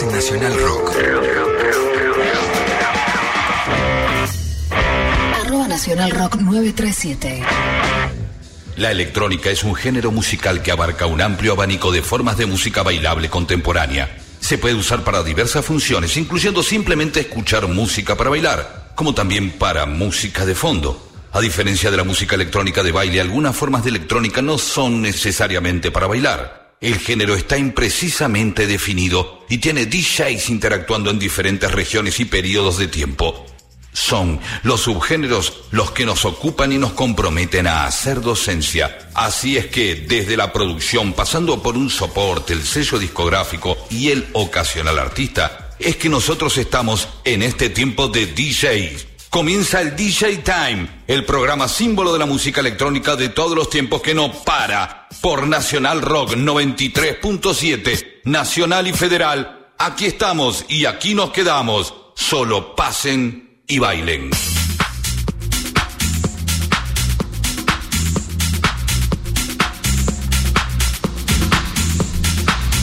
[0.00, 0.90] En Nacional Rock.
[5.40, 7.42] Arroba Nacional Rock 937.
[8.76, 12.82] La electrónica es un género musical que abarca un amplio abanico de formas de música
[12.82, 14.16] bailable contemporánea.
[14.40, 19.86] Se puede usar para diversas funciones, incluyendo simplemente escuchar música para bailar, como también para
[19.86, 21.08] música de fondo.
[21.30, 25.92] A diferencia de la música electrónica de baile, algunas formas de electrónica no son necesariamente
[25.92, 26.63] para bailar.
[26.84, 32.88] El género está imprecisamente definido y tiene DJs interactuando en diferentes regiones y periodos de
[32.88, 33.46] tiempo.
[33.94, 38.98] Son los subgéneros los que nos ocupan y nos comprometen a hacer docencia.
[39.14, 44.26] Así es que desde la producción, pasando por un soporte, el sello discográfico y el
[44.34, 49.13] ocasional artista, es que nosotros estamos en este tiempo de DJs.
[49.34, 54.00] Comienza el DJ Time, el programa símbolo de la música electrónica de todos los tiempos
[54.00, 55.08] que no para.
[55.20, 59.72] Por Nacional Rock 93.7, Nacional y Federal.
[59.76, 61.92] Aquí estamos y aquí nos quedamos.
[62.14, 64.30] Solo pasen y bailen.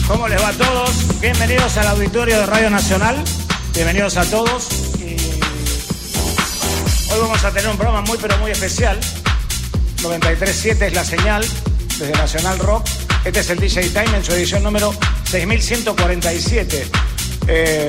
[0.06, 1.18] ¿Cómo les va a todos?
[1.18, 3.24] Bienvenidos al auditorio de Radio Nacional.
[3.74, 4.81] Bienvenidos a todos.
[7.12, 8.98] Hoy vamos a tener un programa muy pero muy especial.
[9.98, 11.44] 93.7 es la señal
[11.98, 12.86] desde Nacional Rock.
[13.24, 16.86] Este es el DJ Time en su edición número 6147.
[17.48, 17.88] Eh,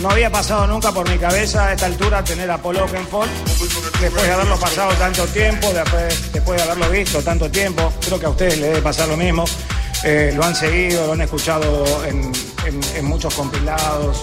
[0.00, 3.30] no había pasado nunca por mi cabeza a esta altura tener a Paul Oakenfold,
[4.00, 7.90] después de haberlo pasado tanto tiempo, después, después de haberlo visto tanto tiempo.
[8.04, 9.46] Creo que a ustedes les debe pasar lo mismo.
[10.04, 12.32] Eh, lo han seguido, lo han escuchado en,
[13.02, 14.22] muchos compilados,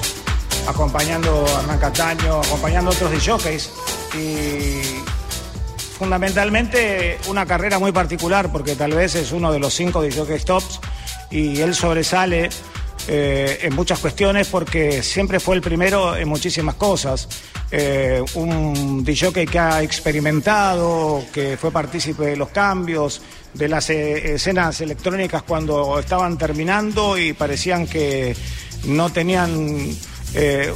[0.67, 3.69] acompañando a Hernán Cataño, acompañando a otros DJs.
[4.15, 4.81] Y
[5.97, 10.79] fundamentalmente una carrera muy particular, porque tal vez es uno de los cinco DJs tops
[11.31, 12.49] y él sobresale
[13.07, 17.27] eh, en muchas cuestiones porque siempre fue el primero en muchísimas cosas.
[17.71, 23.21] Eh, un DJ que ha experimentado, que fue partícipe de los cambios,
[23.53, 28.35] de las eh, escenas electrónicas cuando estaban terminando y parecían que
[28.85, 29.89] no tenían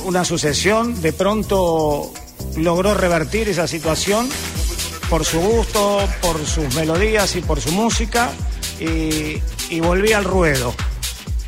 [0.06, 2.12] una sucesión, de pronto
[2.58, 4.30] logró revertir esa situación
[5.10, 8.32] por su gusto, por sus melodías y por su música
[8.80, 10.74] y, volvía al ruedo.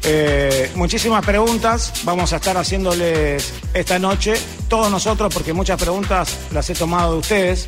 [0.03, 4.35] Eh, muchísimas preguntas vamos a estar haciéndoles esta noche,
[4.67, 7.67] todos nosotros, porque muchas preguntas las he tomado de ustedes.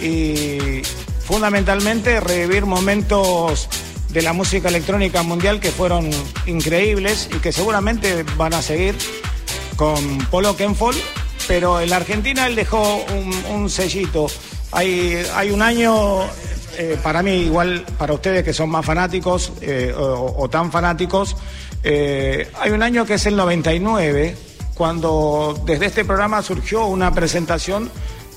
[0.00, 0.82] Y
[1.24, 3.68] fundamentalmente revivir momentos
[4.10, 6.08] de la música electrónica mundial que fueron
[6.46, 8.96] increíbles y que seguramente van a seguir
[9.78, 10.98] con Polo Kenfold,
[11.46, 13.04] pero en la Argentina él dejó
[13.48, 14.26] un, sellito.
[14.72, 16.24] Hay, un año
[16.76, 21.36] eh, para mí, igual para ustedes que son más fanáticos eh, o, tan fanáticos,
[21.84, 24.36] eh, hay un año que es el 99,
[24.74, 27.88] cuando desde este programa surgió una presentación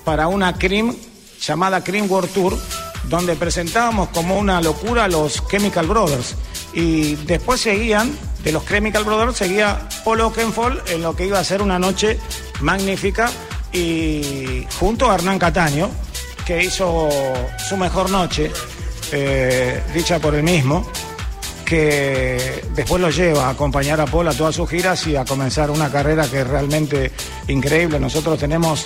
[0.05, 0.95] para una CRIM
[1.41, 2.57] llamada CRIM World Tour,
[3.05, 6.35] donde presentábamos como una locura a los Chemical Brothers.
[6.73, 11.43] Y después seguían, de los Chemical Brothers, seguía Paul Oakenfold en lo que iba a
[11.43, 12.19] ser una noche
[12.61, 13.29] magnífica
[13.71, 15.89] y junto a Hernán Cataño
[16.45, 17.09] que hizo
[17.69, 18.51] su mejor noche,
[19.11, 20.85] eh, dicha por él mismo,
[21.65, 25.71] que después lo lleva a acompañar a Paul a todas sus giras y a comenzar
[25.71, 27.11] una carrera que es realmente
[27.47, 27.99] increíble.
[27.99, 28.85] Nosotros tenemos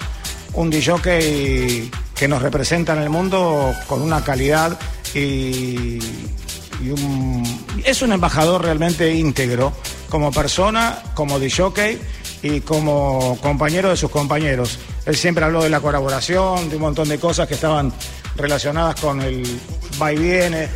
[0.54, 4.78] un DJ que nos representa en el mundo con una calidad
[5.14, 6.00] y,
[7.84, 9.74] es un embajador realmente íntegro
[10.10, 12.00] como persona, como DJ
[12.42, 14.80] y como compañero de sus compañeros.
[15.06, 17.92] Él siempre habló de la colaboración, de un montón de cosas que estaban
[18.36, 19.46] relacionadas con el
[20.02, 20.70] va y viene.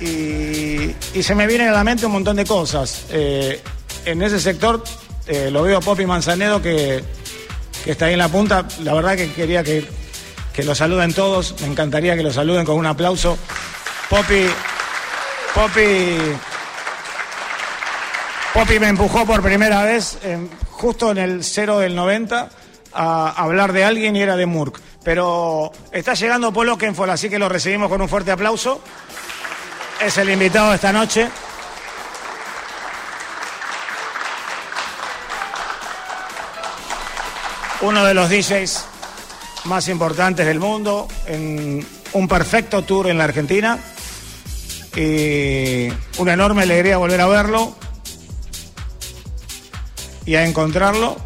[0.00, 3.06] Y, se me vienen a la mente un montón de cosas.
[3.10, 3.60] Eh,
[4.04, 4.82] en ese sector
[5.26, 7.02] eh, lo veo a Poppy Manzanedo que,
[7.86, 8.66] está ahí en la punta.
[8.82, 9.86] La verdad que quería que,
[10.52, 11.54] que lo saluden todos.
[11.60, 13.38] Me encantaría que lo saluden con un aplauso.
[14.10, 14.46] Poppy,
[15.54, 16.18] Poppy,
[18.52, 20.18] Poppy me empujó por primera vez
[20.72, 22.50] justo en el cero del 90
[22.92, 24.80] a hablar de alguien y era de Murk.
[25.04, 28.80] Pero está llegando Polo Kenfol, así que lo recibimos con un fuerte aplauso.
[30.00, 31.28] Es el invitado de esta noche.
[37.82, 38.86] Uno de los DJs
[39.64, 43.78] más importantes del mundo, en un perfecto tour en la Argentina.
[44.96, 45.88] Y
[46.18, 47.76] una enorme alegría volver a verlo
[50.24, 51.16] y a encontrarlo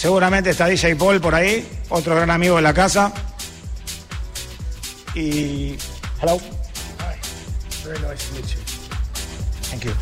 [0.00, 3.12] Seguramente está DJ Paul por ahí, otro gran amigo de la casa.
[5.14, 5.76] Y.
[6.22, 6.38] Hello.
[6.38, 7.18] Hi.
[7.84, 8.60] Very nice to meet you.
[9.68, 9.92] Thank you.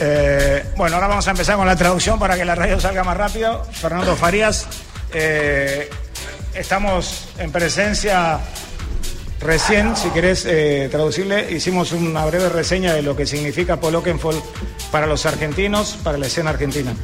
[0.00, 3.16] Eh, bueno, ahora vamos a empezar con la traducción para que la radio salga más
[3.16, 3.64] rápido.
[3.72, 4.66] Fernando Farías,
[5.14, 5.88] eh,
[6.52, 8.38] estamos en presencia
[9.42, 14.40] recién, si querés eh, traducirle, hicimos una breve reseña de lo que significa Paul Oakenfold
[14.90, 16.94] para los argentinos, para la escena argentina.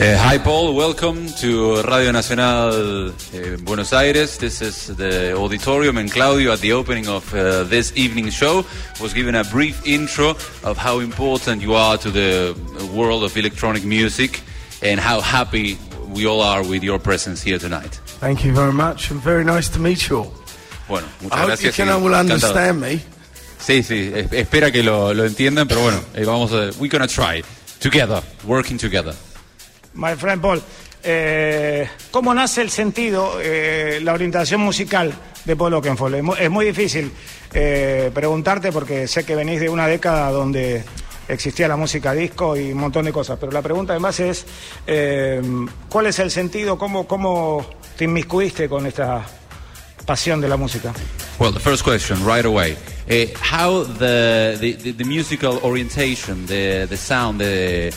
[0.00, 0.76] Uh, hi, Paul.
[0.76, 4.38] Welcome to Radio Nacional uh, Buenos Aires.
[4.38, 8.64] This is the auditorium, and Claudio, at the opening of uh, this evening show,
[9.00, 12.54] was given a brief intro of how important you are to the
[12.94, 14.40] world of electronic music
[14.82, 15.76] and how happy
[16.14, 18.00] we all are with your presence here tonight.
[18.20, 20.37] Thank you very much, and very nice to meet you all.
[20.88, 21.76] Bueno, muchas I hope gracias.
[21.76, 22.34] you y can all encantado.
[22.34, 23.00] understand me.
[23.60, 26.70] Sí, sí, es- espera que lo, lo entiendan, pero bueno, eh, vamos a.
[26.80, 27.44] We're gonna try
[27.80, 29.14] together, working together.
[29.94, 30.62] My friend Paul,
[31.02, 35.12] eh, ¿cómo nace el sentido, eh, la orientación musical
[35.44, 36.14] de Paul Oakenfold?
[36.16, 37.10] Es mu- Es muy, difícil
[37.52, 40.84] eh, preguntarte porque sé que venís de una década donde
[41.26, 44.46] existía la música disco y un montón de cosas, pero la pregunta además es,
[44.86, 45.42] eh,
[45.88, 46.78] ¿cuál es el sentido?
[46.78, 49.26] ¿Cómo, ¿Cómo te inmiscuiste con esta
[50.08, 50.94] pasión de la música?
[51.38, 52.76] Well, the first question right away:
[53.10, 57.94] uh, How the, the, the, the musical orientation, the the sound, the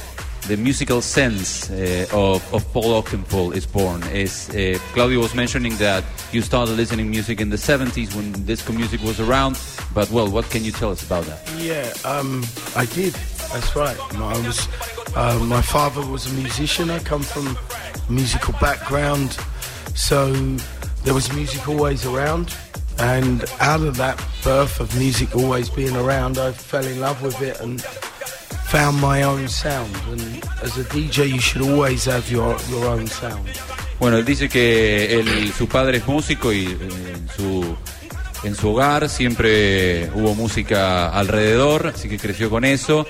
[0.48, 4.04] the musical sense uh, of, of Paul Oakenfold is born.
[4.12, 6.04] Is uh, Claudio was mentioning that
[6.34, 9.58] you started listening music in the 70s when disco music was around,
[9.94, 11.40] but well, what can you tell us about that?
[11.58, 12.44] Yeah, um,
[12.75, 13.13] I did.
[13.54, 13.98] That's right.
[14.16, 14.68] I was.
[15.16, 16.90] Uh, my father was a musician.
[16.90, 19.38] I come from a musical background,
[19.94, 20.34] so
[21.03, 22.53] there was music always around.
[23.00, 27.42] And out of that birth of music always being around, I fell in love with
[27.42, 27.81] it and
[28.69, 29.89] found my own sound.
[30.12, 30.21] And
[30.62, 33.48] as a DJ, you should always have your your own sound.
[34.00, 37.75] Bueno, él dice que él- su padre es músico y eh, en su,
[38.44, 43.06] en su hogar siempre hubo música alrededor, así que creció con eso.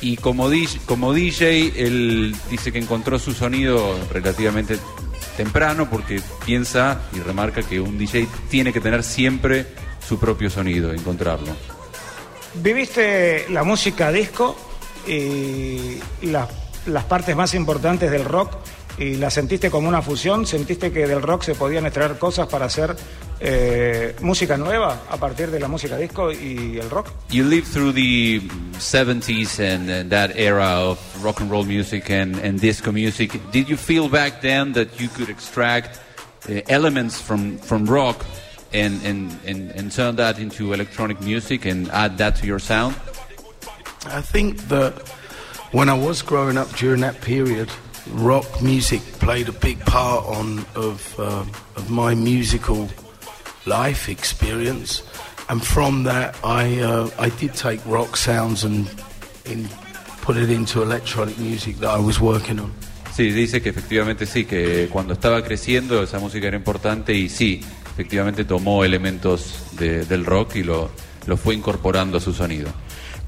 [0.00, 4.78] Y como DJ, como DJ, él dice que encontró su sonido relativamente
[5.36, 9.66] temprano porque piensa y remarca que un DJ tiene que tener siempre
[10.06, 11.54] su propio sonido, encontrarlo.
[12.54, 14.56] Viviste la música disco
[15.06, 16.48] y la-
[16.86, 18.52] las partes más importantes del rock
[18.98, 22.66] y la sentiste como una fusión, sentiste que del rock se podían extraer cosas para
[22.66, 22.94] hacer
[23.40, 27.08] eh, música nueva a partir de la música disco y el rock.
[27.30, 28.40] You lived through the
[28.78, 33.40] 70s and, and that era of rock and roll music and, and disco music.
[33.50, 35.98] Did you feel back then that you could extract
[36.48, 38.24] uh, elements from, from rock
[38.72, 42.94] and, and, and, and turn that into electronic music and add that to your sound?
[44.06, 44.92] I think that
[45.72, 47.70] when I was growing up during that period,
[48.10, 51.44] rock music played a big part on of uh,
[51.76, 52.88] of my musical
[53.66, 55.02] life experience,
[55.48, 58.88] and from that, I uh, I did take rock sounds and
[59.44, 59.68] in,
[60.22, 62.72] put it into electronic music that I was working on.
[63.14, 67.60] Sí, dice que efectivamente sí, que cuando estaba creciendo esa música era importante y sí,
[67.92, 70.90] efectivamente tomó elementos de- del rock y lo,
[71.26, 72.70] lo fue incorporando a su sonido.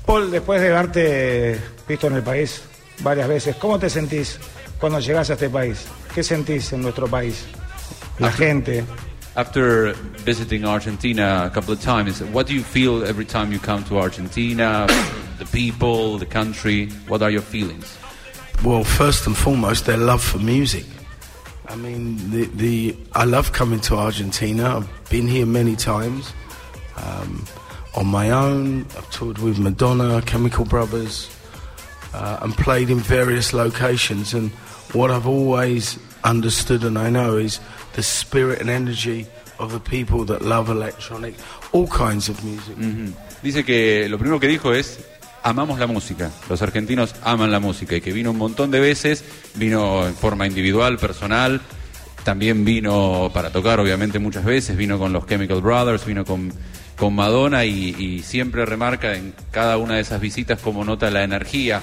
[0.06, 2.62] Paul, después de haberte visto en el país
[3.00, 4.38] varias veces, ¿cómo te sentís
[4.84, 5.86] cuando llegás a este país?
[6.14, 7.46] ¿Qué sentís en nuestro país?
[8.18, 8.84] La gente.
[9.34, 9.94] After
[10.26, 13.98] visiting Argentina a couple of times, what do you feel every time you come to
[13.98, 14.86] Argentina?
[15.38, 17.96] the people, the country, what are your feelings?
[18.62, 20.84] Well, first and foremost, their love for music.
[21.66, 24.76] I mean, the, the I love coming to Argentina.
[24.76, 26.30] I've been here many times
[26.96, 27.46] um,
[27.94, 28.82] on my own.
[28.98, 31.30] I've toured with Madonna, Chemical Brothers,
[32.12, 34.34] uh, and played in various locations.
[34.34, 34.52] And
[34.92, 37.60] what I've always understood and I know is
[37.94, 39.26] the spirit and energy
[39.58, 41.34] of the people that love electronic,
[41.72, 42.76] all kinds of music.
[43.42, 45.00] Dice que lo primero que dijo es,
[45.42, 49.24] amamos la música, los argentinos aman la música y que vino un montón de veces,
[49.54, 51.60] vino en forma individual, personal,
[52.24, 56.52] también vino para tocar obviamente muchas veces, vino con los Chemical Brothers, vino con,
[56.96, 61.22] con Madonna y, y siempre remarca en cada una de esas visitas como nota la
[61.22, 61.82] energía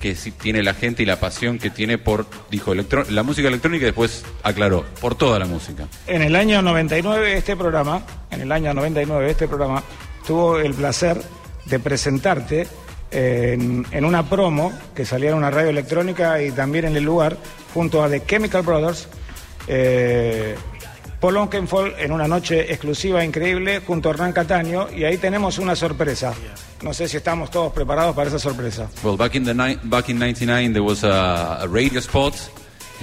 [0.00, 3.86] que tiene la gente y la pasión que tiene por, dijo, la música electrónica y
[3.86, 5.86] después aclaró, por toda la música.
[6.06, 9.82] En el año 99 este programa, en el año 99 este programa,
[10.26, 11.20] tuvo el placer
[11.66, 12.66] de presentarte
[13.10, 17.36] en, en una promo que salía en una radio electrónica y también en el lugar,
[17.74, 19.08] junto a The Chemical Brothers,
[19.68, 20.56] eh,
[21.20, 26.32] Polonkenfall en una noche exclusiva increíble junto a Hernán Cataño y ahí tenemos una sorpresa.
[26.82, 28.88] No sé si estamos todos preparados para esa sorpresa.
[29.04, 32.32] Well, back in the back in 99 there was a, radio spot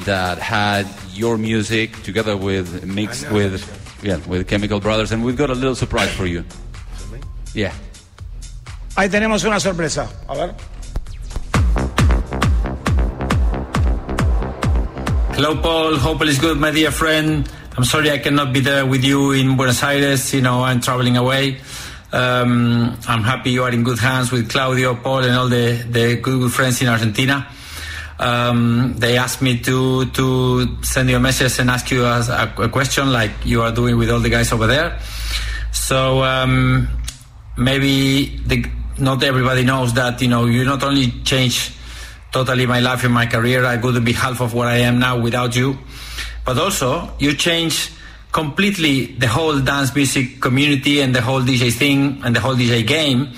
[0.05, 3.61] that had your music together with mixed ah, with
[4.01, 6.43] yeah, with Chemical Brothers and we've got a little surprise for you.
[7.53, 7.71] Yeah.
[8.95, 10.09] Ahí tenemos una sorpresa.
[10.27, 10.55] A ver.
[15.35, 17.47] Hello Paul, hope all is good my dear friend.
[17.77, 20.33] I'm sorry I cannot be there with you in Buenos Aires.
[20.33, 21.59] You know, I'm traveling away.
[22.11, 26.15] Um, I'm happy you are in good hands with Claudio, Paul, and all the, the
[26.15, 27.47] good, friends in Argentina.
[28.17, 32.67] Um, they asked me to to send you a message and ask you a, a,
[32.67, 34.97] question like you are doing with all the guys over there.
[35.71, 36.87] So um,
[37.57, 38.65] maybe the,
[38.97, 41.77] not everybody knows that you know you not only change
[42.31, 43.63] totally my life and my career.
[43.65, 45.77] I wouldn't be half of what I am now without you,
[46.47, 47.91] but also you change
[48.31, 52.87] completely the whole dance music community and the whole DJ thing and the whole DJ
[52.87, 53.33] game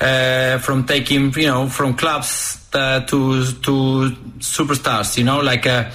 [0.00, 5.16] uh, from taking you know from clubs uh, to to superstars.
[5.16, 5.90] You know, like uh,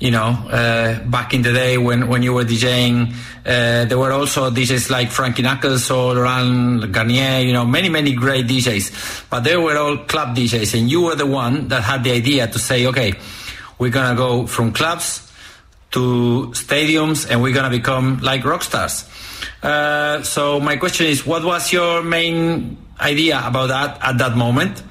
[0.00, 3.12] you know uh, back in the day when when you were DJing,
[3.44, 7.40] uh, there were also DJs like Frankie Knuckles or Laurent Garnier.
[7.40, 11.14] You know, many many great DJs, but they were all club DJs, and you were
[11.14, 13.12] the one that had the idea to say, okay,
[13.78, 15.24] we're gonna go from clubs
[15.94, 19.08] to stadiums and we're gonna become like rock stars.
[19.62, 24.82] Uh, so my question is, what was your main idea about that at that moment?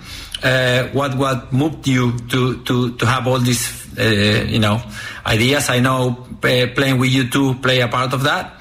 [0.43, 4.81] Uh, what what moved you to to to have all these uh, you know
[5.25, 5.69] ideas?
[5.69, 8.59] I know uh, playing with you two play a part of that,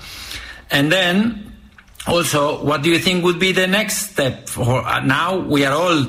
[0.70, 1.52] and then
[2.06, 4.48] also, what do you think would be the next step?
[4.48, 6.06] For uh, now, we are all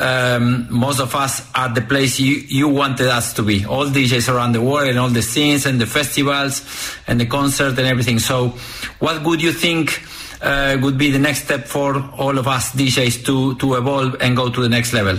[0.00, 3.64] um, most of us at the place you, you wanted us to be.
[3.66, 6.64] All DJs around the world and all the scenes and the festivals
[7.06, 8.18] and the concert and everything.
[8.18, 8.54] So,
[8.98, 10.02] what would you think
[10.40, 14.36] uh, would be the next step for all of us DJs to, to evolve and
[14.36, 15.18] go to the next level?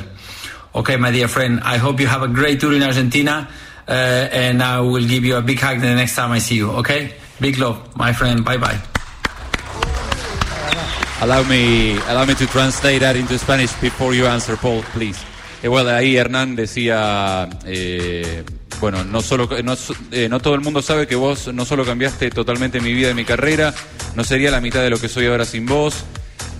[0.74, 3.48] Okay, my dear friend, I hope you have a great tour in Argentina.
[3.88, 6.72] Uh, and I will give you a big hug the next time I see you.
[6.72, 7.14] Okay?
[7.42, 8.46] Big love, my friend.
[8.46, 8.82] Bye bye.
[11.22, 15.20] Allow me, allow me to translate that into Spanish before you answer, Paul, please.
[15.62, 18.44] Eh, well, ahí Hernán decía, eh,
[18.80, 19.78] bueno, no solo, no,
[20.12, 23.14] eh, no, todo el mundo sabe que vos no solo cambiaste totalmente mi vida y
[23.14, 23.72] mi carrera,
[24.16, 26.06] no sería la mitad de lo que soy ahora sin vos.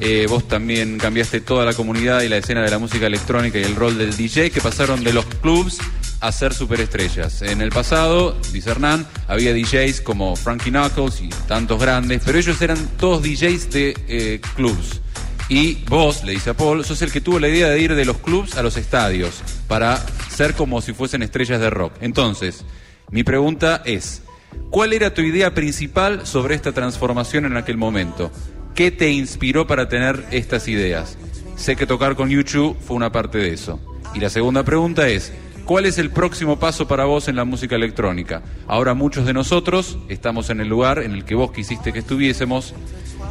[0.04, 3.64] Eh, vos también cambiaste toda la comunidad y la escena de la música electrónica y
[3.64, 5.78] el rol del DJ que pasaron de los clubs
[6.22, 7.44] a ser superestrellas.
[7.44, 12.60] En el pasado, dice Hernán, había DJs como Frankie Knuckles y tantos grandes, pero ellos
[12.64, 15.02] eran todos DJs de eh, clubs.
[15.50, 18.18] Y vos, le dice Paul, sos el que tuvo la idea de ir de los
[18.18, 21.94] clubs a los estadios para ser como si fuesen estrellas de rock.
[22.02, 22.66] Entonces,
[23.12, 24.24] mi pregunta es,
[24.72, 28.32] ¿cuál era tu idea principal sobre esta transformación en aquel momento?
[28.76, 31.18] ¿Qué te inspiró para tener estas ideas?
[31.56, 33.80] Sé que tocar con YouTube fue una parte de eso.
[34.14, 35.32] Y la segunda pregunta es,
[35.66, 38.42] ¿Cuál es el próximo paso para vos en la música electrónica?
[38.68, 42.74] Ahora muchos de nosotros estamos en el lugar en el que vos quisiste que estuviésemos.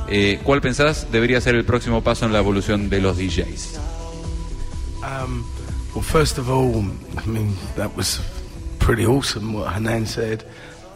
[0.08, 3.78] Eh, ¿Cuál pensás debería ser el próximo paso en la evolución de los DJs?
[5.02, 5.44] Um,
[5.94, 6.84] well, first of all,
[7.22, 8.20] I mean, that was
[8.78, 10.44] pretty awesome what Hanan said.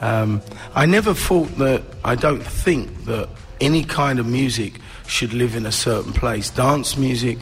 [0.01, 0.41] Um,
[0.75, 3.29] I never thought that, I don't think that
[3.61, 6.51] any kind of music should live in a certain place.
[6.51, 7.39] Dance music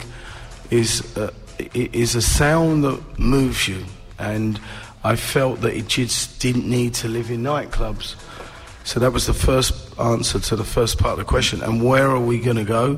[0.69, 1.15] is.
[1.17, 1.31] Uh,
[1.73, 3.83] is a sound that moves you,
[4.19, 4.59] and
[5.03, 8.15] I felt that it just didn't need to live in nightclubs.
[8.83, 11.61] So that was the first answer to the first part of the question.
[11.61, 12.97] And where are we going to go?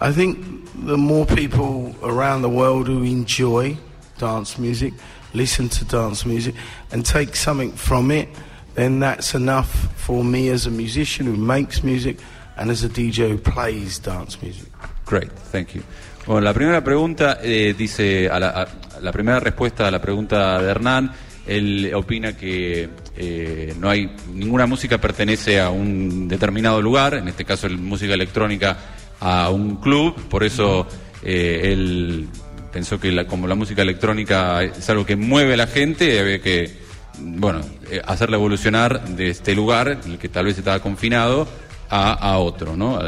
[0.00, 0.38] I think
[0.86, 3.76] the more people around the world who enjoy
[4.18, 4.94] dance music,
[5.32, 6.54] listen to dance music,
[6.90, 8.28] and take something from it,
[8.76, 12.18] then that's enough for me as a musician who makes music
[12.56, 14.70] and as a DJ who plays dance music.
[15.04, 15.82] Great, thank you.
[16.26, 18.68] Bueno, la primera pregunta eh, dice, a la,
[19.00, 21.12] la, primera respuesta a la pregunta de Hernán,
[21.46, 27.44] él opina que eh, no hay ninguna música pertenece a un determinado lugar, en este
[27.44, 28.76] caso música electrónica
[29.20, 30.88] a un club, por eso
[31.22, 32.28] eh, él
[32.72, 36.40] pensó que la, como la música electrónica es algo que mueve a la gente, había
[36.40, 36.85] que
[37.18, 37.60] bueno,
[38.04, 41.48] hacerla evolucionar de este lugar, en el que tal vez estaba confinado,
[41.88, 42.98] a, otro, ¿no?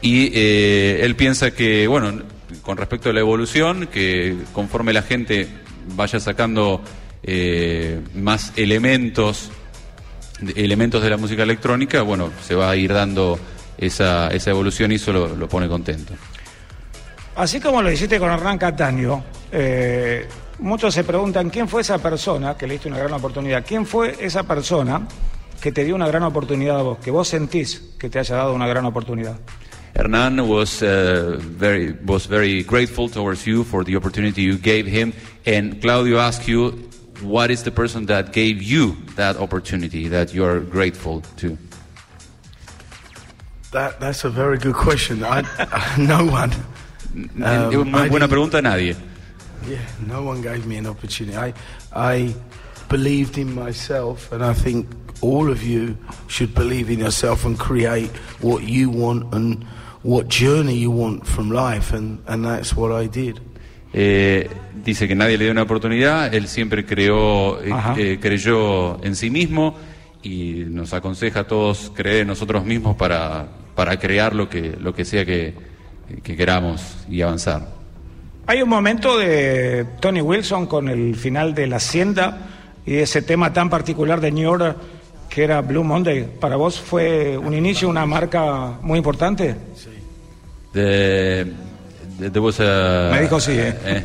[0.00, 2.22] Y él piensa que, bueno,
[2.62, 5.48] con respecto a la evolución, que conforme la gente
[5.96, 6.82] vaya sacando
[7.22, 9.50] eh, más elementos,
[10.54, 13.38] elementos de la música electrónica, bueno, se va a ir dando
[13.78, 16.14] esa, esa evolución y eso lo, pone contento.
[17.36, 20.26] Así como lo hiciste con Hernán Cataño, eh,
[20.64, 24.16] muchos se preguntan quién fue esa persona que le diste una gran oportunidad, quién fue
[24.18, 25.06] esa persona
[25.60, 28.54] que te dio una gran oportunidad a vos, que vos sentís que te haya dado
[28.54, 29.36] una gran oportunidad.
[29.94, 35.12] Hernan was uh, very was very grateful towards you for the opportunity you gave him,
[35.46, 36.72] and Claudio asked you,
[37.22, 41.56] "What is the person that gave you that opportunity that you are grateful to?"
[43.70, 45.22] That that's a very good question.
[45.22, 45.44] I,
[45.98, 46.50] no one.
[47.40, 48.96] Um, Muy buena pregunta, nadie.
[49.68, 51.36] Yeah, no one gave me an opportunity.
[51.36, 51.54] I,
[51.94, 52.34] I,
[52.88, 54.86] believed in myself, and I think
[55.20, 55.96] all of you
[56.28, 59.64] should believe in yourself and create what you want and
[60.02, 63.40] what journey you want from life, and, and that's what I did.
[63.92, 64.50] Eh,
[64.84, 69.30] dice que nadie le dio una oportunidad, él siempre creó, eh, eh, creyó en sí
[69.30, 69.76] mismo
[70.22, 74.94] y nos aconseja a todos creer en nosotros mismos para, para crear lo que, lo
[74.94, 75.54] que sea que,
[76.22, 77.83] que queramos y avanzar.
[78.46, 82.38] Hay un momento de Tony Wilson con el final de La Hacienda
[82.84, 84.74] y ese tema tan particular de New Order
[85.30, 86.28] que era Blue Monday.
[86.40, 89.56] ¿Para vos fue un inicio, una marca muy importante?
[90.72, 91.46] The,
[92.18, 93.10] the- there was a.
[93.12, 93.72] Me dijo sí, eh.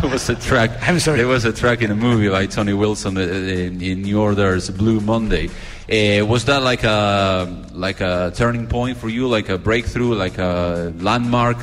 [0.00, 0.70] there was a track.
[0.86, 1.16] I'm sorry.
[1.18, 5.00] There was a track in a movie by Tony Wilson in, in New Order's Blue
[5.00, 5.48] Monday.
[5.90, 10.36] Uh, was that like a like a turning point for you, like a breakthrough, like
[10.38, 11.56] a landmark?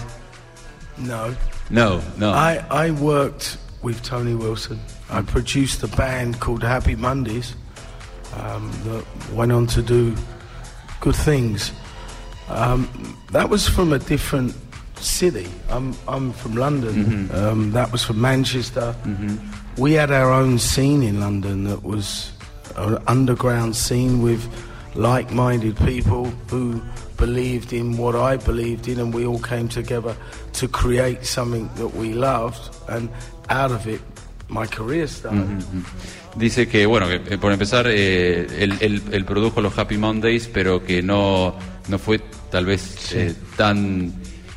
[1.08, 1.36] No,
[1.70, 2.32] No, no.
[2.32, 4.80] I, I worked with Tony Wilson.
[5.10, 7.56] I produced a band called Happy Mondays
[8.36, 10.16] um, that went on to do
[11.02, 11.72] good things.
[12.50, 12.88] Um,
[13.32, 14.56] that was from a different
[14.96, 15.48] city.
[15.70, 17.30] I'm, I'm from London.
[17.36, 18.96] Um, that was from Manchester.
[19.78, 22.32] We had our own scene in London that was
[22.76, 24.42] an underground scene with
[24.96, 26.82] like minded people who
[27.28, 30.16] believed in what I believed in, and we all came together
[30.60, 33.10] to create something that we loved, and
[33.50, 34.02] out of it,
[34.50, 35.64] my career started.
[36.36, 40.48] Dice que, bueno, que eh, por empezar, eh, él, él- él produjo los Happy Mondays,
[40.52, 41.56] pero que no,
[41.88, 42.20] no fue
[42.52, 44.14] tal vez eh, tan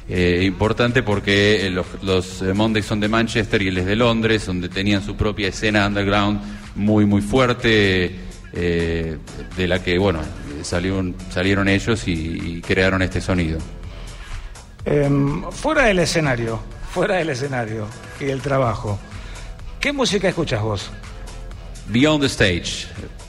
[0.08, 3.96] eh, importante porque eh, los, los eh, Mondays son de Manchester y él es de
[3.96, 6.40] Londres, donde tenían su propia escena underground
[6.76, 8.20] muy, muy fuerte,
[8.52, 10.20] de la que, bueno,
[10.66, 13.58] salieron, salieron ellos y, y crearon este sonido.
[14.84, 16.60] Em, fuera del escenario,
[16.92, 17.86] fuera del escenario
[18.20, 18.98] y del trabajo,
[19.80, 20.90] ¿qué música escuchas vos?
[21.88, 22.86] Beyond the stage,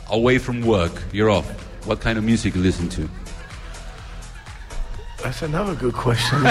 [0.09, 1.45] away from work, you're off.
[1.85, 3.07] What kind of music you listen to?
[5.23, 6.39] That's another good question.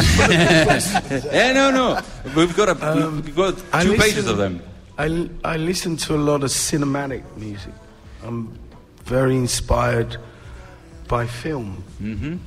[1.31, 2.01] Eh, no, no.
[2.35, 4.61] We've got, a, we've got I two listen- pages of them.
[4.99, 7.73] I, I listen to a lot of cinematic music.
[8.25, 8.59] I'm
[9.05, 10.17] very inspired
[11.09, 11.83] by film.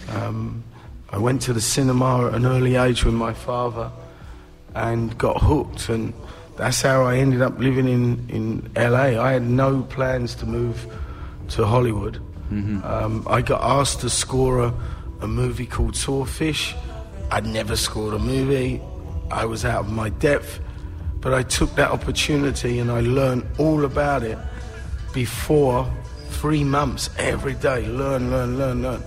[0.10, 0.64] Um,
[1.10, 3.92] I went to the cinema at an early age with my father
[4.76, 6.14] and got hooked, and
[6.58, 9.20] that's how I ended up living in, in LA.
[9.22, 10.86] I had no plans to move
[11.50, 12.22] to Hollywood.
[12.84, 14.74] Um, I got asked to score a,
[15.22, 16.76] a movie called Swordfish.
[17.32, 18.82] I'd never scored a movie.
[19.32, 20.60] I was out of my depth,
[21.22, 24.38] but I took that opportunity and I learned all about it
[25.14, 25.92] before
[26.30, 27.86] three months every day.
[27.88, 29.02] Learn, learn, learn, learn.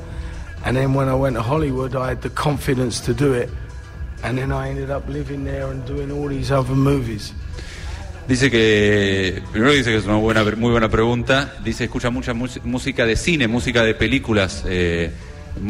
[0.65, 3.51] And then when I went to Hollywood, I had the confidence to do it.
[4.23, 7.33] And then I ended up living there and doing all these other movies.
[8.29, 11.55] Dice que, primero dice que es una buena, muy buena pregunta.
[11.65, 15.11] Dice escucha mucha música de cine, música de películas, eh,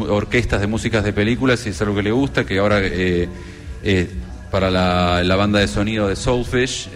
[0.07, 3.27] orquestas de músicas de películas, y es algo que le gusta, que ahora eh,
[3.83, 4.09] eh,
[4.51, 6.89] para la, la banda de sonido de Soulfish,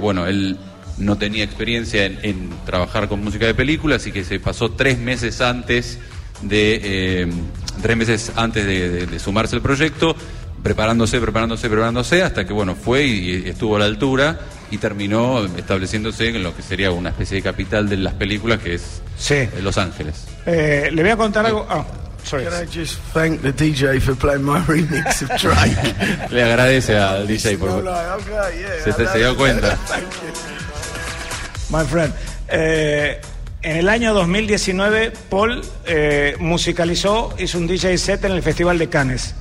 [0.00, 0.58] bueno, él
[0.98, 4.98] no tenía experiencia en, en trabajar con música de películas y que se pasó tres
[4.98, 5.98] meses antes
[6.42, 7.26] de eh,
[7.82, 10.14] tres meses antes de, de- de sumarse al proyecto,
[10.62, 14.38] preparándose, preparándose, preparándose, hasta que bueno fue y, y estuvo a la altura
[14.70, 18.74] y terminó estableciéndose en lo que sería una especie de capital de las películas que
[18.74, 19.34] es Sí.
[19.34, 20.24] eh, Los Ángeles.
[20.44, 21.66] Eh, le voy a contar algo.
[21.70, 21.86] Ah,
[22.24, 22.44] sorry.
[22.44, 26.30] Can I just thank the DJ for playing my remix of Drake?
[26.30, 27.84] Le agradece al DJ por okay,
[28.84, 29.78] yeah, Se dio cuenta.
[31.70, 32.14] My friend.
[32.48, 33.20] Eh,
[33.62, 38.88] en el año 2019, Paul eh, musicalizó, hizo un DJ set en el Festival de
[38.88, 39.34] Cannes.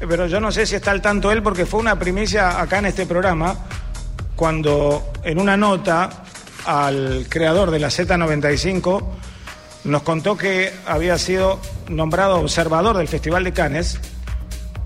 [0.00, 2.78] Eh, Pero yo no sé si está al tanto él porque fue una primicia acá
[2.78, 3.56] en este programa
[4.36, 6.24] cuando en una nota
[6.64, 9.04] al creador de la Z95
[9.84, 13.98] nos contó que había sido nombrado observador del Festival de Cannes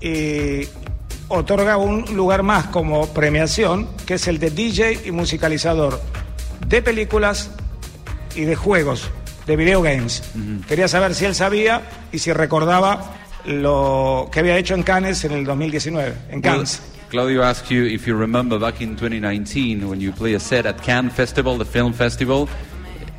[0.01, 0.67] y
[1.27, 6.01] otorga un lugar más como premiación, que es el de DJ y musicalizador
[6.65, 7.51] de películas
[8.35, 9.09] y de juegos,
[9.45, 10.23] de video games.
[10.67, 13.13] Quería saber si él sabía y si recordaba
[13.45, 16.81] lo que había hecho en Cannes en el 2019, en Cannes.
[17.09, 20.81] Claudio asked you if you remember back in 2019 when you played a set at
[20.83, 22.49] Cannes Festival, the film festival,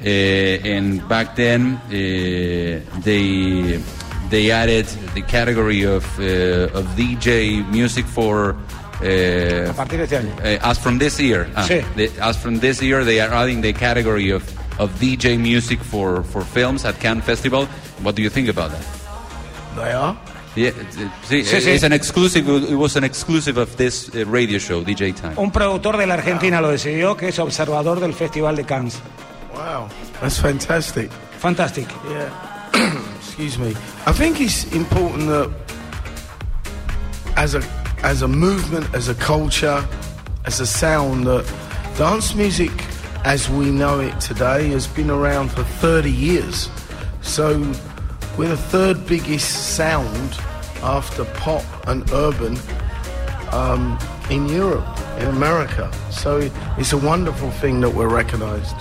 [0.03, 3.81] uh, and back then uh, they
[4.29, 8.57] they added the category of uh, of DJ music for.
[9.01, 10.33] Uh, A partir de este año.
[10.43, 11.81] uh, as from this year, ah, Sí.
[11.97, 14.43] the- as from this year, they are adding the category of,
[14.79, 17.69] of DJ music for, for films at Cannes Festival.
[18.03, 18.85] What do you think about that?
[19.77, 19.93] They.
[20.57, 20.73] Yeah,
[21.29, 21.69] sí, Sí, sí.
[21.75, 22.49] it's an exclusive.
[22.49, 25.35] It was an exclusive of this radio show, DJ Time.
[25.37, 28.99] Un productor de la Argentina lo decidió, que es observador del Festival de Cannes.
[29.55, 29.87] Wow,
[30.21, 31.11] that's fantastic.
[31.39, 31.87] Fantastic.
[32.11, 32.33] Yeah.
[33.21, 33.75] Excuse me.
[34.07, 35.49] I think it's important that
[37.37, 37.61] as a
[38.03, 39.85] as a movement, as a culture,
[40.45, 41.45] as a sound that
[41.97, 42.71] dance music
[43.25, 46.71] as we know it today has been around for 30 years.
[47.23, 47.59] So
[48.39, 50.39] we're the third biggest sound
[50.83, 52.57] after pop and urban
[53.53, 53.99] um,
[54.31, 54.87] in Europe,
[55.19, 55.91] in America.
[56.11, 58.77] So it's a wonderful thing that we're recognized.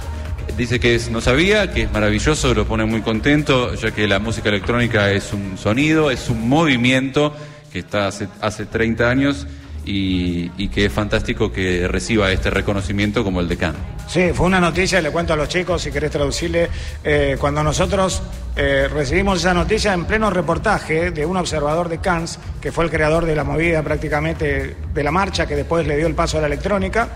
[0.56, 4.20] Dice que es- no sabía, que es maravilloso, lo pone muy contento, ya que la
[4.20, 7.34] música electrónica es un sonido, es un movimiento
[7.72, 9.48] que está hace, hace 30 años
[9.86, 13.82] y, y que es fantástico que reciba este reconocimiento como el de Cannes.
[14.08, 16.70] Sí, fue una noticia, le cuento a los chicos, si querés traducirle,
[17.04, 18.22] eh, cuando nosotros
[18.56, 22.90] eh, recibimos esa noticia en pleno reportaje de un observador de Cannes, que fue el
[22.90, 26.42] creador de la movida prácticamente de la marcha, que después le dio el paso a
[26.42, 27.10] la electrónica,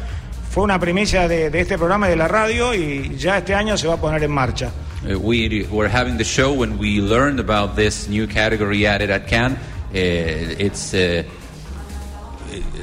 [0.50, 3.78] fue una primicia de, de este programa y de la radio y ya este año
[3.78, 4.70] se va a poner en marcha.
[5.04, 9.28] Uh, we were having the show when we learned about this new category added at
[9.28, 9.58] Cannes.
[9.94, 11.24] Uh, it's uh,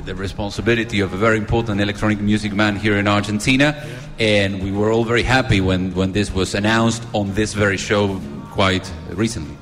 [0.05, 3.75] the responsibility of a very important electronic music man here in Argentina,
[4.19, 8.21] and we were all very happy when, when this was announced on this very show
[8.53, 9.57] quite recently.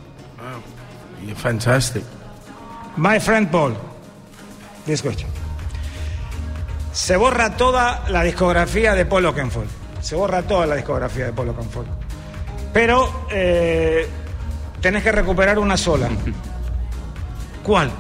[1.25, 2.03] You're fantastic.
[2.97, 3.77] My friend Paul,
[4.87, 5.29] this question.
[6.93, 9.69] Se borra toda la discografía de Paul Oakenfold.
[10.01, 11.89] Se borra toda la discografía de Paul Oakenfold.
[12.73, 14.09] Pero eh,
[14.81, 16.09] tenés que recuperar una sola.
[17.67, 17.91] ¿Cuál?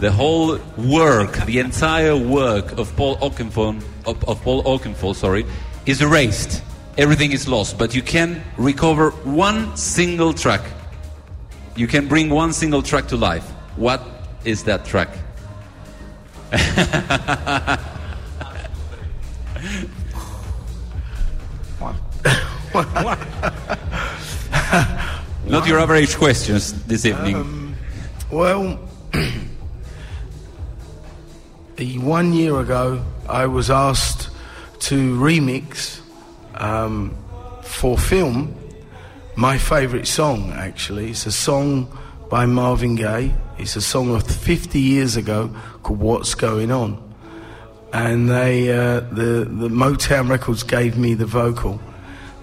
[0.00, 5.46] The whole work, the entire work of Paul Oakenfold, of, of Paul Oakenfold, sorry,
[5.86, 6.62] is erased.
[6.98, 10.60] Everything is lost, but you can recover one single track.
[11.74, 13.48] You can bring one single track to life.
[13.76, 14.02] What
[14.44, 15.08] is that track?
[25.46, 27.36] Not your average questions this evening.
[27.36, 27.65] Um,
[28.36, 28.78] Well,
[31.78, 34.28] one year ago, I was asked
[34.80, 36.02] to remix
[36.54, 37.16] um,
[37.62, 38.54] for film
[39.36, 40.52] my favourite song.
[40.52, 41.88] Actually, it's a song
[42.28, 43.32] by Marvin Gaye.
[43.56, 45.50] It's a song of 50 years ago
[45.82, 47.02] called "What's Going On,"
[47.94, 51.80] and they uh, the the Motown Records gave me the vocal,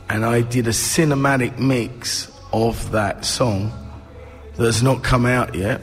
[0.10, 3.71] and I did a cinematic mix of that song
[4.57, 5.81] that's not come out yet.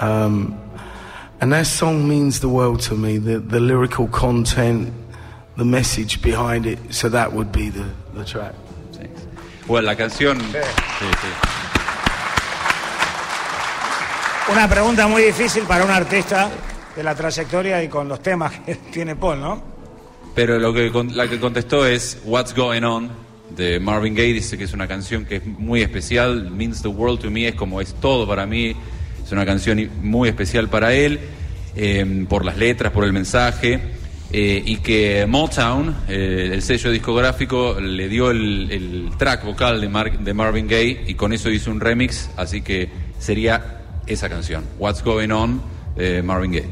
[0.00, 0.60] Um,
[1.40, 4.92] and that song means the world to me, the, the lyrical content,
[5.56, 6.78] the message behind it.
[6.94, 8.54] So that would be the, the track.
[9.66, 10.38] Well, la canción.
[10.40, 11.28] sí, sí.
[14.52, 16.50] Una pregunta muy difícil para un artista
[16.94, 19.62] de la trayectoria y con los temas que tiene Paul, ¿no?
[20.34, 23.23] Pero lo que, la que contestó es What's Going On
[23.80, 24.32] Marvin Gaye.
[24.32, 26.50] Dice que es una canción que es muy especial.
[26.50, 27.48] Means the world to me.
[27.48, 28.74] Es como es todo para mí.
[29.24, 31.18] Es una canción muy especial para él.
[31.76, 33.80] eh, por las letras, por el mensaje.
[34.32, 40.18] eh, y que Motown, eh, el sello discográfico, le dio el, track vocal de, Mar-
[40.18, 42.30] de Marvin Gaye y con eso hizo un remix.
[42.36, 42.88] Así que
[43.18, 44.64] sería esa canción.
[44.78, 45.62] What's Going On
[45.96, 46.68] de Marvin Gaye.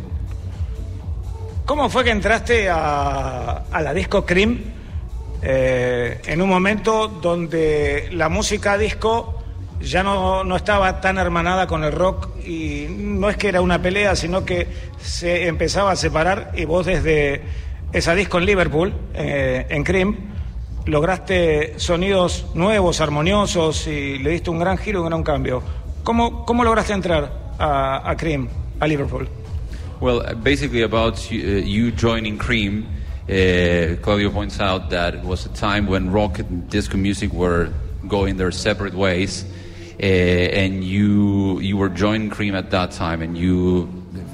[1.65, 4.59] ¿Cómo fue que entraste a la disco Cream
[5.43, 9.43] eh, en un momento donde la música disco
[9.81, 13.83] ya no, no estaba tan hermanada con el rock y no es que era una
[13.83, 14.69] pelea, sino que
[15.01, 17.43] se empezaba a separar y vos desde
[17.93, 20.17] esa disco en Liverpool, eh, en Cream,
[20.87, 25.63] lograste sonidos nuevos, armoniosos y le diste un gran giro, un gran cambio.
[26.03, 28.49] ¿Cómo, cómo lograste entrar a, a Cream,
[28.81, 29.29] a Liverpool?
[30.01, 32.87] Well, basically about you, uh, you joining Cream,
[33.29, 37.73] uh, Claudio points out that it was a time when rock and disco music were
[38.09, 39.45] going their separate ways,
[40.03, 43.89] uh, and you you were joining Cream at that time, and you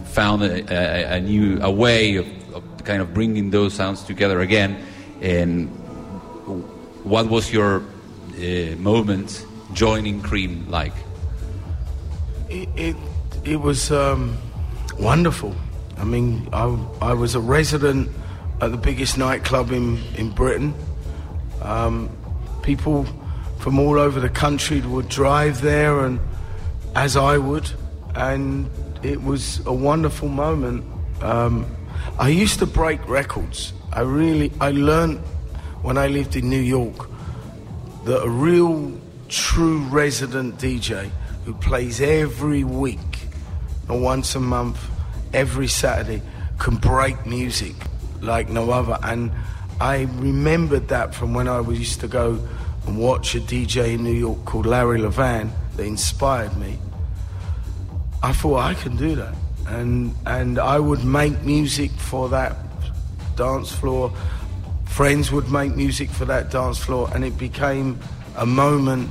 [0.07, 4.41] found a, a, a new a way of, of kind of bringing those sounds together
[4.41, 4.79] again.
[5.21, 5.69] And
[7.05, 7.83] what was your
[8.39, 10.95] uh, moment joining Cream like?
[12.49, 12.97] It, it,
[13.45, 14.39] it was um,
[14.99, 15.55] wonderful.
[15.99, 16.65] I mean, I,
[17.03, 18.09] I was a resident
[18.61, 20.75] at the biggest nightclub in, in Britain.
[21.63, 22.11] Um,
[22.63, 23.07] people
[23.59, 26.21] from all over the country would drive there, and
[26.95, 27.71] as I would,
[28.15, 28.69] and
[29.03, 30.85] it was a wonderful moment.
[31.23, 31.67] Um,
[32.19, 33.73] I used to break records.
[33.93, 35.19] I really, I learned
[35.83, 37.09] when I lived in New York
[38.05, 41.11] that a real, true resident DJ
[41.45, 42.99] who plays every week
[43.89, 44.79] or once a month,
[45.33, 46.23] every Saturday,
[46.59, 47.75] can break music
[48.21, 48.99] like no other.
[49.03, 49.31] And
[49.81, 52.39] I remembered that from when I used to go
[52.87, 56.79] and watch a DJ in New York called Larry Levan that inspired me.
[58.23, 59.35] I thought I can do that,
[59.67, 62.57] and and I would make music for that
[63.37, 64.13] dance floor.
[64.87, 67.99] Friends would make music for that dance floor, and it became
[68.37, 69.11] a moment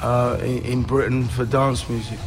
[0.00, 2.18] uh, in, in Britain for dance music.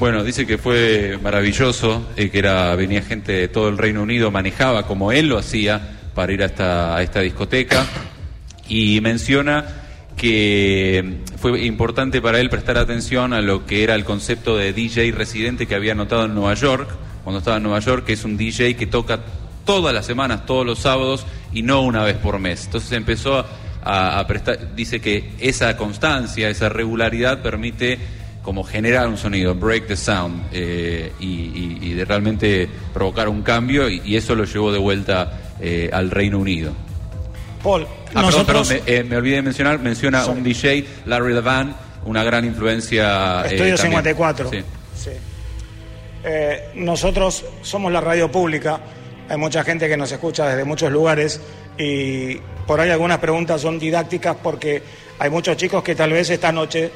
[0.00, 4.30] Bueno, dice que fue maravilloso, eh, que era venía gente de todo el Reino Unido,
[4.30, 7.84] manejaba como él lo hacía para ir a esta, a esta discoteca
[8.66, 9.66] y menciona
[10.16, 15.12] que fue importante para él prestar atención a lo que era el concepto de DJ
[15.12, 16.88] residente que había notado en Nueva York,
[17.22, 19.20] cuando estaba en Nueva York, que es un DJ que toca
[19.66, 22.64] todas las semanas, todos los sábados y no una vez por mes.
[22.64, 23.44] Entonces empezó
[23.84, 27.98] a, a prestar, dice que esa constancia, esa regularidad permite
[28.42, 33.42] como generar un sonido, break the sound, eh, y, y- y de realmente provocar un
[33.42, 36.72] cambio, y, y eso lo llevó de vuelta eh, al Reino Unido.
[37.62, 41.32] Paul, Ah, nosotros perdón, perdón, me, eh, me olvidé de mencionar, menciona un DJ, Larry
[41.34, 41.76] Levan,
[42.06, 43.42] una gran influencia.
[43.42, 44.02] eh, Estudio también.
[44.02, 44.50] 54.
[44.50, 44.62] Sí.
[44.96, 45.10] Sí.
[46.74, 48.80] Nosotros somos la radio pública,
[49.28, 51.40] hay mucha gente que nos escucha desde muchos lugares
[51.78, 54.82] y por ahí algunas preguntas son didácticas porque
[55.18, 56.90] hay muchos chicos que tal vez esta noche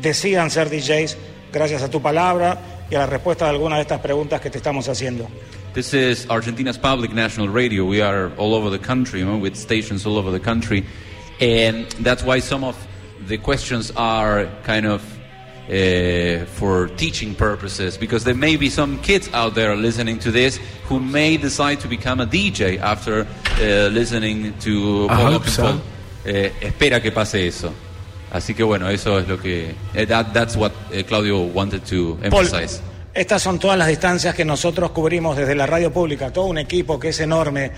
[0.00, 1.16] decidan ser DJs
[1.52, 2.58] gracias a tu palabra
[2.90, 5.28] y a la respuesta de algunas de estas preguntas que te estamos haciendo.
[5.74, 7.84] This is Argentina's public national radio.
[7.84, 10.84] We are all over the country, you know, with stations all over the country.
[11.40, 12.76] And that's why some of
[13.28, 15.02] the questions are kind of
[15.68, 20.58] uh, for teaching purposes, because there may be some kids out there listening to this
[20.86, 23.26] who may decide to become a DJ after
[23.60, 25.80] uh, listening to I hope so.
[26.24, 27.72] Eh, espera que pase eso.
[28.32, 29.74] Así que bueno, eso es lo que.
[29.94, 32.80] eh, that, that's what eh, Claudio wanted to Paul, emphasize.
[33.14, 36.98] estas son todas las distancias que nosotros cubrimos desde la radio pública, todo un equipo
[37.00, 37.70] que es enorme.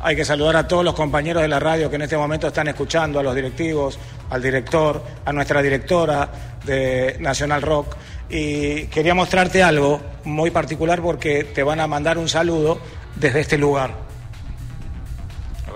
[0.00, 2.68] Hay que saludar a todos los compañeros de la radio que en este momento están
[2.68, 6.30] escuchando, a los directivos, al director, a nuestra directora
[6.66, 7.96] de Nacional Rock.
[8.28, 12.78] Y quería mostrarte algo muy particular porque te van a mandar un saludo
[13.16, 13.94] desde este lugar.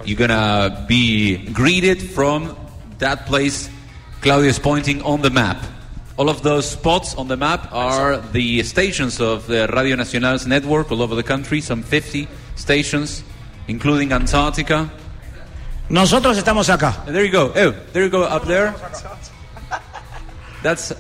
[0.04, 2.54] You're gonna be greeted from
[2.98, 3.70] that place
[4.20, 5.62] Claudio is pointing on the map.
[6.16, 10.90] All of those spots on the map are the stations of the Radio Nacional's network
[10.90, 12.26] all over the country, some 50
[12.56, 13.22] stations,
[13.68, 14.90] including Antarctica.
[15.88, 17.06] Nosotros estamos acá.
[17.06, 17.52] And there you go.
[17.54, 18.74] Oh, there you go up there.
[20.62, 20.92] That's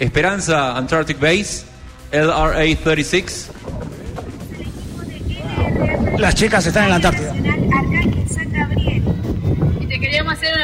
[0.00, 1.64] Esperanza Antarctic Base,
[2.10, 3.50] LRA 36.
[6.18, 7.30] Las chicas están en la Antártida.
[7.30, 9.02] Arcángel San Gabriel.
[9.80, 10.63] Y te queríamos hacer una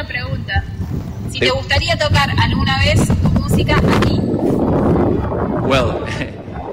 [1.41, 4.19] Te gustaría tocar alguna vez tu música aquí.
[5.63, 6.05] Well,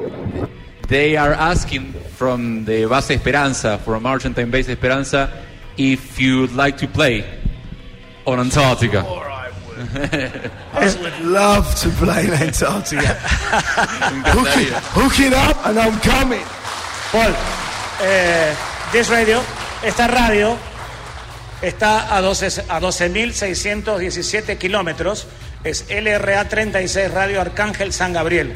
[0.88, 5.30] they are asking from the Base Esperanza, from Argentine Base Esperanza,
[5.78, 7.24] if you'd like to play
[8.26, 9.06] on Antarctica.
[10.74, 13.14] I would love to play in Antarctica.
[13.16, 16.44] hook, it, hook it up and I'm coming.
[17.10, 17.32] Paul,
[18.02, 18.54] eh,
[18.92, 19.40] This Radio,
[19.82, 20.58] esta radio
[21.62, 25.26] está a 12 a 12.617 kilómetros.
[25.64, 28.54] Es LRA 36 Radio Arcángel San Gabriel.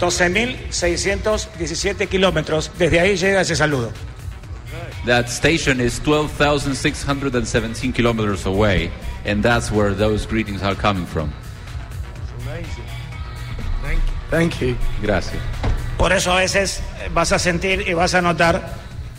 [0.00, 2.70] 12.617 kilómetros.
[2.78, 3.92] Desde ahí llega ese saludo.
[5.06, 8.90] That station is 12,617 kilometers away,
[9.24, 11.32] and that's where those greetings are coming from.
[14.30, 14.76] Thank you.
[15.02, 15.42] Gracias.
[15.98, 18.74] Por eso a veces vas a sentir y vas a notar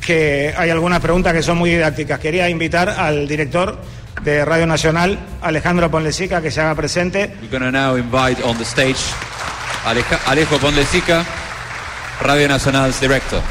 [0.05, 2.19] que hay algunas preguntas que son muy didácticas.
[2.19, 3.79] Quería invitar al director
[4.23, 7.33] de Radio Nacional, Alejandro Ponlesica, que se haga presente.
[7.41, 8.97] We're going to now invite on the stage
[9.85, 11.23] Aleja- Alejo Pondesica,
[12.21, 13.41] Radio Nacional's director.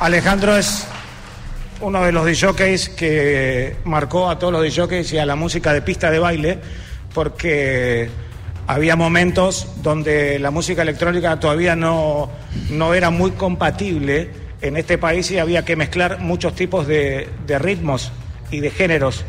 [0.00, 0.86] Alejandro es
[1.80, 5.80] uno de los DJs que marcó a todos los DJs y a la música de
[5.82, 6.58] pista de baile,
[7.14, 8.10] porque
[8.66, 12.30] había momentos donde la música electrónica todavía no,
[12.70, 17.58] no era muy compatible en este país y había que mezclar muchos tipos de, de
[17.58, 18.10] ritmos
[18.50, 19.24] y de géneros.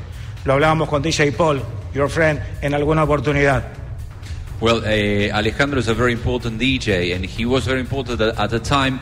[0.45, 1.61] Lo hablábamos con DJ Paul,
[1.93, 3.63] your friend, en alguna oportunidad.
[4.61, 8.53] Well, uh, Alejandro is a very important DJ, and he was very important at, at
[8.53, 8.99] a time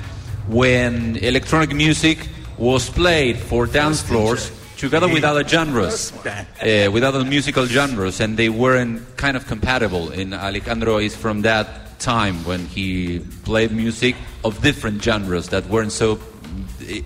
[0.48, 2.20] when electronic music
[2.58, 8.38] was played for dance floors together with other genres, uh, with other musical genres, and
[8.38, 10.12] they weren't kind of compatible.
[10.12, 15.92] And Alejandro is from that time when he played music of different genres that weren't
[15.92, 16.18] so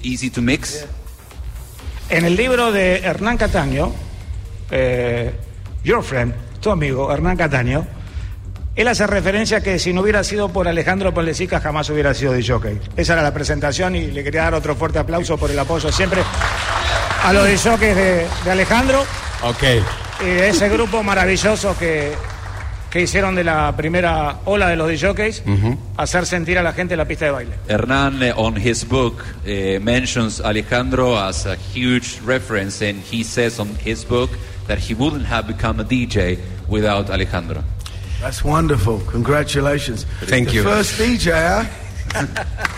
[0.04, 0.86] easy to mix.
[2.10, 3.93] En el libro de Hernán Cataño,
[4.69, 5.32] eh,
[5.84, 7.86] Your Friend, tu amigo Hernán Cataño,
[8.75, 12.32] Él hace referencia a que si no hubiera sido por Alejandro Ponlecica jamás hubiera sido
[12.34, 12.80] de jockey.
[12.95, 16.21] Esa era la presentación y le quería dar otro fuerte aplauso por el apoyo siempre
[17.23, 19.04] a los de jockeys de, de Alejandro
[19.43, 19.63] Ok.
[20.21, 22.13] y de ese grupo maravilloso que,
[22.91, 25.41] que hicieron de la primera ola de los jockeys
[25.97, 27.56] hacer sentir a la gente en la pista de baile.
[27.67, 33.60] Hernán, eh, on his book, eh, mentions Alejandro as a huge reference, and he says
[33.60, 34.30] on his book
[34.67, 37.63] that he wouldn't have become a DJ without Alejandro.
[38.19, 38.99] That's wonderful.
[39.10, 40.06] Congratulations.
[40.25, 40.63] Thank the you.
[40.63, 41.65] First DJ, huh?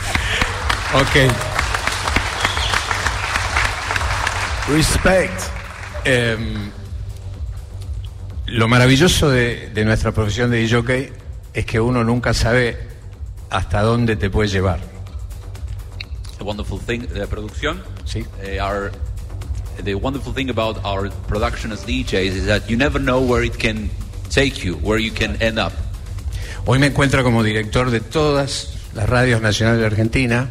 [0.93, 1.27] Ok.
[4.69, 5.49] Respect.
[6.05, 6.71] Em,
[8.53, 11.09] lo maravilloso de, de nuestra profesión de jockey
[11.55, 12.77] es que uno nunca sabe
[13.49, 14.79] hasta dónde te puede llevar.
[16.37, 18.23] The wonderful thing, the producción, Sí.
[18.43, 18.91] eh, our,
[19.83, 23.57] the wonderful thing about our production as DJs is that you never know where it
[23.57, 23.89] can
[24.29, 25.73] take you, where you can end up.
[26.67, 30.47] Hoy me encuentro como director de todas las radios nacionales de Argentina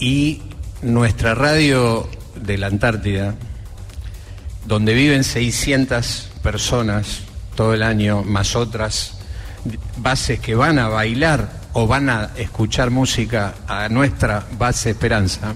[0.00, 0.42] y
[0.82, 3.36] nuestra radio de la Antártida,
[4.66, 7.20] donde viven 600 personas
[7.54, 9.18] todo el año, más otras
[9.96, 15.54] bases que van a bailar o van a escuchar música a nuestra base Esperanza.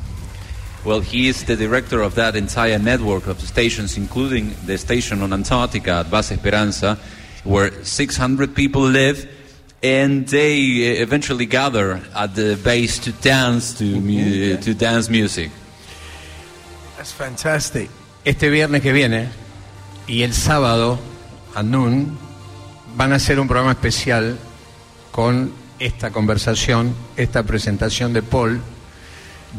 [0.85, 5.33] Well, he is the director of that entire network of stations, including the station on
[5.33, 6.99] Antarctica at Base Esperanza,
[7.45, 9.29] where 600 people live,
[9.81, 15.51] and they uh, eventually gather at the base to dance to mu- to dance music.
[16.97, 17.89] That's fantastic.
[18.25, 19.29] Este viernes que viene
[20.07, 20.99] y el sábado
[21.55, 22.17] a noon
[22.97, 24.39] van a hacer un programa especial
[25.11, 28.61] con esta conversación, esta presentación de Paul,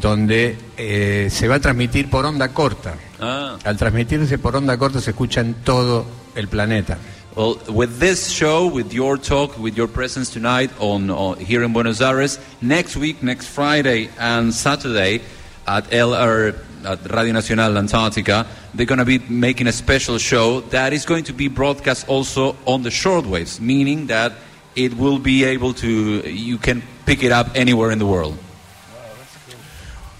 [0.00, 2.94] donde eh, se va a transmitir por onda corta.
[3.20, 3.56] Ah.
[3.64, 6.98] Al transmitirse por onda corta se escucha en todo el planeta.
[7.36, 11.72] Well, with this show, with your talk, with your presence tonight on, on here in
[11.72, 15.20] Buenos Aires, next week, next Friday and Saturday
[15.66, 20.92] at LR at Radio Nacional Antarctica, they're going to be making a special show that
[20.92, 24.32] is going to be broadcast also on the shortwaves, meaning that
[24.76, 25.88] it will be able to
[26.28, 28.36] you can pick it up anywhere in the world.
[28.36, 29.58] Wow, That's cool.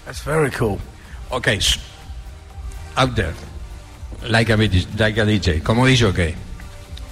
[0.05, 0.79] that's very cool.
[1.31, 1.77] Ok, s-
[2.97, 3.33] out there,
[4.29, 6.35] like a, DJ like a DJ, como dijo que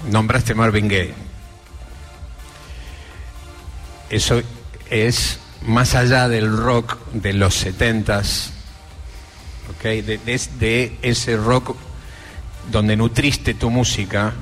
[0.09, 1.13] nombraste Marvin Gaye.
[4.09, 4.41] Eso
[4.89, 8.51] es más allá del rock de los setentas,
[9.71, 11.75] ok, de, de es- de ese rock
[12.71, 14.33] donde nutriste tu música,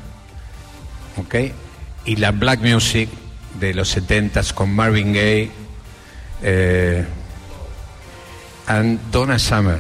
[1.18, 1.36] ok,
[2.06, 3.10] y la black music
[3.60, 5.52] de los setentas con Marvin Gaye.
[6.44, 7.06] eh,
[8.68, 9.80] and Donna Summer.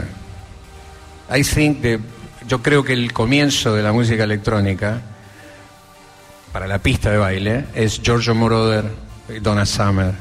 [1.33, 1.99] I think que
[2.47, 5.01] yo creo que el comienzo de la música electrónica
[6.51, 8.83] para la pista de baile es Giorgio Moroder,
[9.41, 10.13] Donna Summer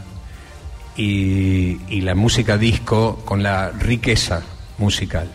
[0.96, 4.42] y la música disco con la riqueza
[4.80, 5.28] musical.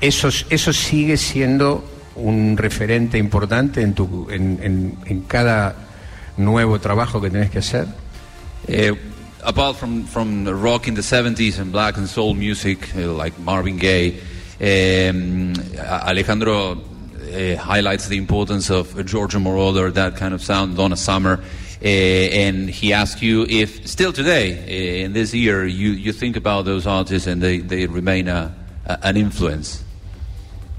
[0.00, 5.74] Eso, sigue siendo un referente importante en, tu, en, en- en cada
[6.36, 7.86] nuevo trabajo que tenés que hacer.
[8.68, 8.94] Uh,
[9.44, 13.78] apart from, from rock in the 70s and black and soul music uh, like Marvin
[13.78, 14.20] Gaye,
[14.60, 21.40] um, Alejandro uh, highlights the importance of Georgia Moroder, that kind of sound, Donna Summer.
[21.82, 26.36] Uh, and he asked you if still today, uh, in this year, you, you think
[26.36, 29.82] about those artists and they, they remain a, a, an influence.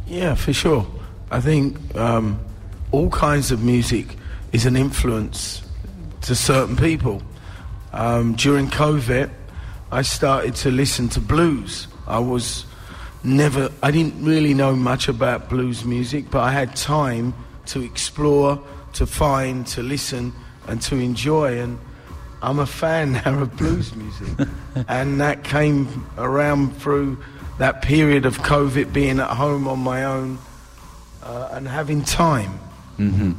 [0.06, 0.86] Yeah, for sure.
[1.32, 2.40] I think um,
[2.92, 4.18] all kinds of music
[4.52, 5.64] is an influence
[6.22, 7.24] to certain people.
[7.94, 9.30] Um, during COVID,
[9.92, 11.88] I started to listen to blues.
[12.06, 12.66] I was
[13.24, 17.34] never, I didn't really know much about blues music, but I had time
[17.68, 18.62] to explore,
[18.94, 20.34] to find, to listen,
[20.68, 21.60] and to enjoy.
[21.62, 21.78] And
[22.42, 24.48] I'm a fan now of blues music.
[24.88, 27.18] and that came around through
[27.60, 30.40] that period of COVID, being at home on my own
[31.24, 32.60] uh, and having time.
[33.00, 33.36] Ujú.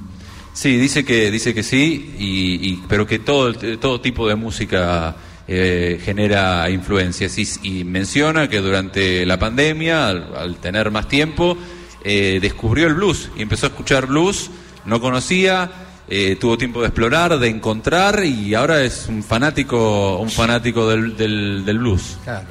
[0.55, 5.17] Sí, dice que dice que sí, y, y- pero que todo todo tipo de música
[5.49, 7.47] eh, genera influencias y,
[7.81, 11.57] y menciona que durante la pandemia, al, al tener más tiempo,
[12.05, 14.51] eh, descubrió el blues y empezó a escuchar blues,
[14.85, 15.71] no conocía,
[16.09, 21.17] eh, tuvo tiempo de explorar, de encontrar y ahora es un fanático un fanático del,
[21.17, 22.19] del, blues.
[22.25, 22.49] Claro.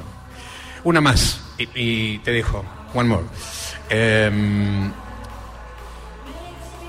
[0.84, 1.40] Una más,
[1.74, 2.64] y, te dejo.
[2.94, 3.24] One more.
[3.88, 4.90] Em,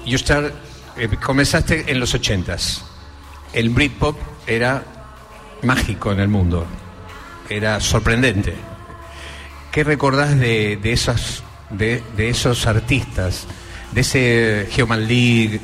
[0.05, 0.53] you start-
[0.97, 2.83] eh, comenzaste en los ochentas.
[3.53, 4.83] El Britpop era
[5.61, 6.65] mágico en el mundo.
[7.49, 8.55] Era sorprendente.
[9.71, 13.45] ¿Qué recordás de, de esos, de, de esos artistas?
[13.91, 15.61] De ese Human League,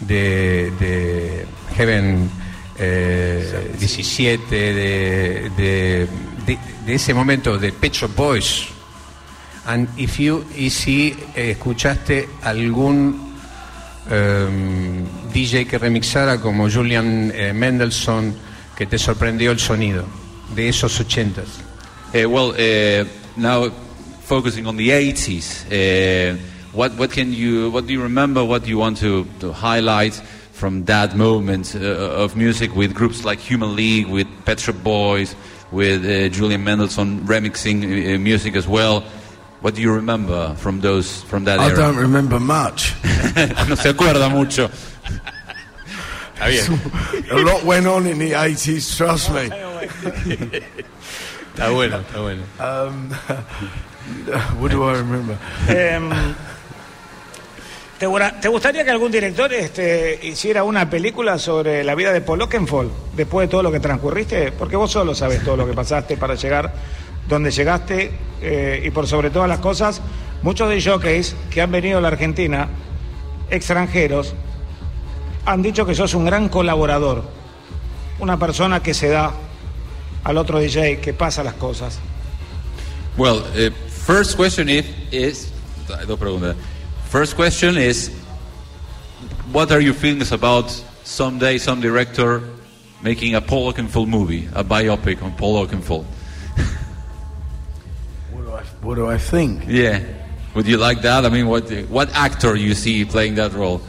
[0.00, 1.46] de, de
[1.76, 2.30] Heaven
[2.78, 6.08] eh, 17, de, de,
[6.86, 8.68] de, ese momento de Pet Shop Boys.
[9.66, 13.36] And if you, y si eh, escuchaste algún
[14.10, 18.34] em, DJ que remixara como Julian eh, Mendelssohn,
[18.76, 20.06] que te sorprendió el sonido
[20.54, 21.48] de esos ochentas.
[22.12, 23.70] Uh, well, uh, now
[24.24, 26.36] focusing on the 80s, uh,
[26.72, 28.44] what what can you what do you remember?
[28.44, 30.14] What do you want to, to highlight
[30.52, 35.34] from that moment uh, of music with groups like Human League, with Pet Shop Boys,
[35.72, 39.02] with uh, Julian Mendelssohn remixing uh, music as well?
[39.60, 41.76] What do you remember from those from that I era?
[41.76, 42.94] don't remember much.
[43.04, 44.70] no se acuerda mucho.
[46.40, 49.50] A lot went on in the 80s, trust me.
[51.52, 52.42] Está bueno, está bueno.
[52.58, 53.10] Um,
[54.60, 55.38] what do I remember?
[55.68, 56.10] Em,
[58.00, 62.90] ¿te, gustaría que algún director este, hiciera una película sobre la vida de Paul Oakenfold
[63.14, 64.52] después de todo lo que transcurriste?
[64.52, 66.72] Porque vos solo sabes todo lo que pasaste para llegar
[67.28, 70.00] donde llegaste eh, y por sobre todas las cosas,
[70.40, 72.68] muchos de jockeys que han venido a la Argentina,
[73.50, 74.32] extranjeros,
[75.44, 77.24] han dicho que sos un gran colaborador,
[78.18, 79.34] una persona que se da
[80.24, 81.98] al otro DJ, que pasa las cosas.
[83.18, 83.70] Well, uh,
[84.06, 85.52] first question is, is
[86.06, 86.56] dos preguntas.
[87.10, 88.08] First question is,
[89.50, 90.70] what are your feelings about
[91.02, 92.40] someday some director
[93.02, 96.06] making a Paul Oakenfold movie, a biopic on Paul Oakenfold?
[98.30, 99.64] What do I, what do I think?
[99.66, 100.04] Yeah,
[100.54, 101.26] would you like that?
[101.26, 103.80] I mean, what what actor you see playing that role?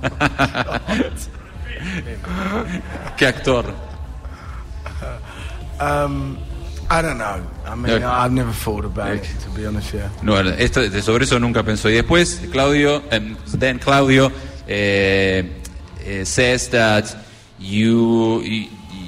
[3.18, 3.74] ¿Qué actor?
[5.78, 6.38] Um,
[6.88, 7.44] I don't know.
[7.64, 8.04] I mean, Okay.
[8.04, 10.08] I've never thought about it, to be honest, yeah.
[10.22, 11.88] No, esto, sobre eso nunca pensó.
[11.88, 14.30] Y después, Claudio, um, then Claudio
[14.68, 15.42] eh,
[16.04, 17.16] eh, says that
[17.58, 18.40] you,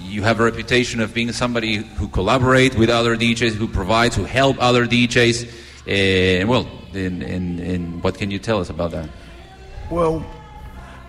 [0.09, 4.25] you have a reputation of being somebody who collaborate with other DJs, who provides, who
[4.25, 5.49] help other DJs.
[5.87, 9.09] Eh, well, in, in, in, what can you tell us about that?
[9.91, 10.25] Well,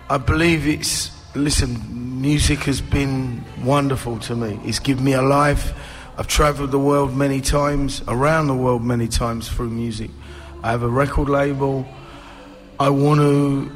[0.08, 1.10] I believe it's.
[1.34, 4.58] Listen, music has been wonderful to me.
[4.64, 5.72] It's given me a life.
[6.20, 10.10] I've travelled the world many times, around the world many times through music.
[10.62, 11.84] I have a record label.
[12.78, 13.72] I want to,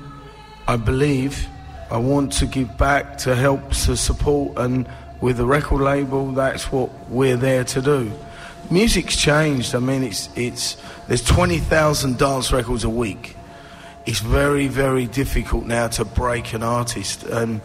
[0.68, 1.46] I believe,
[1.90, 4.86] I want to give back to help to support, and
[5.20, 8.12] with the record label, that's what we're there to do.
[8.70, 9.74] Music's changed.
[9.74, 10.76] I mean, it's it's
[11.08, 13.34] there's twenty thousand dance records a week
[14.06, 17.22] it's very, very difficult now to break an artist.
[17.24, 17.60] And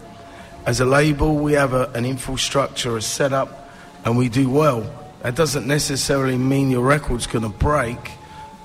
[0.64, 3.69] as a label, we have a, an infrastructure, a setup,
[4.04, 4.82] and we do well.
[5.22, 7.98] That doesn't necessarily mean your record's going to break,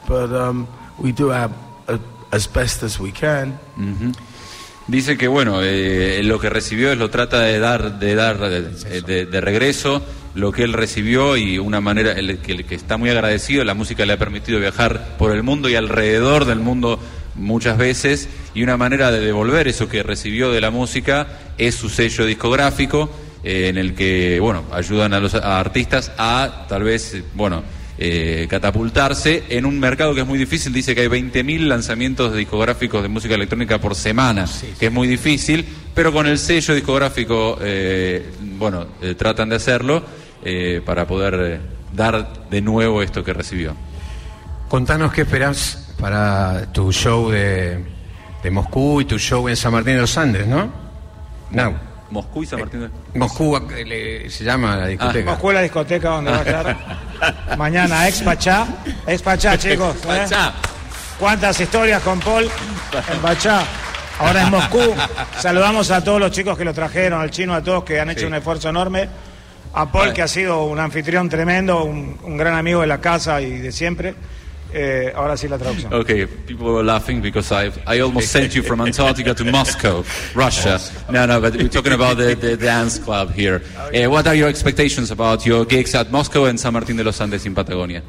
[0.08, 0.68] but um,
[0.98, 1.52] we do our
[1.88, 1.98] uh,
[2.32, 3.60] as best as we can.
[4.88, 9.02] Dice que bueno, eh, lo que recibió es lo trata de dar, de dar eh,
[9.02, 10.02] de, de regreso
[10.36, 13.64] lo que él recibió y una manera el que, el que está muy agradecido.
[13.64, 17.00] La música le ha permitido viajar por el mundo y alrededor del mundo
[17.36, 21.28] muchas veces y una manera de devolver eso que recibió de la música
[21.58, 23.10] es su sello discográfico
[23.46, 27.64] eh, en el que bueno ayudan a los a artistas a tal vez eh, bueno
[27.98, 30.74] eh, catapultarse en un mercado que es muy difícil.
[30.74, 34.46] Dice que hay 20.000 lanzamientos discográficos de música electrónica por semana,
[34.78, 40.04] que es muy difícil, pero con el sello discográfico, eh, bueno, eh, tratan de hacerlo
[40.86, 41.60] para poder
[41.92, 43.76] dar de nuevo esto que recibió.
[44.70, 47.84] Contanos qué esperás para tu show de,
[48.44, 50.72] de Moscú y tu show en San Martín de los Andes, ¿no?
[51.50, 51.95] No.
[52.12, 52.90] Moscú y San Martín.
[53.16, 55.32] Moscú eh, le- se llama la discoteca.
[55.32, 56.78] Moscú es la discoteca donde va a estar
[57.58, 58.68] mañana ex Pachá.
[59.08, 59.96] Ex Pachá, chicos.
[59.96, 60.08] ¿eh?
[60.08, 60.54] Pachá.
[61.20, 62.44] ¿Cuántas historias con Paul
[63.14, 63.64] en Pachá?
[64.20, 64.80] Ahora en Moscú.
[65.40, 68.22] Saludamos a todos los chicos que lo trajeron, al chino, a todos que han hecho
[68.22, 68.26] Sí.
[68.28, 69.10] un esfuerzo enorme.
[69.74, 73.42] A Paul, que ha sido un anfitrión tremendo, un, un gran amigo de la casa
[73.42, 74.16] y de siempre.
[74.78, 75.94] Eh, ahora sí la traducción.
[75.94, 80.04] Okay, people were laughing because I I almost sent you from Antarctica to Moscow,
[80.36, 80.78] Russia.
[81.10, 83.62] No, no, but we're talking about the, the dance club here.
[83.94, 87.22] Uh, what are your expectations about your gigs at Moscow and San Martín de los
[87.22, 88.04] Andes in Patagonia?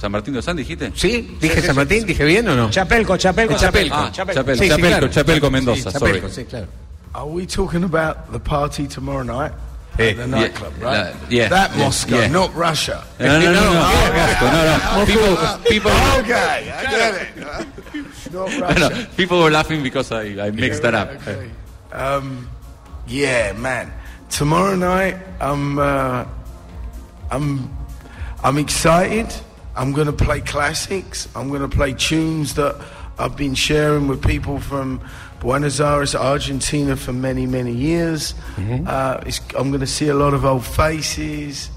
[0.00, 0.90] ¿San Martín de los Andes dijiste?
[0.94, 1.36] ¿Sí?
[1.38, 2.06] ¿Dije San Martín?
[2.06, 2.70] ¿Dije bien o no?
[2.70, 3.94] Chapelco, Chapelco, Chapelco.
[3.94, 4.40] Ah, Chapelco.
[4.40, 5.08] Chapelco, Sí, sí, Chapelco, claro.
[5.10, 6.22] Chapelco, Mendoza, Sí, sorry.
[6.30, 6.66] Sí, claro.
[7.12, 9.52] Are we talking about the party tomorrow night?
[9.98, 11.16] Eh, the nightclub, yeah, right?
[11.30, 12.26] yeah, that yeah, Moscow, yeah.
[12.26, 13.04] not Russia.
[13.20, 13.70] No, no, no, no, no,
[14.18, 15.06] Moscow, no, no.
[15.06, 15.90] People, people,
[16.20, 18.32] Okay, I get it.
[18.32, 18.88] not Russia.
[18.88, 21.10] no, people were laughing because I, I mixed that up.
[21.10, 21.50] Okay.
[21.92, 22.50] Um,
[23.06, 23.92] yeah, man.
[24.30, 26.24] Tomorrow night, I'm, uh,
[27.30, 27.70] I'm,
[28.42, 29.32] I'm excited.
[29.76, 31.28] I'm going to play classics.
[31.36, 32.84] I'm going to play tunes that
[33.16, 35.00] I've been sharing with people from
[35.44, 38.34] Buenos Aires, Argentina, for many, many years.
[38.86, 41.68] Uh, it's, I'm going to see a lot of old faces.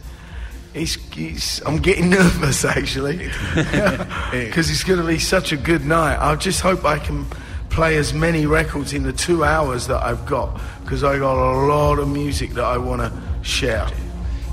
[0.74, 3.18] It's, it's, I'm getting nervous actually
[4.32, 6.18] because it's going to be such a good night.
[6.18, 7.26] I just hope I can
[7.70, 11.68] play as many records in the two hours that I've got because I got a
[11.68, 13.12] lot of music that I want to
[13.44, 13.86] share.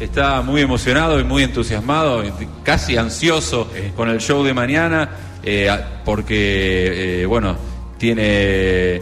[0.01, 2.25] Está muy emocionado y muy entusiasmado,
[2.65, 5.09] casi ansioso con el show de mañana,
[5.45, 5.71] eh,
[6.05, 7.57] porque, eh, bueno,
[7.99, 9.01] tiene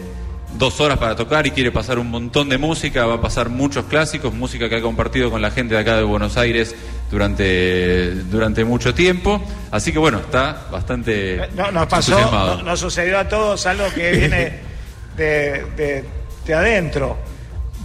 [0.57, 3.85] dos horas para tocar y quiere pasar un montón de música, va a pasar muchos
[3.85, 6.75] clásicos, música que ha compartido con la gente de acá de Buenos Aires
[7.09, 9.41] durante, durante mucho tiempo.
[9.71, 14.11] Así que, bueno, está bastante No, nos pasó, no- nos sucedió a todos algo que
[14.11, 14.59] viene
[15.17, 16.03] de, de-
[16.45, 17.17] de adentro,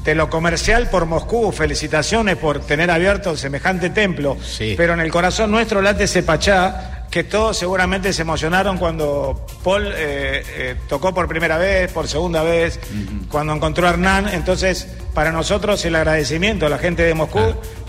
[0.04, 1.52] de lo comercial por Moscú.
[1.52, 4.36] Felicitaciones por tener abierto semejante templo.
[4.42, 4.74] Sí.
[4.76, 9.86] Pero en el corazón nuestro late ese Pachá, que todos seguramente se emocionaron cuando Paul
[9.86, 12.78] eh, eh, tocó por primera vez, por segunda vez,
[13.30, 14.28] cuando encontró a Hernán.
[14.28, 17.40] Entonces, para nosotros el agradecimiento a la gente de Moscú,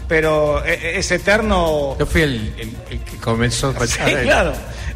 [0.08, 1.96] pero eh, eh, es eterno.
[2.00, 4.54] Yo fui el, el- el que comenzó a Sí, claro.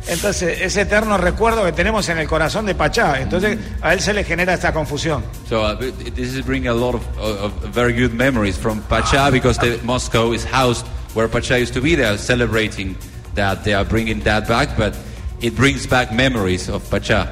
[0.08, 3.22] Entonces, ese eterno recuerdo que tenemos en el corazón de Pachá.
[3.22, 5.24] Entonces, a él se le genera esta confusión.
[5.48, 5.76] So uh,
[6.16, 9.80] this is bringing a lot of, of, of very good memories from Pacha because the,
[9.84, 11.96] Moscow is housed where Pacha used to be.
[11.96, 12.98] They are celebrating
[13.36, 14.96] that they are bringing that back, but
[15.42, 17.32] it brings back memories of Pacha.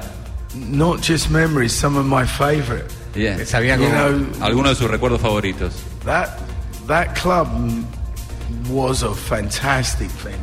[0.54, 2.92] Not just memories, some of my favorite.
[3.14, 3.36] Yeah.
[3.44, 5.72] Sabía You know, Algunos de sus recuerdos favoritos.
[6.04, 6.38] that
[6.86, 7.48] that club
[8.68, 10.38] was a fantastic venue.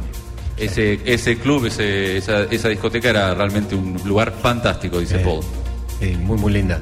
[0.57, 5.41] Ese, ese club, ese, esa, esa discoteca era realmente un lugar fantástico, dice Paul.
[5.99, 6.80] Sí, muy, muy linda.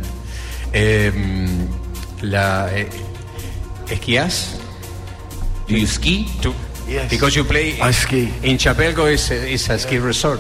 [0.74, 1.12] Eh,
[2.22, 2.88] la, eh,
[3.90, 4.58] ¿Esquías?
[5.68, 6.28] Do you ski?
[6.42, 6.54] Tú-
[6.88, 7.10] Yes.
[7.10, 8.32] Because you play I ski.
[8.44, 10.40] in Chapelco is a, is a ski resort.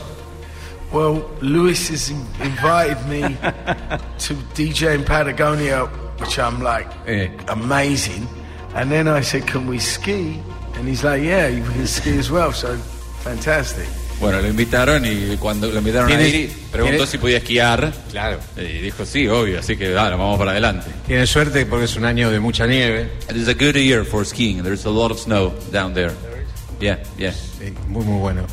[0.91, 3.21] Well, Lewis has in- invited me
[4.19, 5.85] to DJ in Patagonia,
[6.19, 7.27] which I'm like Eh.
[7.49, 8.27] amazing.
[8.73, 10.39] And then I said, "Can we ski?"
[10.75, 12.77] And he's like, "Yeah, you can ski as well." So
[13.23, 13.85] fantastic.
[14.19, 17.93] Bueno, lo invitaron y cuando lo invitaron a ¿Tienes- ir, preguntó tienes- si podía esquiar.
[18.09, 18.39] Claro.
[18.57, 20.87] Y dijo sí, obvio, así que dale, vamos para adelante.
[21.05, 23.11] Tiene suerte porque es un año de mucha nieve.
[23.29, 24.63] It is a good year for skiing.
[24.63, 26.13] There's a lot of snow down there.
[26.79, 27.31] Yeah, yeah.
[27.33, 28.43] Sí, muy, muy bueno.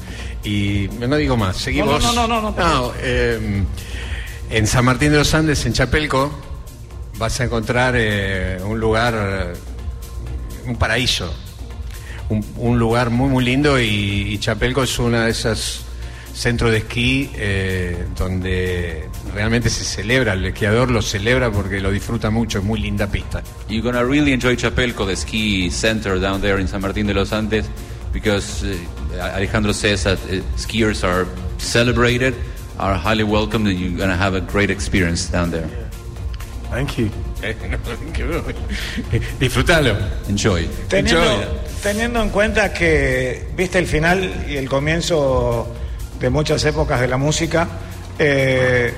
[0.43, 2.03] Y no digo más, seguimos.
[2.03, 3.63] No, no, no, no, no, eh,
[4.51, 6.33] en San Martín de los Andes, en Chapelco,
[7.19, 9.53] vas a encontrar eh, un lugar, eh,
[10.67, 11.33] un paraíso.
[12.31, 13.85] Un, un lugar muy, muy lindo y,
[14.33, 15.85] y Chapelco es una de esas
[16.35, 22.31] centros de esquí eh, donde realmente se celebra, el esquiador lo celebra porque lo disfruta
[22.31, 23.43] mucho, es muy linda pista.
[23.69, 27.33] You're gonna really enjoy Chapelco, the ski center down there in San Martín de los
[27.33, 27.67] Andes,
[28.15, 28.79] because uh,
[29.35, 31.27] Alejandro says that uh, skiers are
[31.59, 32.35] celebrated,
[32.79, 35.69] are highly welcomed, and you're gonna have a great experience down there.
[36.71, 37.11] Thank you.
[39.39, 39.97] Disfrútalo.
[40.29, 40.67] Enjoy.
[40.89, 41.47] Teniendo, Enjoy.
[41.83, 45.69] teniendo en cuenta que viste el final y el comienzo
[46.19, 47.69] de muchas épocas de la música,
[48.19, 48.95] eh,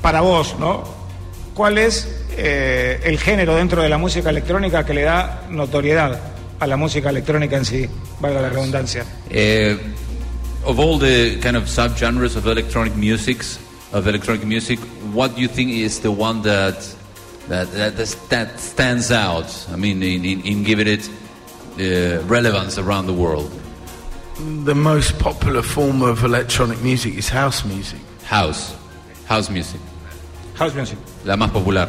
[0.00, 0.84] para vos, ¿no?
[1.54, 6.66] ¿Cuál es eh, el género dentro de la música electrónica que le da notoriedad a
[6.66, 7.88] la música electrónica en sí?
[8.20, 9.04] Valga la redundancia.
[9.30, 9.78] Uh,
[10.64, 13.58] of all the kind of subgenres of electronic musics,
[13.92, 14.78] of electronic music,
[15.12, 16.76] what do you think is the one that
[17.48, 17.96] that that,
[18.28, 19.46] that stands out?
[19.72, 21.08] I mean, in, in, in giving it
[21.78, 23.50] uh, relevance around the world.
[24.64, 27.98] The most popular form of electronic music is house music.
[28.24, 28.74] House,
[29.26, 29.80] house music,
[30.56, 30.98] House music.
[31.24, 31.88] la más popular.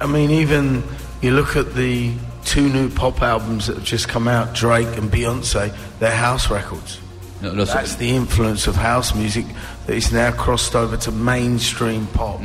[0.00, 0.82] I mean, even
[1.22, 2.12] you look at the
[2.44, 6.98] two new pop albums that have just come out, Drake and Beyonce, they're house records.
[7.42, 9.46] No, los- That's the influence of house music
[9.86, 12.40] that is now crossed over to mainstream pop.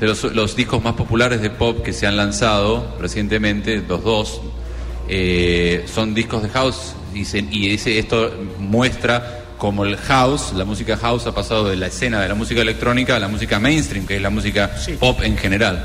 [0.00, 4.40] de los, los discos más populares de pop que se han lanzado recientemente, los dos,
[5.08, 10.64] eh, son discos de house y, se- y ese- esto muestra como el house, la
[10.64, 14.04] música house ha pasado de la escena de la música electrónica a la música mainstream,
[14.06, 15.84] que es la música pop en general.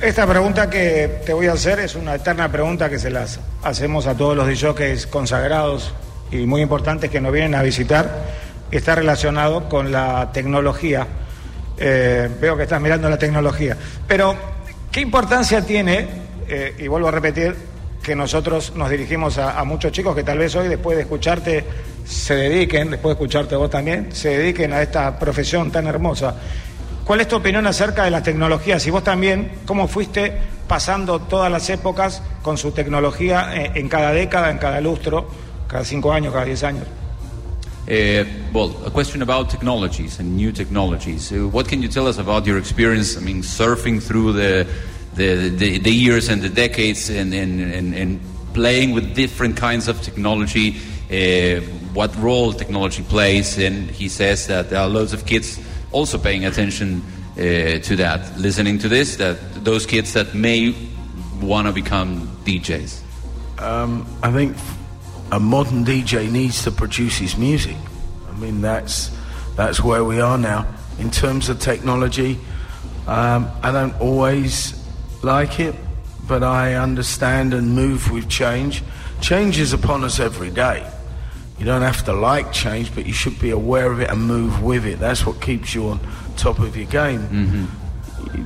[0.00, 4.06] Esta pregunta que te voy a hacer es una eterna pregunta que se las hacemos
[4.06, 5.92] a todos los DJs consagrados
[6.30, 8.08] y muy importantes que nos vienen a visitar.
[8.70, 11.04] Está relacionado con la tecnología.
[11.76, 13.76] Eh, veo que estás mirando la tecnología.
[14.06, 14.36] Pero,
[14.92, 16.06] ¿qué importancia tiene,
[16.48, 17.56] eh, y vuelvo a repetir,
[18.00, 21.64] que nosotros nos dirigimos a, a muchos chicos que tal vez hoy, después de escucharte,
[22.06, 26.36] se dediquen, después de escucharte vos también, se dediquen a esta profesión tan hermosa?
[27.08, 28.86] ¿Cuál es tu opinión acerca de las tecnologías?
[28.86, 30.30] Y vos también, ¿cómo fuiste
[30.68, 35.26] pasando todas las épocas con su tecnología eh, en cada década, en cada lustro,
[35.66, 36.84] cada cinco años, cada diez años?
[37.86, 41.32] Uh, well, a question about technologies and new technologies.
[41.32, 43.16] Uh, what can you tell us about your experience?
[43.16, 44.66] I mean, surfing through the
[45.14, 48.20] the, the, the years and the decades and, and, and, and
[48.52, 50.76] playing with different kinds of technology.
[51.10, 51.62] Uh,
[51.94, 55.58] what role technology plays, and he says that there are loads of kids
[55.92, 59.16] also paying attention uh, to that, listening to this.
[59.16, 60.74] That those kids that may
[61.40, 63.02] want to become DJs.
[63.60, 64.56] Um, I think
[65.30, 67.76] a modern DJ needs to produce his music.
[68.28, 69.10] I mean, that's
[69.56, 70.66] that's where we are now
[70.98, 72.38] in terms of technology.
[73.06, 74.74] Um, I don't always
[75.22, 75.74] like it,
[76.26, 78.82] but I understand and move with change.
[79.20, 80.86] Change is upon us every day.
[81.58, 84.62] You don't have to like change, but you should be aware of it and move
[84.62, 84.98] with it.
[85.00, 86.00] That's what keeps you on
[86.36, 87.68] top of your game.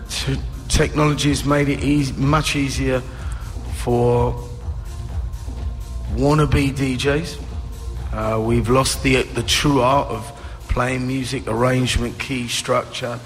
[0.09, 0.39] T-
[0.69, 3.01] technology has made it easy, much easier
[3.77, 4.33] for
[6.15, 7.39] wannabe DJs.
[8.13, 10.25] Uh, we've lost the the true art of
[10.69, 13.19] playing music, arrangement, key, structure.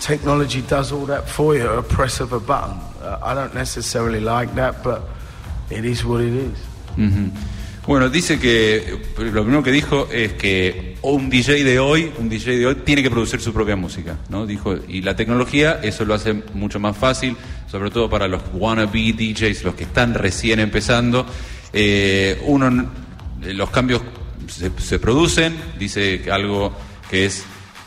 [0.00, 2.76] Technology does all that for you at a press of a button.
[3.02, 5.02] Uh, I don't necessarily like that, but
[5.70, 6.58] it is what it is.
[6.96, 7.32] Ujú.
[7.88, 12.58] Bueno, dice que lo primero que dijo es que un DJ de hoy, un DJ
[12.58, 14.44] de hoy tiene que producir su propia música, ¿no?
[14.44, 17.34] Dijo, y la tecnología eso lo hace mucho más fácil,
[17.66, 21.24] sobre todo para los wannabe DJs, los que están recién empezando.
[21.72, 22.84] Eh, uno, n-
[23.54, 24.02] los cambios
[24.48, 26.76] se, se producen, dice algo
[27.10, 27.42] que es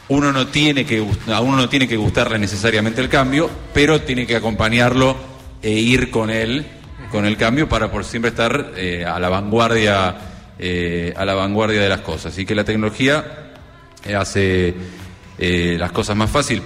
[0.08, 4.26] uno no tiene que a uno no tiene que gustarle necesariamente el cambio, pero tiene
[4.26, 5.16] que acompañarlo
[5.62, 6.66] e ir con él,
[7.12, 10.16] con el cambio para por siempre estar eh, a la vanguardia,
[10.58, 12.38] eh, a la vanguardia de las cosas.
[12.38, 13.52] Y que la tecnología
[14.06, 14.74] eh, hace
[15.38, 16.64] eh, las cosas más fácil.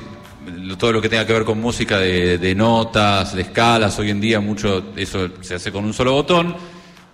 [0.77, 4.21] Todo lo que tenga que ver con música de, de notas, de escalas, hoy en
[4.21, 6.55] día mucho eso se hace con un solo botón.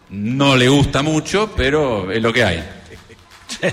[0.09, 2.69] No le gusta mucho, pero es lo que hay.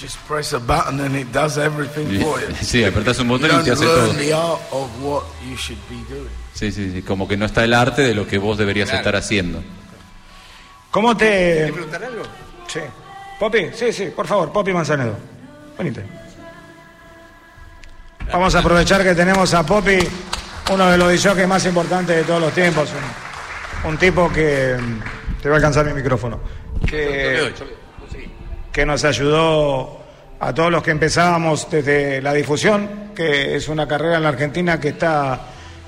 [0.00, 2.54] Just press a button and it does everything for you.
[2.60, 4.12] Sí, apretás un botón y te hace todo.
[6.54, 9.00] Sí, sí, sí, como que no está el arte de lo que vos deberías Claro.
[9.00, 9.62] estar haciendo.
[10.90, 11.24] ¿Cómo te...?
[11.54, 12.22] ¿Quieres preguntar algo?
[12.68, 12.80] Sí.
[13.38, 15.16] Popi, sí, sí, por favor, Popi Manzanedo.
[15.78, 16.02] Venite.
[18.32, 19.98] Vamos a aprovechar que tenemos a Popi,
[20.72, 22.90] uno de los DJs más importantes de todos los tiempos.
[23.84, 24.76] Un, un tipo que...
[25.42, 26.38] Te va a alcanzar mi micrófono.
[26.88, 27.52] Que,
[28.72, 30.00] que nos ayudó
[30.38, 34.78] a todos los que empezábamos desde la difusión, que es una carrera en la Argentina
[34.78, 35.40] que está,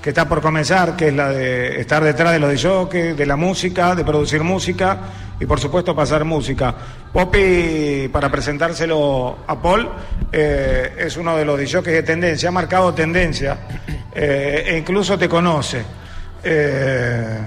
[0.05, 3.35] que está por comenzar, que es la de estar detrás de los DJs, de la
[3.35, 4.99] música, de producir música
[5.39, 6.75] y por supuesto pasar música.
[7.11, 9.89] Poppy, para presentárselo a Paul,
[10.31, 13.57] eh, es uno de los DJs de tendencia, ha marcado tendencia
[14.13, 15.83] eh, e incluso te conoce.
[16.43, 17.39] Eh,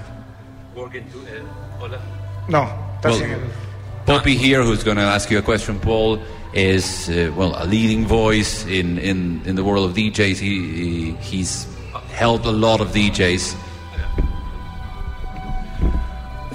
[2.49, 3.39] no, está Well,
[4.05, 6.19] Poppy here, who's going to ask you a question, Paul,
[6.53, 10.41] is uh, well a leading voice in, in, in the world of DJs.
[10.41, 11.78] He, he he's
[12.19, 13.57] helped a lot of DJs.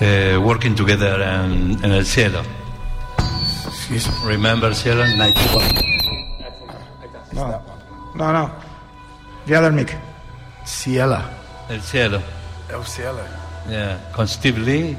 [0.03, 2.43] uh, working together in, in El Cielo.
[4.25, 5.05] Remember Cielo?
[5.05, 5.63] 91.
[7.33, 7.61] No,
[8.15, 8.51] no, no.
[9.45, 9.95] The other mic.
[10.65, 11.29] Ciela.
[11.69, 12.21] El Cielo.
[12.69, 13.21] El Cielo.
[13.69, 13.97] Yeah.
[14.13, 14.97] Con Steve Lee.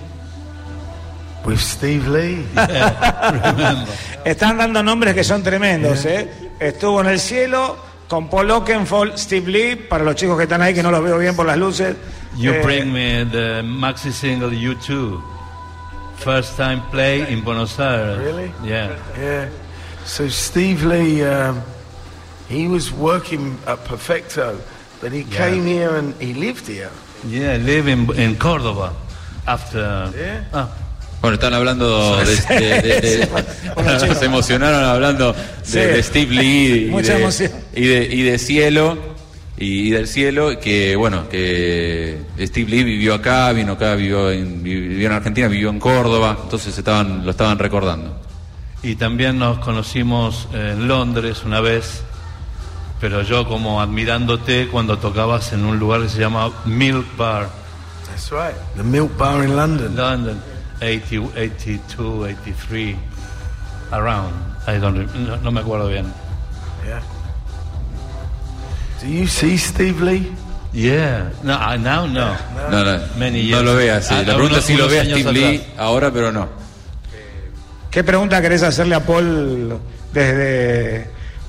[1.45, 2.47] With Steve Lee.
[2.55, 3.89] Remember.
[4.25, 6.51] Están dando nombres que son tremendos, ¿eh?
[6.59, 7.77] Estuvo en el cielo
[8.09, 11.19] con Paul Oakenfold, Steve Lee, para los chicos que están ahí que no los veo
[11.19, 11.97] bien por las luces.
[12.37, 15.21] You Eh, bring me the maxi single U2.
[16.19, 18.19] First time play in Buenos Aires.
[18.19, 18.53] Really?
[18.65, 18.91] Yeah.
[19.19, 19.49] Yeah.
[20.05, 21.61] So Steve Lee, um,
[22.49, 24.59] he was working at Perfecto,
[25.01, 25.37] but he Yeah.
[25.49, 26.91] came here and he lived here.
[27.27, 28.93] Yeah, live in, in Córdoba.
[29.47, 30.11] After.
[30.17, 30.45] Yeah.
[30.53, 30.69] Ah,
[31.25, 35.79] Bueno, están hablando de, de- de- de- se emocionaron hablando de, Sí.
[35.79, 37.51] de Steve Lee y Mucha de, emoción.
[37.75, 38.99] y de y de cielo
[39.57, 44.63] y, y del cielo que bueno que Steve Lee vivió acá, vino acá, vivió en,
[44.63, 48.21] vivió en Argentina, vivió en Córdoba, entonces estaban lo estaban recordando.
[48.83, 52.03] Y también nos conocimos en Londres una vez,
[53.01, 57.49] pero yo como admirándote cuando tocabas en un lugar que se llama Milk Bar,
[58.11, 58.55] That's right.
[58.77, 59.97] The Milk Bar in London.
[59.97, 60.39] London,
[60.85, 62.97] 80, 82, 83,
[63.93, 64.33] around.
[64.67, 66.07] I don't, no, no me acuerdo bien.
[66.85, 67.01] Yeah.
[69.01, 70.33] Do you see Steve Lee?
[70.73, 72.35] Yeah, no, I- now no.
[72.71, 73.63] No, no, Many no years.
[73.65, 74.07] lo veas.
[74.09, 74.15] sí.
[74.15, 75.69] Ah, La pregunta es si lo ve a Steve Lee atrás.
[75.79, 76.49] ahora, pero no.
[77.91, 79.79] ¿Qué pregunta querés hacerle a Paul
[80.13, 81.09] desde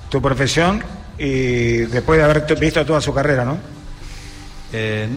[0.09, 0.83] tu profesión
[1.17, 3.57] y después de haber visto toda su carrera, no?
[4.71, 5.07] Eh,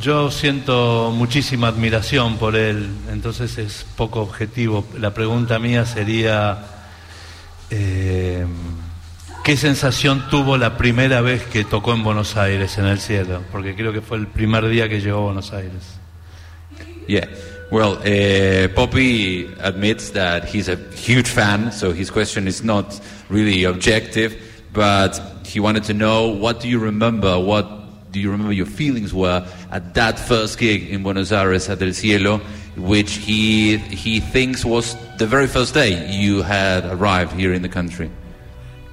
[0.00, 4.84] yo siento muchísima admiración por él, entonces es poco objetivo.
[4.98, 6.58] La pregunta mía sería,
[7.70, 8.46] eh,
[9.42, 13.42] ¿qué sensación tuvo la primera vez que tocó en Buenos Aires, en el cielo?
[13.50, 15.98] Porque creo que fue el primer día que llegó a Buenos Aires.
[17.08, 17.28] Yeah.
[17.70, 23.64] Well, uh, Poppy admits that he's a huge fan, so his question is not really
[23.64, 24.36] objective,
[24.72, 27.79] but he wanted to know what do you remember, what
[28.10, 31.92] do you remember your feelings were at that first gig in Buenos Aires at El
[31.92, 32.38] Cielo,
[32.76, 37.68] which he he thinks was the very first day you had arrived here in the
[37.68, 38.10] country.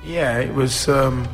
[0.06, 0.88] Yeah, it was.
[0.88, 1.28] Um,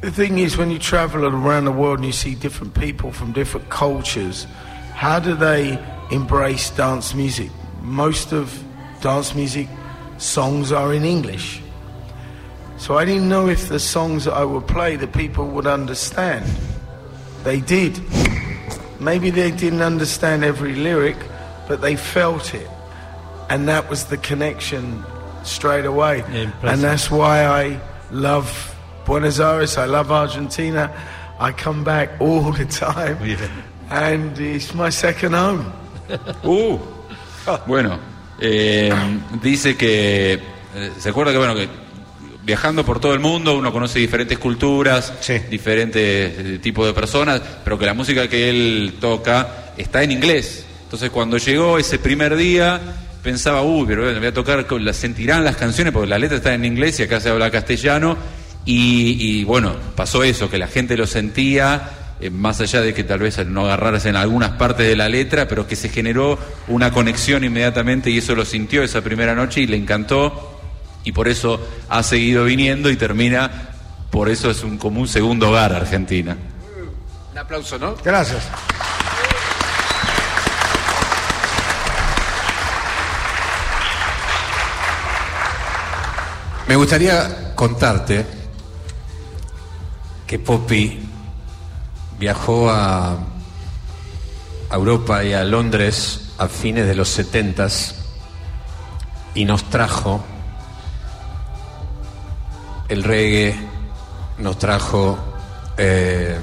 [0.00, 3.32] the thing is, when you travel around the world and you see different people from
[3.32, 4.46] different cultures,
[4.94, 5.78] how do they
[6.10, 7.50] embrace dance music?
[7.82, 8.62] Most of
[9.00, 9.68] dance music
[10.18, 11.60] songs are in English.
[12.78, 16.44] So I didn't know if the songs that I would play the people would understand.
[17.42, 18.00] They did.
[19.00, 21.16] Maybe they didn't understand every lyric,
[21.66, 22.68] but they felt it.
[23.50, 25.04] And that was the connection
[25.42, 26.22] straight away.
[26.62, 28.74] and that's why I love
[29.04, 30.94] Buenos Aires, I love Argentina.
[31.40, 33.18] I come back all the time.
[33.90, 35.72] And it's my second home.
[37.48, 37.98] Uh, bueno,
[38.38, 38.92] eh,
[39.40, 41.66] dice que eh, se acuerda que bueno que
[42.48, 45.12] viajando por todo el mundo uno conoce diferentes culturas,
[45.50, 50.64] diferentes eh, tipos de personas, pero que la música que él toca está en inglés.
[50.84, 52.80] Entonces cuando llegó ese primer día
[53.22, 56.54] pensaba, uy, pero bueno, voy a tocar, las sentirán las canciones porque la letra está
[56.54, 58.16] en inglés y acá se habla castellano.
[58.64, 63.04] Y, y, bueno, pasó eso, que la gente lo sentía, eh, más allá de que
[63.04, 66.92] tal vez no agarrarse en algunas partes de la letra, pero que se generó una
[66.92, 70.57] conexión inmediatamente y eso lo sintió esa primera noche y le encantó
[71.04, 73.70] y por eso ha seguido viniendo y termina,
[74.10, 76.36] por eso es un, como un segundo hogar Argentina.
[77.32, 77.94] Un aplauso, ¿no?
[78.04, 78.42] Gracias.
[86.66, 88.26] Me gustaría contarte
[90.26, 91.00] que Poppy
[92.18, 93.16] viajó a
[94.70, 97.68] Europa y a Londres a fines de los 70
[99.34, 100.22] y nos trajo
[102.88, 103.54] el reggae,
[104.38, 105.18] nos trajo
[105.76, 106.36] eh,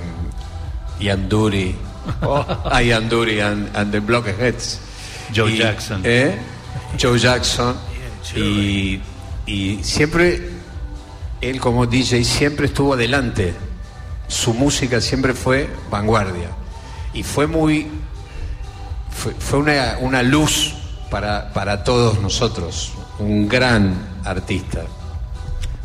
[1.00, 1.76] Ian Dury,
[2.72, 4.80] a Ian Dury and, and the Blockheads.
[5.34, 6.02] Joe Y, Jackson.
[6.04, 6.38] ¿eh?
[7.02, 7.76] Joe Jackson.
[8.36, 9.00] Y,
[9.46, 10.50] y siempre,
[11.42, 13.54] él como DJ siempre estuvo adelante.
[14.28, 16.50] Su música siempre fue vanguardia.
[17.14, 17.88] Y fue muy.
[19.12, 20.74] Fue, fue una, una luz
[21.10, 22.94] para, para todos nosotros.
[23.20, 24.82] Un gran artista.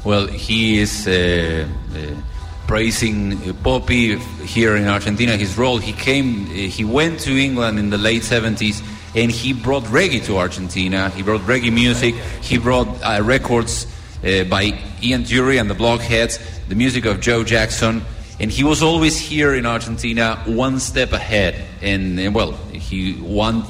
[0.03, 2.21] Well, he is uh, uh,
[2.67, 5.37] praising Poppy here in Argentina.
[5.37, 5.77] His role.
[5.77, 6.47] He came.
[6.47, 8.83] Uh, he went to England in the late '70s,
[9.15, 11.11] and he brought reggae to Argentina.
[11.11, 12.15] He brought reggae music.
[12.41, 13.87] He brought uh, records
[14.25, 16.39] uh, by Ian Dury and the Blockheads,
[16.69, 18.03] the music of Joe Jackson,
[18.41, 21.63] and he was always here in Argentina, one step ahead.
[21.83, 23.67] And, uh, well, he want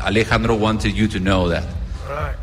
[0.00, 1.66] Alejandro wanted you to know that.
[2.08, 2.36] Right.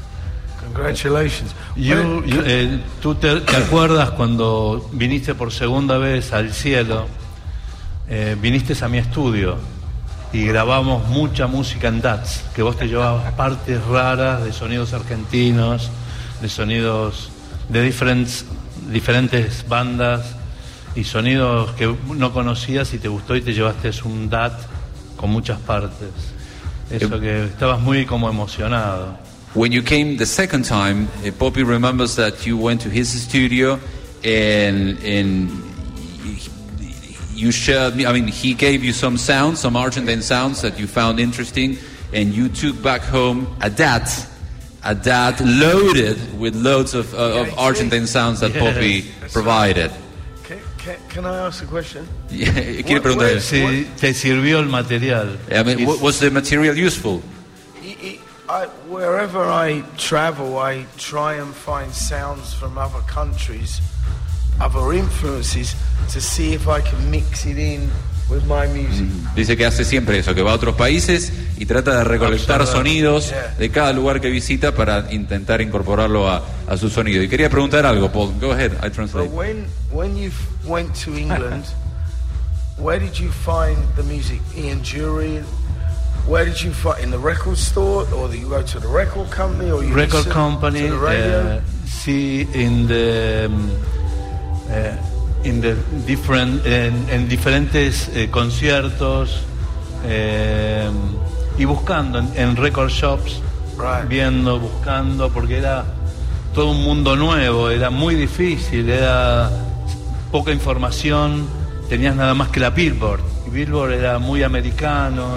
[0.73, 1.55] Congratulations.
[1.75, 7.07] You- eh, ¿Tú te, te acuerdas cuando viniste por segunda vez al cielo?
[8.09, 9.57] Eh, viniste a mi estudio
[10.33, 15.89] y grabamos mucha música en DATS, que vos te llevabas partes raras de sonidos argentinos,
[16.41, 17.29] de sonidos
[17.69, 18.45] de diferentes,
[18.91, 20.35] diferentes bandas
[20.95, 24.53] y sonidos que no conocías y te gustó y te llevaste un DAT
[25.17, 26.09] con muchas partes.
[26.91, 29.17] Eso que estabas muy como emocionado.
[29.55, 31.07] When you came the second time,
[31.39, 33.79] Poppy remembers that you went to his studio
[34.23, 35.49] and and
[37.33, 37.95] you shared.
[37.95, 38.05] Me.
[38.05, 41.77] I mean, he gave you some sounds, some Argentine sounds that you found interesting,
[42.13, 44.27] and you took back home a DAT,
[44.83, 48.61] a DAT loaded with loads of, uh, of Argentine sounds that Yes.
[48.63, 49.91] Poppy provided.
[50.43, 52.07] Can, can, can I ask a question?
[52.29, 53.39] Quiere preguntar.
[53.41, 55.37] Si te sirvió el material.
[55.51, 57.21] I mean, wa- was the material useful?
[58.47, 63.81] I, wherever I travel, I try and find sounds from other countries,
[64.61, 65.75] other influences,
[66.13, 67.89] to see if I can mix it in
[68.29, 69.07] with my music.
[69.07, 69.35] Mm.
[69.35, 73.29] Dice que hace siempre eso, que va a otros países y trata de recolectar sonidos
[73.29, 73.55] Yeah.
[73.57, 77.23] de cada lugar que visita para intentar incorporarlo a, a su sonido.
[77.23, 78.33] Y quería preguntar algo, Paul.
[78.39, 79.27] Go ahead, I translate.
[79.27, 80.31] But when when you
[80.65, 81.65] went to England,
[82.77, 84.39] where did you find the music?
[84.55, 85.41] Ian Jury.
[86.27, 89.69] Where did you find in the record store, or you go to the record company,
[89.69, 91.37] or you record company to the radio?
[91.37, 93.69] uh, see in the um,
[94.69, 94.97] uh,
[95.43, 95.75] in the
[96.07, 99.43] different, en, en diferentes eh, conciertos
[100.03, 100.89] eh,
[101.59, 103.39] y buscando en, en record shops,
[104.09, 105.85] viendo, buscando, porque era
[106.55, 109.51] todo un mundo nuevo, era muy difícil, era
[110.31, 111.47] poca información,
[111.87, 113.21] tenías nada más que la Billboard.
[113.45, 115.35] Y Billboard era muy americano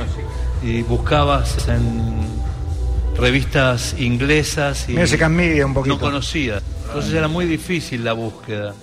[0.62, 2.12] y buscabas en
[3.16, 5.94] revistas inglesas y Music and Media un poquito.
[5.96, 6.62] no conocidas.
[6.86, 8.74] Entonces era muy difícil la búsqueda.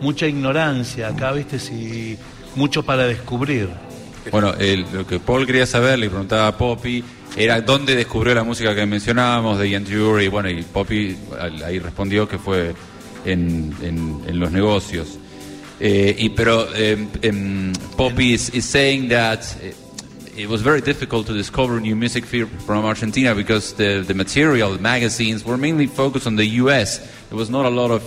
[0.00, 2.16] Mucha ignorancia acá, viste, si
[2.56, 3.68] mucho para descubrir.
[4.32, 7.04] Bueno, el- lo que Paul quería saber, le preguntaba a Poppy,
[7.36, 11.16] era dónde descubrió la música que mencionábamos, de Ian Dury, y bueno, y Poppy
[11.64, 12.74] ahí respondió que fue
[13.24, 15.18] en, en- en los negocios.
[15.78, 19.74] Eh, y pero em, em, Poppy is, is saying that eh,
[20.40, 24.78] it was very difficult to discover new music from Argentina because the, the material, the
[24.78, 26.98] magazines were mainly focused on the US.
[27.28, 28.02] There was not a lot of,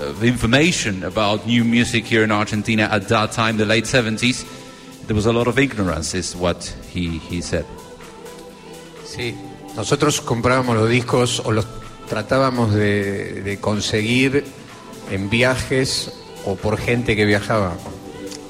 [0.00, 4.46] of information about new music here in Argentina at that time, the late 70s.
[5.06, 7.66] There was a lot of ignorance, is what he, he said.
[9.04, 9.34] Sí,
[9.76, 11.66] nosotros comprábamos los discos o los
[12.08, 14.44] tratábamos de, de conseguir
[15.10, 16.12] en viajes
[16.44, 17.76] o por gente que viajaba.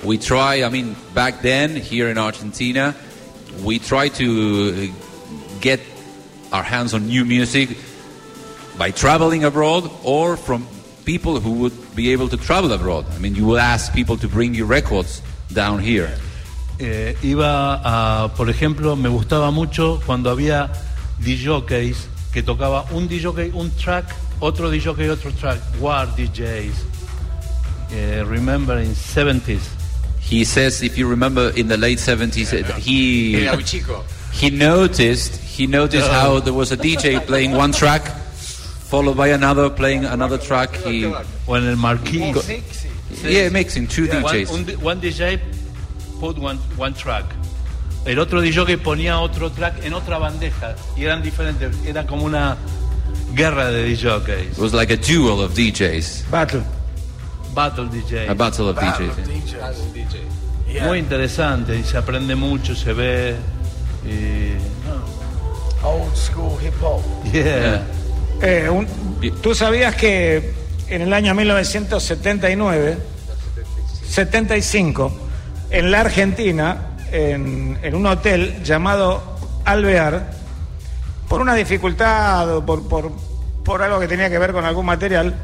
[0.04, 2.94] We try, I mean, back then here in Argentina,
[3.62, 5.80] we try to uh, get
[6.52, 7.76] our hands on new music
[8.78, 10.66] by traveling abroad or from
[11.04, 13.04] people who would be able to travel abroad.
[13.14, 16.10] I mean, you would ask people to bring you records down here.
[16.78, 20.72] Eh, iba a, por ejemplo, me gustaba mucho cuando había
[21.20, 26.74] DJs que tocaba un DJ un track, otro DJ otro track, war DJs.
[27.92, 29.83] Eh, remember in 70s.
[30.24, 34.02] He says, if you remember, in the late 70s, uh, he Era muy chico.
[34.32, 38.02] he noticed he noticed how there was a DJ playing one track,
[38.88, 40.74] followed by another playing another track.
[40.76, 41.04] He
[41.46, 42.32] O en el Marquis.
[43.22, 44.50] yeah, mixing two One, DJs.
[44.52, 45.38] un di- one DJ
[46.20, 47.24] put one, one track.
[48.06, 51.74] El otro DJ que ponía otro track en otra bandeja y eran diferentes.
[51.86, 52.56] Era como una
[53.34, 54.52] guerra de DJs.
[54.52, 56.62] It was like a duel of DJs, Battle.
[57.54, 58.28] Battle DJ.
[58.28, 59.16] a battle of DJs.
[60.68, 60.84] yeah.
[60.86, 63.36] Muy interesante y se aprende mucho, se ve.
[64.04, 64.54] Y,
[64.86, 65.88] no.
[65.88, 67.02] Old school hip hop.
[67.32, 67.82] Yeah.
[68.42, 68.86] Eh, un-
[69.40, 70.52] Tú sabías que
[70.88, 72.98] en el año 1979,
[74.06, 75.12] 75,
[75.70, 79.22] en la Argentina, en, en un hotel llamado
[79.64, 80.30] Alvear,
[81.28, 83.12] por una dificultad o por, por,
[83.64, 85.34] por algo que tenía que ver con algún material,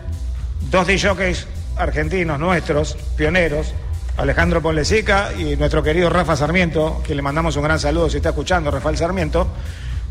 [0.70, 1.46] dos DJs
[1.80, 3.72] argentinos nuestros, pioneros,
[4.16, 8.30] Alejandro Ponlesica y nuestro querido Rafa Sarmiento, que le mandamos un gran saludo si está
[8.30, 9.48] escuchando, Rafael Sarmiento,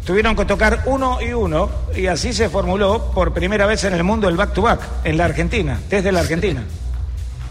[0.04, 4.04] tuvieron que tocar uno y uno y así se formuló por primera vez en el
[4.04, 6.64] mundo el back to back en la Argentina, desde la Argentina.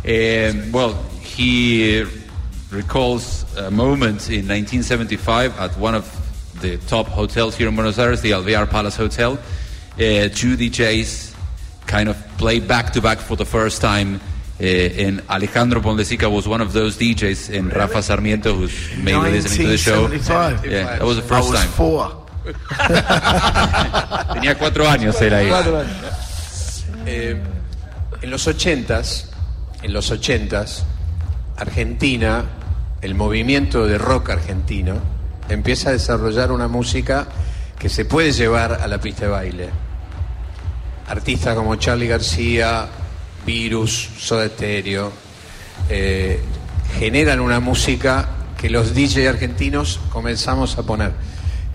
[0.04, 2.04] Um, well, he
[2.70, 6.04] recalls a moment in 1975 at one of
[6.60, 9.38] the top hotels here in Buenos Aires, the Alvear Palace Hotel.
[9.94, 11.27] Uh, two DJs
[11.88, 14.20] kind of played back to back for the first time.
[14.60, 19.66] Uh, and Alejandro Ponlesica was one of those DJs, and Rafa Sarmiento, who's maybe listening
[19.66, 20.02] to the show.
[20.02, 20.66] 1975.
[20.66, 21.70] Yeah, that was the I first was time.
[21.70, 22.26] four.
[24.34, 25.50] Tenía cuatro años ahí.
[27.06, 27.40] Eh,
[28.22, 29.30] en los ochentas,
[29.82, 30.84] en los ochentas,
[31.56, 32.44] Argentina,
[33.00, 35.00] el movimiento de rock argentino,
[35.48, 37.28] empieza a desarrollar una música
[37.78, 39.87] que se puede llevar a la pista de baile.
[41.08, 42.86] Artistas como Charlie García,
[43.46, 45.10] Virus, Soda Stereo,
[45.88, 46.40] eh,
[46.98, 48.28] generan una música
[48.58, 51.12] que los DJ argentinos comenzamos a poner.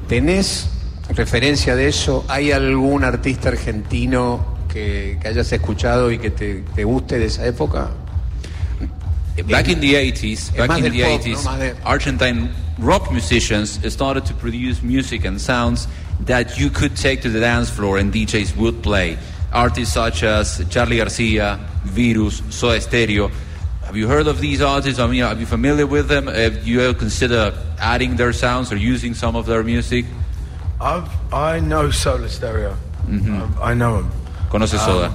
[0.07, 0.69] ¿Tenés
[1.09, 2.25] referencia de eso?
[2.27, 7.45] ¿Hay algún artista argentino que, que hayas escuchado y que te, te guste de esa
[7.47, 7.89] época?
[9.49, 11.41] Back in the 80s, Es back in the pop, 80s, ¿no?
[11.43, 15.87] Más de- Argentine rock musicians started to produce music and sounds
[16.21, 19.17] that you could take to the dance floor and DJs would play.
[19.51, 23.29] Artists such as Charlie Garcia, Virus, Soda Stereo.
[23.85, 24.99] Have you heard of these artists?
[24.99, 26.27] I mean, are you familiar with them?
[26.27, 30.05] Have you ever consider adding their sounds or using some of their music?
[30.81, 32.75] I've, I know Solar Stereo.
[33.07, 33.59] Mhm.
[33.59, 34.11] I, I know them.
[34.49, 35.13] Conoce Soda.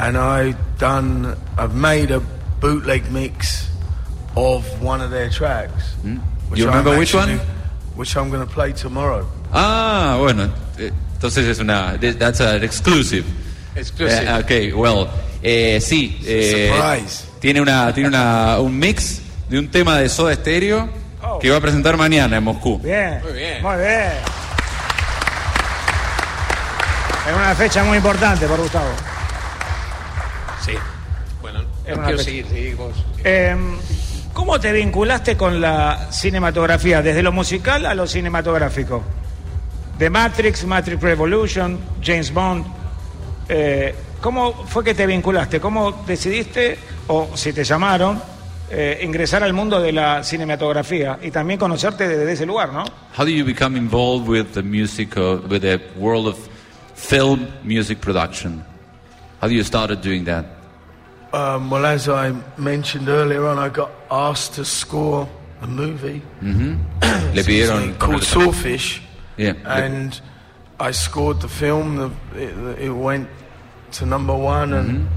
[0.00, 2.20] and I've done, I've made a
[2.60, 3.68] bootleg mix
[4.36, 5.92] of one of their tracks.
[6.02, 6.18] Hmm?
[6.54, 7.38] You remember which one?
[7.96, 9.26] Which I'm going to play tomorrow.
[9.56, 10.48] Ah, bueno,
[10.78, 13.24] eh, entonces es una, that's an exclusive.
[13.76, 14.24] Exclusive.
[14.24, 15.06] Eh, okay, well,
[15.42, 16.20] eh, sí.
[16.26, 17.24] eh, Surprise.
[17.40, 20.88] tiene una, tiene una, un mix de un tema de Soda Stereo
[21.40, 22.78] que va a presentar mañana en Moscú.
[22.80, 23.20] Bien.
[23.22, 23.62] Muy bien.
[23.62, 24.12] Muy bien.
[27.28, 28.90] Es una fecha muy importante por Gustavo.
[30.64, 30.72] Sí.
[31.40, 32.92] Bueno, No una quiero seguir, seguí vos.
[33.22, 33.56] Eh,
[34.32, 39.02] ¿Cómo te vinculaste con la cinematografía, desde lo musical a lo cinematográfico?
[39.98, 42.66] De Matrix, Matrix Revolution, James Bond.
[43.48, 45.60] Eh, ¿Cómo fue que te vinculaste?
[45.60, 46.78] ¿Cómo decidiste,
[47.08, 48.20] o si te llamaron,
[48.70, 52.84] eh, ingresar al mundo de la cinematografía y también conocerte desde ese lugar, ¿no?
[53.16, 56.38] How do you become involved with the music, uh, with the world of
[56.94, 58.64] film music production?
[59.40, 60.46] How do you started doing that?
[61.34, 65.28] Um, well, as I mentioned earlier on, I got asked to score
[65.60, 66.78] a movie Ujú.
[67.34, 69.02] Le pidieron called Sawfish,
[69.36, 69.54] Yeah.
[69.64, 70.20] and
[70.78, 71.96] I scored the film.
[71.96, 73.28] The, it, it went
[73.92, 75.08] to number one, and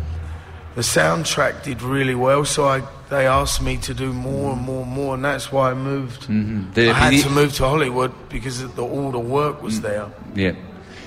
[0.76, 2.46] the soundtrack did really well.
[2.46, 5.72] So I, they asked me to do more and more and more, and that's why
[5.72, 6.28] I moved.
[6.76, 10.06] Te I had to move to Hollywood because the, all the work was there.
[10.34, 10.56] Bien.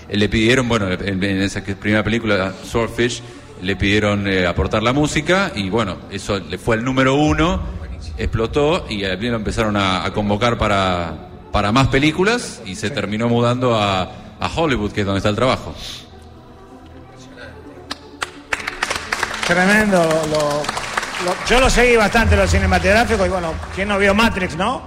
[0.09, 3.23] Eh, Le pidieron, bueno, en, en esa primera película, Swordfish,
[3.63, 7.61] le pidieron eh, aportar la música y bueno, eso le fue el número uno,
[8.19, 13.29] explotó y eh, lo empezaron a, a convocar para, para más películas y se terminó
[13.29, 14.03] mudando a,
[14.41, 15.75] a Hollywood, que es donde está el trabajo.
[19.47, 20.63] Tremendo.
[21.49, 24.83] yo lo seguí bastante, lo cinematográfico, y bueno, ¿quién no vio Matrix, no?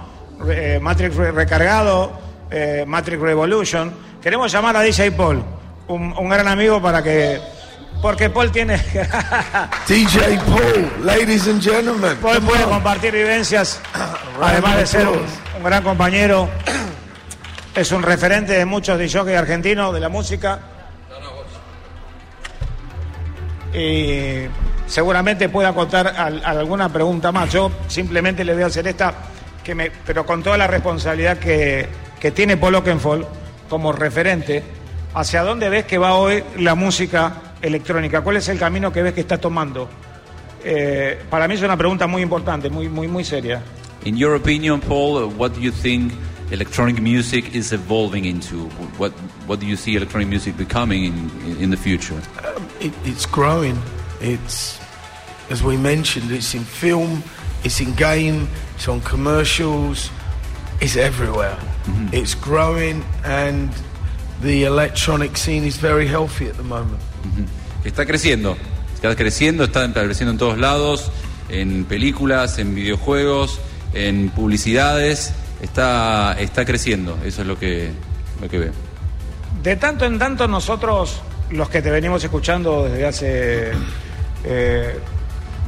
[0.48, 2.12] Eh, Matrix re- recargado,
[2.50, 3.92] eh, Matrix Revolution.
[4.22, 5.42] Queremos llamar a DJ Paul,
[5.88, 7.40] un, un gran amigo para que...
[8.04, 8.76] Porque Paul tiene...
[9.88, 12.14] DJ Paul, ladies and gentlemen.
[12.18, 13.80] Paul puede compartir vivencias,
[14.42, 15.20] además de ser un,
[15.56, 16.50] un gran compañero.
[17.74, 20.58] Es un referente de muchos DJ argentinos de la música.
[23.72, 24.48] Y
[24.86, 27.50] seguramente pueda contar al- alguna pregunta más.
[27.50, 29.14] Yo simplemente le voy a hacer esta,
[29.64, 31.88] que me, pero con toda la responsabilidad que,
[32.20, 33.26] que tiene Paul Oakenfold
[33.70, 34.62] como referente.
[35.14, 37.32] ¿Hacia dónde ves que va hoy la música
[37.64, 38.20] electrónica?
[38.20, 39.88] ¿Cuál es el camino que ves que está tomando?
[40.62, 43.62] Eh, para mí es una pregunta muy importante, muy, muy, muy seria.
[44.04, 46.12] In your opinion, Paul, uh, what do you think
[46.50, 48.68] electronic music is evolving into?
[48.98, 49.12] What,
[49.46, 52.20] what do you see electronic music becoming in, in the future?
[52.80, 53.78] It, it's growing.
[54.20, 54.78] It's,
[55.50, 57.22] as we mentioned, it's in film,
[57.62, 60.10] it's in game, it's on commercials,
[60.80, 61.58] it's everywhere.
[62.12, 63.68] It's growing, and
[64.44, 67.00] the electronic scene is very healthy at the moment.
[67.84, 68.56] Está creciendo,
[68.94, 71.10] está creciendo, está creciendo en todos lados,
[71.48, 73.60] en películas, en videojuegos,
[73.94, 77.90] en publicidades, está, está creciendo, eso es lo que,
[78.40, 78.72] lo que veo.
[79.62, 81.20] De tanto en tanto nosotros,
[81.50, 83.72] los que te venimos escuchando desde hace
[84.44, 84.98] eh,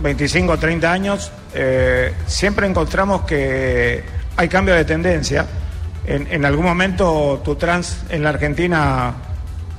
[0.02, 4.02] 25 o 30 años, eh, siempre encontramos que
[4.36, 5.46] hay cambio de tendencia.
[6.07, 9.14] En, en algún momento tu trans en la Argentina,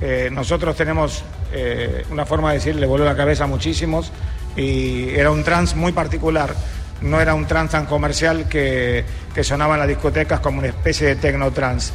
[0.00, 4.12] eh, nosotros tenemos eh, una forma de decir, le voló la cabeza a muchísimos
[4.56, 6.54] y era un trans muy particular.
[7.00, 9.04] No era un trans tan comercial que,
[9.42, 11.92] sonaba en las discotecas como una especie de techno trans.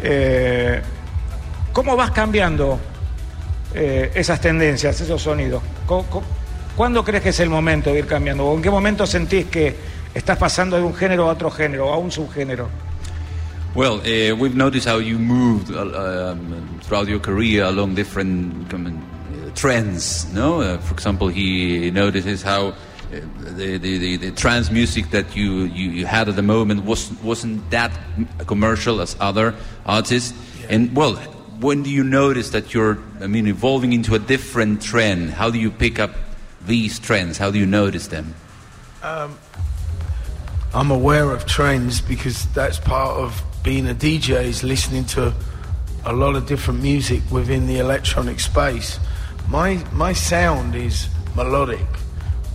[0.00, 0.80] Eh,
[1.72, 2.78] ¿Cómo vas cambiando
[3.74, 5.62] esas tendencias, esos sonidos?
[5.86, 6.22] ¿Cu- cu-
[6.76, 8.44] ¿Cuándo crees que es el momento de ir cambiando?
[8.46, 9.74] ¿O en qué momento sentís que
[10.14, 12.68] estás pasando de un género a otro género, a un subgénero?
[13.74, 19.02] Well, uh, we've noticed how you moved uh, um, throughout your career along different um,
[19.54, 20.30] trends.
[20.34, 22.74] No, uh, for example, he notices how uh,
[23.38, 27.10] the, the, the, the trance music that you, you, you had at the moment was
[27.22, 27.98] wasn't that
[28.46, 29.54] commercial as other
[29.86, 30.34] artists.
[30.68, 31.14] And well,
[31.58, 35.30] when do you notice that you're, I mean, evolving into a different trend?
[35.30, 36.10] How do you pick up
[36.66, 37.38] these trends?
[37.38, 38.34] How do you notice them?
[39.02, 39.38] Um,
[40.74, 45.32] I'm aware of trends because that's part of being a DJ is listening to
[46.04, 48.98] a lot of different music within the electronic space.
[49.48, 51.86] My my sound is melodic.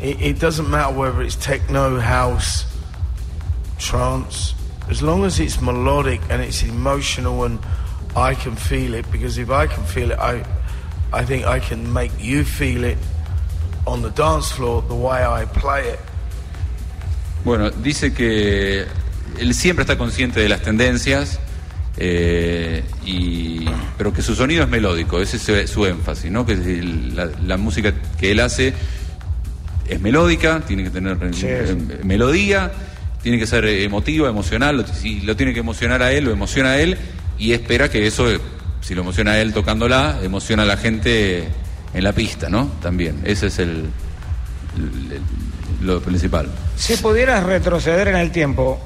[0.02, 2.66] It, it doesn't matter whether it's techno, house,
[3.80, 4.54] trance,
[4.90, 7.60] as long as it's melodic and it's emotional and
[8.16, 9.10] I can feel it.
[9.12, 10.46] Because if I can feel it, I
[11.14, 12.98] I think I can make you feel it
[13.86, 16.00] on the dance floor the way I play it.
[17.46, 18.88] Bueno, dice que
[19.40, 21.40] él siempre está consciente de las tendencias,
[21.98, 23.66] eh, y,
[23.98, 26.46] pero que su sonido es melódico, ese es su énfasis, ¿no?
[26.46, 28.74] que la, la música que él hace
[29.88, 32.72] es melódica, tiene que tener eh, melodía,
[33.24, 36.72] tiene que ser emotiva, emocional, lo- si lo tiene que emocionar a él, lo emociona
[36.72, 36.98] a él,
[37.40, 38.26] y espera que eso,
[38.82, 41.48] si lo emociona a él tocándola, emociona a la gente
[41.94, 42.68] en la pista, ¿no?
[42.82, 43.86] También, ese es el-
[44.78, 46.48] el- el- lo principal.
[46.76, 48.80] Si pudieras retroceder en el tiempo,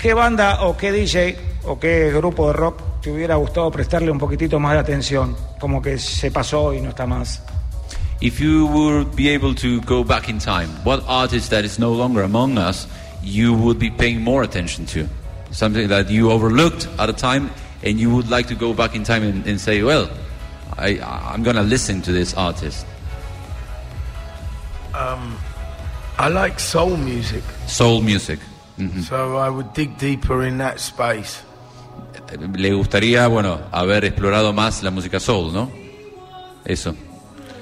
[0.00, 4.18] ¿qué banda o qué DJ o qué grupo de rock te hubiera gustado prestarle un
[4.18, 5.36] poquitito más de atención?
[5.60, 7.42] Como que se pasó y no está más.
[8.20, 11.92] If you would be able to go back in time, what artist that is no
[11.92, 12.88] longer among us
[13.22, 15.06] you would be paying more attention to?
[15.50, 17.50] Something that you overlooked at a time
[17.82, 20.08] and you would like to go back in time and, and say, well,
[20.78, 22.86] I, I'm going to listen to this artist.
[24.94, 25.36] Um,
[26.18, 28.38] I like soul music, Soul music.
[29.08, 31.42] So I would dig deeper in that space.
[32.54, 35.70] Le gustaría, bueno, haber explorado más la música soul, ¿no?
[36.64, 36.94] Eso.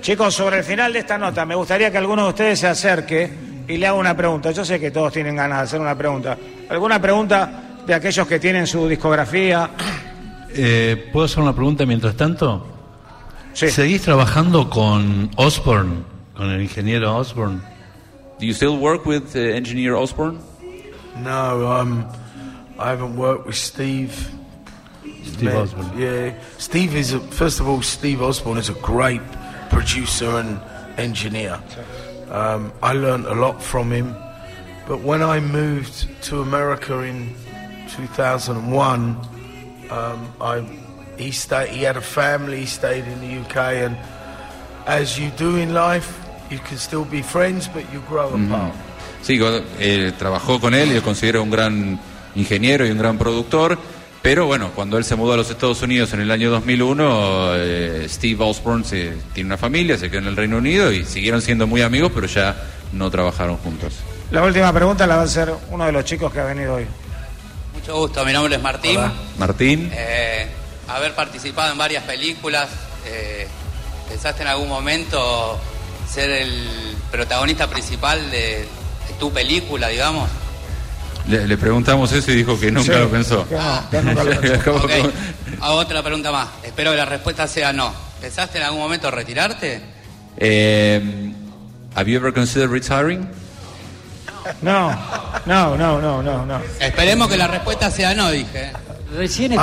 [0.00, 3.30] Chicos, sobre el final de esta nota, me gustaría que alguno de ustedes se acerque
[3.68, 4.50] y le haga una pregunta.
[4.50, 6.36] Yo sé que todos tienen ganas de hacer una pregunta.
[6.68, 9.70] ¿Alguna pregunta de aquellos que tienen su discografía?
[10.50, 12.66] Eh, ¿Puedo hacer una pregunta mientras tanto?
[13.52, 16.02] ¿Seguís trabajando con Osborne,
[16.36, 17.60] con el ingeniero Osborne?
[18.40, 20.38] Do you still work with uh, engineer Osborne?
[21.18, 22.08] No, um,
[22.78, 24.30] I haven't worked with Steve.
[25.24, 25.98] Steve Osborne.
[25.98, 29.22] Yeah, Steve is a, first of all, Steve Osborne is a great
[29.70, 30.60] producer and
[30.98, 31.60] engineer.
[32.30, 34.14] Um, I learned a lot from him,
[34.86, 37.34] but when I moved to America in
[37.88, 39.16] 2001,
[39.90, 40.60] um, I
[41.18, 41.68] he stayed.
[41.68, 42.60] He had a family.
[42.60, 43.96] He stayed in the UK, and
[44.86, 48.74] as you do in life, you can still be friends, but you grow apart.
[49.24, 49.40] Sí,
[49.80, 51.98] eh, trabajó con él y lo considero un gran
[52.34, 53.78] ingeniero y un gran productor.
[54.22, 58.06] Pero bueno, cuando él se mudó a los Estados Unidos en el año 2001, eh,
[58.08, 61.66] Steve Osborne se- tiene una familia, se quedó en el Reino Unido y siguieron siendo
[61.66, 62.56] muy amigos, pero ya
[62.92, 63.92] no trabajaron juntos.
[64.30, 66.86] La última pregunta la va a hacer uno de los chicos que ha venido hoy.
[67.74, 68.98] Mucho gusto, mi nombre es Martín.
[69.38, 69.90] Martín.
[69.92, 70.46] Eh,
[70.88, 72.68] haber participado en varias películas,
[73.06, 73.46] eh,
[74.08, 75.58] ¿pensaste en algún momento
[76.10, 76.66] ser el
[77.10, 78.66] protagonista principal de
[79.18, 80.28] tu película, digamos?
[81.28, 83.48] Le, le preguntamos eso y dijo que nunca Sí, lo pensó.
[83.48, 84.64] que no, que nunca lo pensó.
[84.72, 84.90] Como- Ok,
[85.60, 86.48] hago otra pregunta más.
[86.62, 87.92] Espero que la respuesta sea no.
[88.20, 89.80] ¿Pensaste en algún momento retirarte?
[90.36, 91.32] Eh,
[91.94, 93.28] have you ever considered retiring?
[94.60, 94.90] No,
[95.46, 96.60] no, no, no, no, no.
[96.78, 98.72] Esperemos que la respuesta sea no, dije.
[99.16, 99.60] Recién it-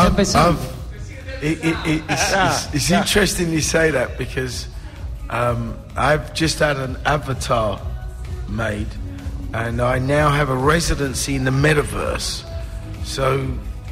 [1.64, 4.68] it- it- it's, Ah, it's- it's interesting you say that because
[5.30, 7.80] um, I've just had an avatar
[8.48, 8.88] made,
[9.54, 12.44] and I now have a residency in the metaverse.
[13.04, 13.40] So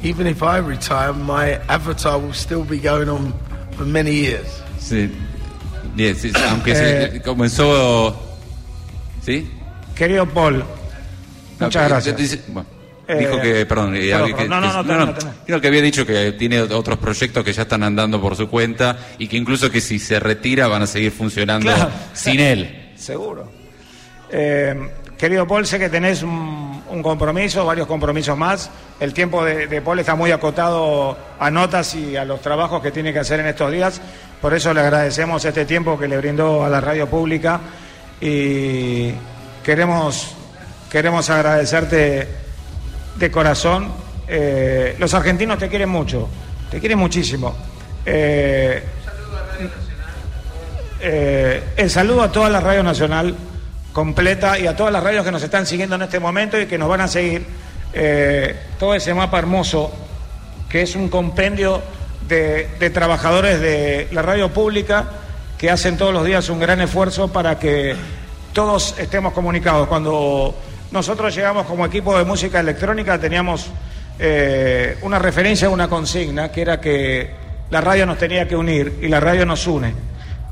[0.02, 3.32] even if I retire, my avatar will still be going on
[3.76, 4.46] for many years.
[4.78, 5.10] Sí.
[5.94, 7.22] Bien, sí, sí, aunque se- Eh.
[7.22, 8.16] comenzó...
[9.22, 9.50] ¿Sí?
[9.94, 10.58] Querido Paul,
[11.58, 12.16] No, muchas gracias.
[12.16, 12.66] dice- bueno,
[13.06, 15.34] Eh, dijo que, perdón, eh, perdón, que- no, no, no, termina.
[15.44, 18.96] creo que había dicho que tiene otros proyectos que ya están andando por su cuenta
[19.18, 21.90] y que incluso que si se retira van a seguir funcionando Claro.
[22.14, 22.92] sin él.
[22.96, 23.50] Seguro.
[24.30, 24.90] Eh,
[25.20, 28.70] querido Paul, sé que tenés un, un compromiso, varios compromisos más.
[28.98, 32.90] El tiempo de, de Paul está muy acotado a notas y a los trabajos que
[32.90, 34.00] tiene que hacer en estos días.
[34.40, 37.60] Por eso le agradecemos este tiempo que le brindó a la radio pública
[38.18, 39.12] y
[39.62, 40.34] queremos,
[40.90, 42.26] queremos agradecerte
[43.16, 43.92] de corazón.
[44.26, 46.30] Eh, los argentinos te quieren mucho,
[46.70, 47.54] te quieren muchísimo.
[48.06, 48.82] Eh,
[51.02, 53.36] eh, el saludo a toda la radio nacional
[53.92, 56.78] completa y a todas las radios que nos están siguiendo en este momento y que
[56.78, 57.44] nos van a seguir.
[57.92, 59.90] Eh, todo ese mapa hermoso
[60.68, 61.82] que es un compendio
[62.28, 65.06] de, trabajadores de la radio pública
[65.58, 67.96] que hacen todos los días un gran esfuerzo para que
[68.52, 69.88] todos estemos comunicados.
[69.88, 70.54] Cuando
[70.92, 73.66] nosotros llegamos como equipo de música electrónica teníamos
[74.18, 77.30] eh, una referencia, una consigna, que era que
[77.70, 79.92] la radio nos tenía que unir y la radio nos une.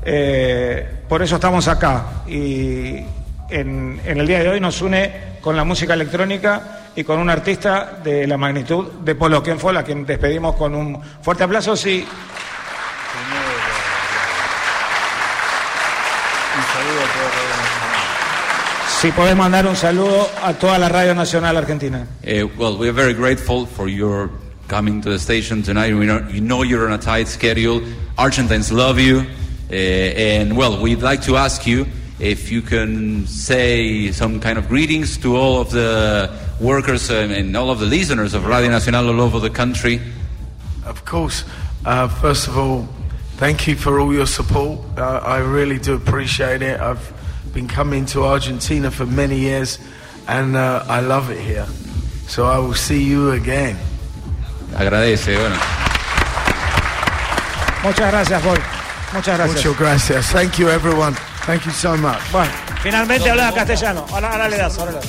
[0.03, 3.03] Eh, por eso estamos acá y
[3.49, 7.29] en, en el día de hoy nos une con la música electrónica y con un
[7.29, 11.75] artista de la magnitud de Polo Kenfol, a quien despedimos con un fuerte aplauso.
[11.75, 12.05] Sí,
[18.99, 22.05] si podés mandar un saludo a toda la radio nacional argentina.
[22.21, 24.29] Uh, well, we are very grateful for your
[24.67, 25.93] coming to the station tonight.
[25.93, 27.81] We know, you know you're on a tight schedule.
[28.17, 29.25] Argentines love you.
[29.71, 31.85] Uh, and, well, we'd like to ask you
[32.19, 36.29] if you can say some kind of greetings to all of the
[36.59, 40.01] workers and all of the listeners of Radio Nacional all over the country.
[40.85, 41.45] Of course.
[41.85, 42.87] Uh, first of all,
[43.37, 44.79] thank you for all your support.
[44.97, 46.79] Uh, I really do appreciate it.
[46.79, 47.13] I've
[47.53, 49.79] been coming to Argentina for many years,
[50.27, 51.65] and uh, I love it here.
[52.27, 53.77] So I will see you again.
[54.75, 55.55] Agradece, bueno.
[57.81, 58.57] Muchas gracias, Paul.
[59.13, 59.65] Muchas gracias.
[59.65, 60.31] Muchas gracias.
[60.31, 61.15] Thank you, everyone.
[61.45, 62.19] Thank you so much.
[62.31, 62.51] Bueno,
[62.81, 64.05] finalmente habla castellano.
[64.11, 65.07] Ahora, ahora le das, ahora le das.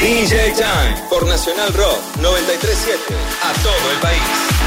[0.00, 4.57] DJ Time por Nacional Rock 937 a todo el país.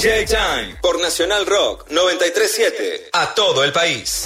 [0.00, 4.19] DJ Time por Nacional Rock 937 a todo el país.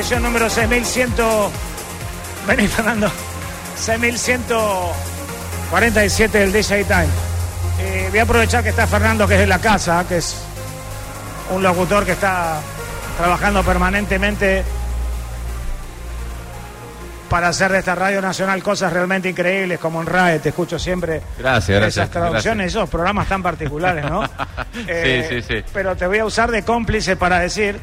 [0.00, 1.12] Edición número 6100.
[2.46, 3.10] Vení, Fernando.
[3.76, 7.08] 6147 del DJ Time.
[7.80, 10.38] Eh, voy a aprovechar que está Fernando, que es de la casa, que es
[11.50, 12.62] un locutor que está
[13.18, 14.64] trabajando permanentemente
[17.28, 21.20] para hacer de esta radio nacional cosas realmente increíbles, como en RAE, te escucho siempre.
[21.38, 21.96] Gracias, gracias.
[21.96, 24.24] Esas traducciones, esos programas tan particulares, ¿no?
[24.86, 25.64] Eh, sí, sí, sí.
[25.74, 27.78] Pero te voy a usar de cómplice para decir,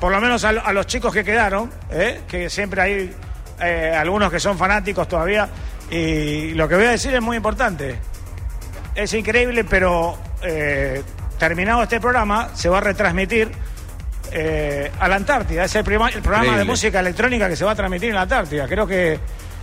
[0.00, 2.22] por lo menos a, a los chicos que quedaron, ¿eh?
[2.28, 3.14] que siempre hay
[3.60, 5.48] eh, algunos que son fanáticos todavía,
[5.90, 7.96] y lo que voy a decir es muy importante.
[8.94, 11.02] Es increíble, pero eh,
[11.38, 13.50] terminado este programa, se va a retransmitir
[14.32, 15.64] eh, a la Antártida.
[15.64, 16.58] Es el, prima- el programa Increíble.
[16.58, 18.66] de música electrónica que se va a transmitir en la Antártida.
[18.68, 19.18] Creo que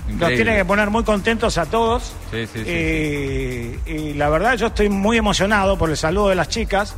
[0.09, 2.13] nos tiene que poner muy contentos a todos.
[2.31, 6.95] Sí, sí, y la verdad yo estoy muy emocionado por el saludo de las chicas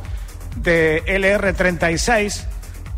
[0.56, 2.44] de LR36,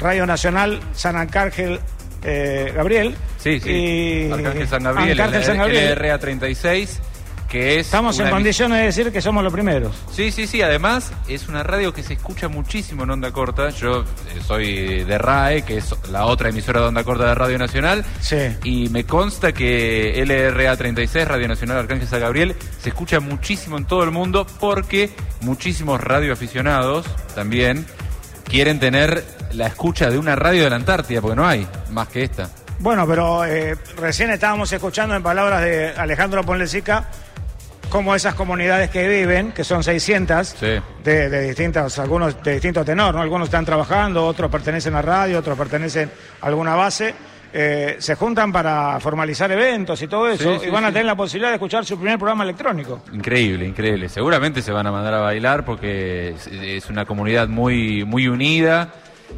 [0.02, 1.80] Radio Nacional San Arcángel
[2.22, 3.16] eh, Gabriel.
[3.38, 3.70] Sí, sí.
[3.70, 5.98] Y- Arcángel San Gabriel, Arcángel San Gabriel.
[5.98, 7.00] LRA 36,
[7.48, 7.86] que es.
[7.86, 9.94] Estamos en condiciones de decir que somos los primeros.
[10.12, 10.62] Sí, sí, sí.
[10.62, 13.70] Además, es una radio que se escucha muchísimo en onda corta.
[13.70, 14.04] Yo eh,
[14.46, 18.04] soy de RAE, que es la otra emisora de onda corta de Radio Nacional.
[18.20, 18.36] Sí.
[18.64, 23.84] Y me consta que LRA 36, Radio Nacional Arcángel San Gabriel, se escucha muchísimo en
[23.84, 25.10] todo el mundo porque
[25.40, 27.84] muchísimos radioaficionados también
[28.44, 32.24] quieren tener la escucha de una radio de la Antártida, porque no hay más que
[32.24, 32.48] esta.
[32.78, 37.04] Bueno, pero eh, recién estábamos escuchando en palabras de Alejandro Ponlecica
[37.88, 40.66] cómo esas comunidades que viven, que son 600, Sí.
[41.04, 43.20] de, de distintas, algunos de distinto tenor, ¿no?
[43.20, 46.10] Algunos están trabajando, otros pertenecen a radio, otros pertenecen
[46.40, 47.14] a alguna base,
[47.52, 51.04] eh, se juntan para formalizar eventos y todo eso, Sí, sí, y van a tener
[51.04, 53.02] la posibilidad de escuchar su primer programa electrónico.
[53.12, 54.08] Increíble, increíble.
[54.08, 58.94] Seguramente se van a mandar a bailar porque es, es una comunidad muy, muy unida.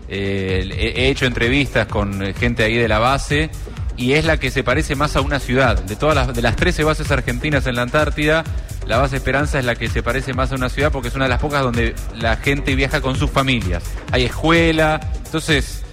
[0.09, 3.51] Eh, he he hecho entrevistas con gente ahí de la base
[3.97, 5.83] y es la que se parece más a una ciudad.
[5.83, 8.45] De todas las, de las 13 bases argentinas en la Antártida,
[8.87, 11.25] la base Esperanza es la que se parece más a una ciudad porque es una
[11.25, 13.85] de las pocas donde la gente viaja con sus familias.
[14.11, 15.84] Hay escuela, entonces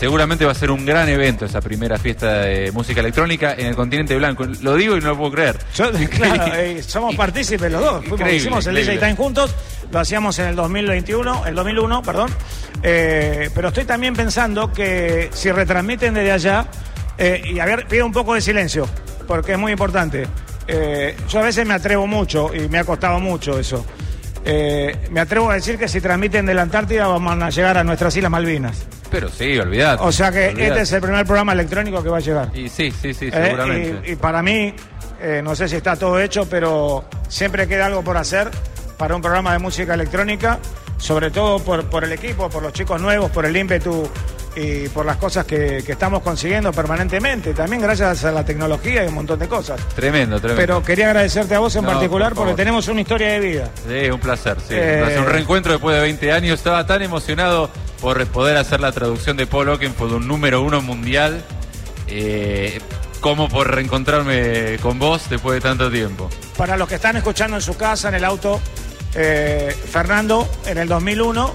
[0.00, 3.76] seguramente va a ser un gran evento esa primera fiesta de música electrónica en el
[3.76, 4.46] continente blanco.
[4.62, 5.58] Lo digo y no lo puedo creer.
[5.74, 8.06] Yo, claro, eh, somos partícipes los dos.
[8.06, 8.76] Fuimos, hicimos el.
[8.76, 9.54] DJ Time juntos,
[9.92, 12.30] lo hacíamos en el 2021, el 2001, perdón.
[12.82, 16.66] Eh, pero estoy también pensando que si retransmiten desde allá,
[17.18, 18.88] eh, y a ver, pido un poco de silencio,
[19.26, 20.26] porque es muy importante.
[21.28, 23.84] Yo a veces me atrevo mucho y me ha costado mucho eso.
[24.44, 27.84] Eh, me atrevo a decir que si transmiten de la Antártida vamos a llegar a
[27.84, 28.86] nuestras Islas Malvinas.
[29.10, 30.02] Pero sí, olvidate.
[30.02, 30.66] O sea que olvidate.
[30.68, 32.48] este es el primer programa electrónico que va a llegar.
[32.54, 34.08] Y sí, sí, sí, Eh, seguramente.
[34.08, 34.72] y, y para mí,
[35.20, 38.50] eh, no sé si está todo hecho, pero siempre queda algo por hacer
[38.96, 40.58] para un programa de música electrónica,
[41.00, 44.08] sobre todo por, por el equipo, por los chicos nuevos, por el ímpetu
[44.54, 47.54] y por las cosas que, que estamos consiguiendo permanentemente.
[47.54, 49.80] También gracias a la tecnología y un montón de cosas.
[49.94, 50.60] Tremendo, tremendo.
[50.60, 53.70] Pero quería agradecerte a vos en No, particular por porque tenemos una historia de vida.
[53.88, 54.74] Sí, un placer, sí.
[54.74, 55.20] Eh, Un placer.
[55.20, 56.58] Un reencuentro después de 20 años.
[56.58, 57.70] Estaba tan emocionado
[58.00, 61.42] por poder hacer la traducción de Paul Oakenfold, un número uno mundial,
[62.08, 62.80] eh,
[63.20, 66.28] como por reencontrarme con vos después de tanto tiempo.
[66.56, 68.60] Para los que están escuchando en su casa, en el auto,
[69.14, 71.54] eh, Fernando, en el 2001,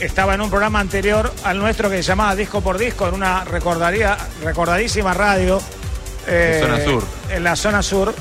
[0.00, 3.44] estaba en un programa anterior al nuestro que se llamaba Disco por Disco, en una
[3.44, 5.60] recordaría, recordadísima radio.
[6.26, 7.04] eh, En zona sur.
[7.30, 8.14] En la zona sur,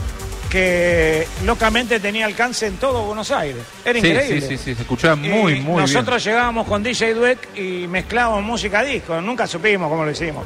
[0.49, 3.63] que locamente tenía alcance en todo Buenos Aires.
[3.85, 4.41] Era Sí, increíble.
[4.41, 8.43] sí, sí, sí, se escuchaba muy, Y muy nosotros llegábamos con DJ Dweck y mezclábamos
[8.43, 9.19] música disco.
[9.21, 10.43] Nunca supimos cómo lo hicimos.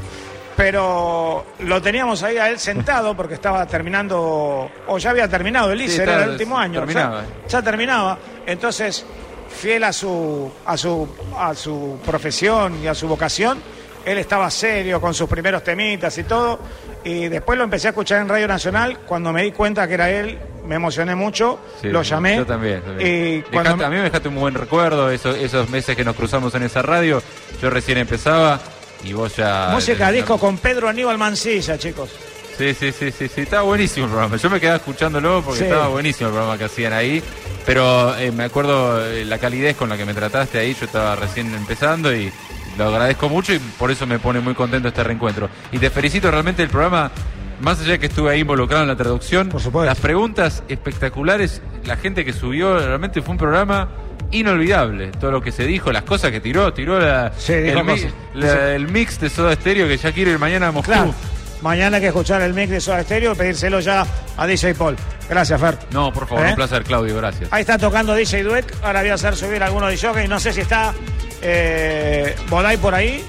[0.56, 5.80] Pero lo teníamos ahí a él sentado porque estaba terminando, o ya había terminado el
[5.80, 6.80] Sí, ICE, era el último año.
[6.80, 7.24] terminaba.
[7.44, 8.18] Ya, ya terminaba.
[8.46, 9.06] Entonces,
[9.50, 11.08] fiel a su, a su,
[11.38, 13.62] a su profesión y a su vocación,
[14.06, 16.60] él estaba serio con sus primeros temitas y todo.
[17.04, 19.00] Y después lo empecé a escuchar en Radio Nacional.
[19.00, 21.60] Cuando me di cuenta que era él, me emocioné mucho.
[21.84, 22.38] lo llamé.
[22.38, 22.82] Yo también.
[22.82, 23.08] también.
[23.08, 26.16] Y cuando Dejate- a mí me dejaste un buen recuerdo, esos, esos meses que nos
[26.16, 27.22] cruzamos en esa radio.
[27.62, 28.60] Yo recién empezaba
[29.06, 29.70] y vos ya.
[29.72, 32.10] Música disco con Pedro Aníbal Mancilla, chicos.
[32.58, 34.38] Sí, sí, sí, sí, sí, estaba buenísimo el programa.
[34.38, 35.66] Yo me quedaba escuchándolo porque Sí.
[35.66, 37.22] estaba buenísimo el programa que hacían ahí.
[37.66, 40.74] Pero eh, me acuerdo eh, la calidez con la que me trataste ahí.
[40.80, 42.32] Yo estaba recién empezando y
[42.78, 45.50] lo agradezco mucho y por eso me pone muy contento este reencuentro.
[45.74, 47.12] Y te felicito realmente el programa.
[47.60, 49.50] Más allá de que estuve ahí involucrado en la traducción,
[49.86, 53.90] las preguntas espectaculares, la gente que subió, realmente fue un programa
[54.32, 55.12] inolvidable.
[55.20, 58.12] Todo lo que se dijo, las cosas que tiró, tiró la, dijo el, mi- cosas.
[58.34, 58.58] la- Sí.
[58.76, 60.92] el mix de Soda Stereo que ya quiero ir mañana a Moscú.
[60.92, 61.14] Claro.
[61.62, 64.06] Mañana hay que escuchar el mix de Soda Stereo y pedírselo ya
[64.38, 64.96] a DJ Paul.
[65.30, 65.78] Gracias, Fer.
[65.92, 66.50] No, por favor, ¿Eh?
[66.50, 67.50] un placer, Claudio, gracias.
[67.52, 68.76] Ahí está tocando DJ Dweck.
[68.84, 70.28] Ahora voy a hacer subir algunos de jockey.
[70.28, 70.94] No sé si está
[71.42, 73.26] eh, Bodai por ahí.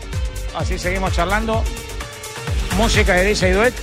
[0.55, 1.63] así seguimos charlando.
[2.77, 3.75] Música de DJ Duet.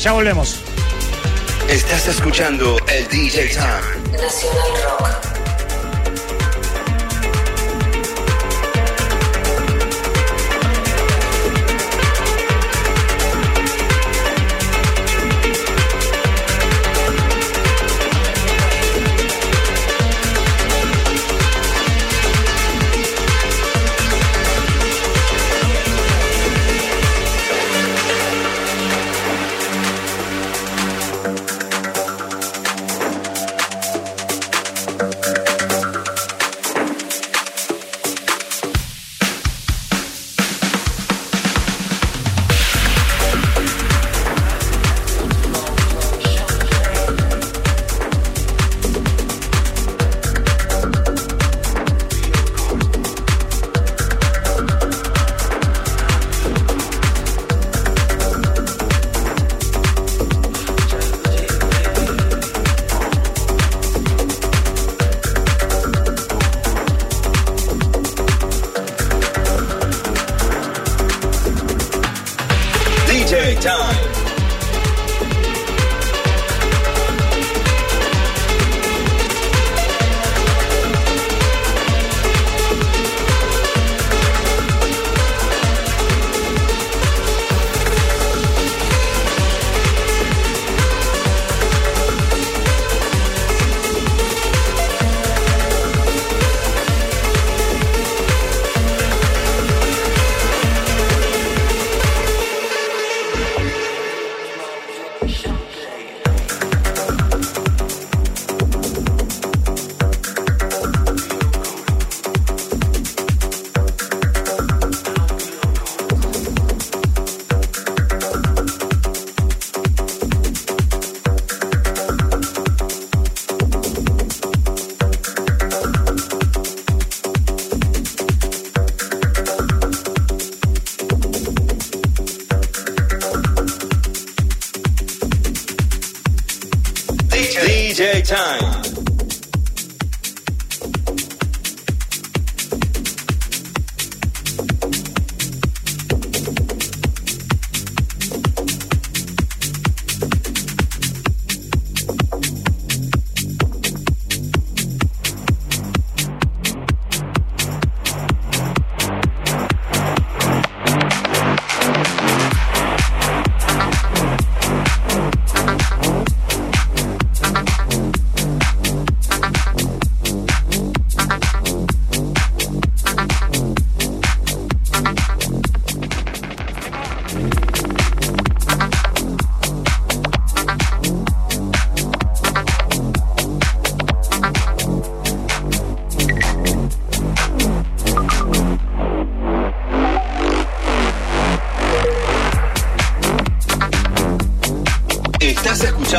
[0.00, 0.60] Ya volvemos.
[1.68, 4.18] Estás escuchando el DJ Time.
[4.20, 5.37] Nacional Rock.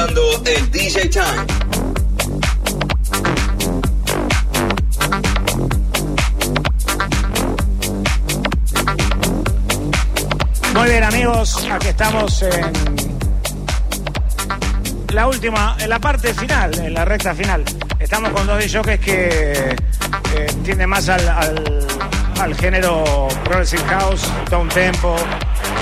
[0.07, 1.45] El DJ Time.
[10.73, 12.71] Muy bien amigos, aquí estamos en
[15.13, 17.63] la última, en la parte final, en la recta final.
[17.99, 19.75] Estamos con dos DJs que
[20.35, 21.87] eh, tienden más al, al-
[22.39, 25.13] al género Progressive House, Down Tempo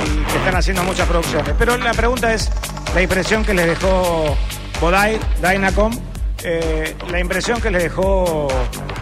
[0.06, 1.54] y que están haciendo muchas producciones.
[1.60, 2.50] Pero la pregunta es
[2.98, 4.36] la impresión que les dejó
[4.82, 5.94] Bodai, Dynacom,
[6.44, 8.48] eh, la impresión que les dejó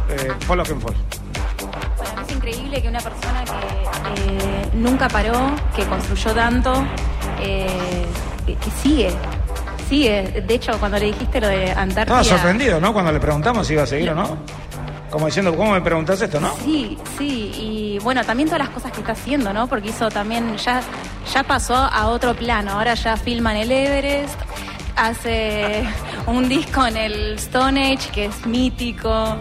[0.10, 0.98] eh, Paul Oakenfold.
[1.98, 6.86] Bueno, es increíble que una persona que eh, nunca paró, que construyó tanto,
[7.40, 8.06] eh,
[8.46, 9.14] que, que sigue,
[9.88, 10.44] sigue.
[10.46, 12.20] De hecho, cuando le dijiste lo de Antártida...
[12.20, 12.92] Estaba sorprendido, ¿no?
[12.92, 14.38] Cuando le preguntamos si iba a seguir o no.
[15.10, 16.54] Como diciendo, ¿cómo me preguntas esto, no?
[16.66, 19.68] Sí, sí, y bueno, también todas las cosas que está haciendo, ¿no?
[19.68, 20.82] Porque hizo también, ya,
[21.36, 24.40] ya pasó a otro plano, ahora ya filma en el Everest,
[24.96, 25.84] hace
[26.28, 29.36] un disco en el Stone Age que es mítico,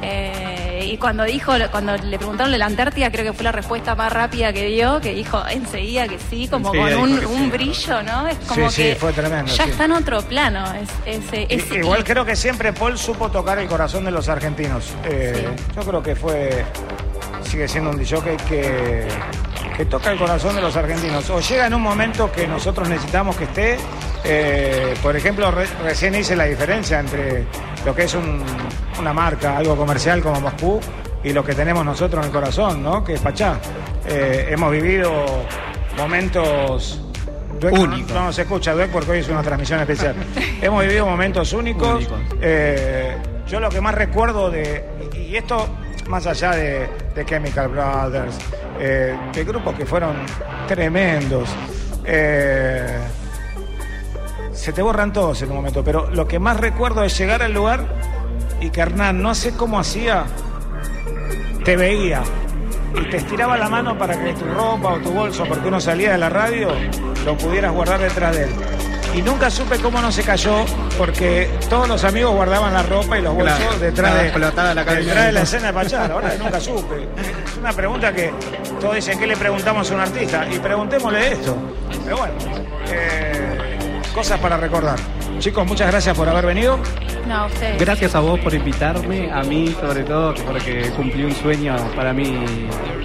[0.00, 3.96] eh, y cuando dijo, cuando le preguntaron de la Antártida, creo que fue la respuesta
[3.96, 7.50] más rápida que dio, que dijo enseguida que sí, como Enseguida con un, sí.
[7.50, 8.28] brillo, ¿no?
[8.28, 10.64] Es como Sí, sí, que fue tremendo, ya está en otro plano,
[11.04, 14.92] es, Igual creo que siempre Paul supo tocar el corazón de los argentinos.
[15.02, 16.64] Eh, Yo creo que fue,
[17.42, 19.08] sigue siendo un DJ que,
[19.80, 21.30] que toca el corazón de los argentinos.
[21.30, 23.78] O llega en un momento que nosotros necesitamos que esté.
[24.24, 27.46] eh, por ejemplo, re- recién hice la diferencia entre
[27.86, 28.44] lo que es un-
[28.98, 30.78] una marca, algo comercial como Moscú,
[31.24, 33.02] y lo que tenemos nosotros en el corazón, ¿no?
[33.02, 33.58] Que es Pachá.
[34.06, 35.10] Eh, hemos vivido
[35.96, 37.00] momentos...
[37.58, 38.12] Dueck no- Únicos.
[38.12, 40.14] No, nos escucha Dueck porque hoy es una transmisión especial.
[40.60, 41.94] hemos vivido momentos únicos.
[41.94, 42.20] Únicos.
[42.42, 43.16] Eh,
[43.48, 44.84] yo lo que más recuerdo de...
[45.14, 45.66] Y, y esto
[46.08, 46.88] más allá de,
[47.26, 48.38] Chemical Brothers,
[48.78, 50.16] eh, de grupos que fueron
[50.66, 51.48] tremendos.
[52.04, 52.98] eh,
[54.52, 57.54] se te borran todos en un momento, pero lo que más recuerdo es llegar al
[57.54, 57.86] lugar
[58.60, 60.24] y que Hernán, no sé cómo hacía,
[61.64, 62.22] te veía
[62.94, 66.12] y te estiraba la mano para que tu ropa o tu bolso, porque uno salía
[66.12, 66.68] de la radio,
[67.24, 68.50] lo pudieras guardar detrás de él.
[69.14, 70.64] Y nunca supe cómo no se cayó,
[70.96, 74.84] porque todos los amigos guardaban la ropa y los bolsos Claro, detrás de, explotada la
[74.84, 75.04] cabeza.
[75.06, 76.08] detrás de la escena de Pachá.
[76.08, 76.96] La verdad que nunca supe.
[77.50, 78.32] Es una pregunta que
[78.80, 80.46] todos dicen, ¿qué le preguntamos a un artista?
[80.50, 81.56] Y preguntémosle esto.
[82.04, 82.34] Pero bueno,
[82.88, 83.78] eh,
[84.14, 84.98] cosas para recordar.
[85.40, 86.78] Chicos, muchas gracias por haber venido.
[87.26, 87.46] No.
[87.78, 92.44] Gracias a vos por invitarme, a mí sobre todo, porque cumplí un sueño para mí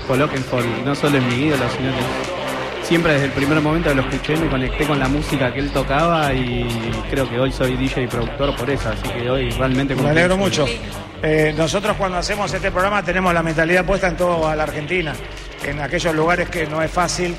[0.08, 2.35] con Oakenfold, no solo en mi ídolo, sino que
[2.86, 5.72] siempre desde el primer momento que lo escuché me conecté con la música que él
[5.72, 6.68] tocaba y
[7.10, 10.38] creo que hoy soy DJ y productor por eso, así que hoy realmente Me alegro
[10.38, 10.66] mucho.
[11.24, 15.16] Eh, nosotros cuando hacemos este programa tenemos la mentalidad puesta en toda la Argentina,
[15.66, 17.36] en aquellos lugares que no es fácil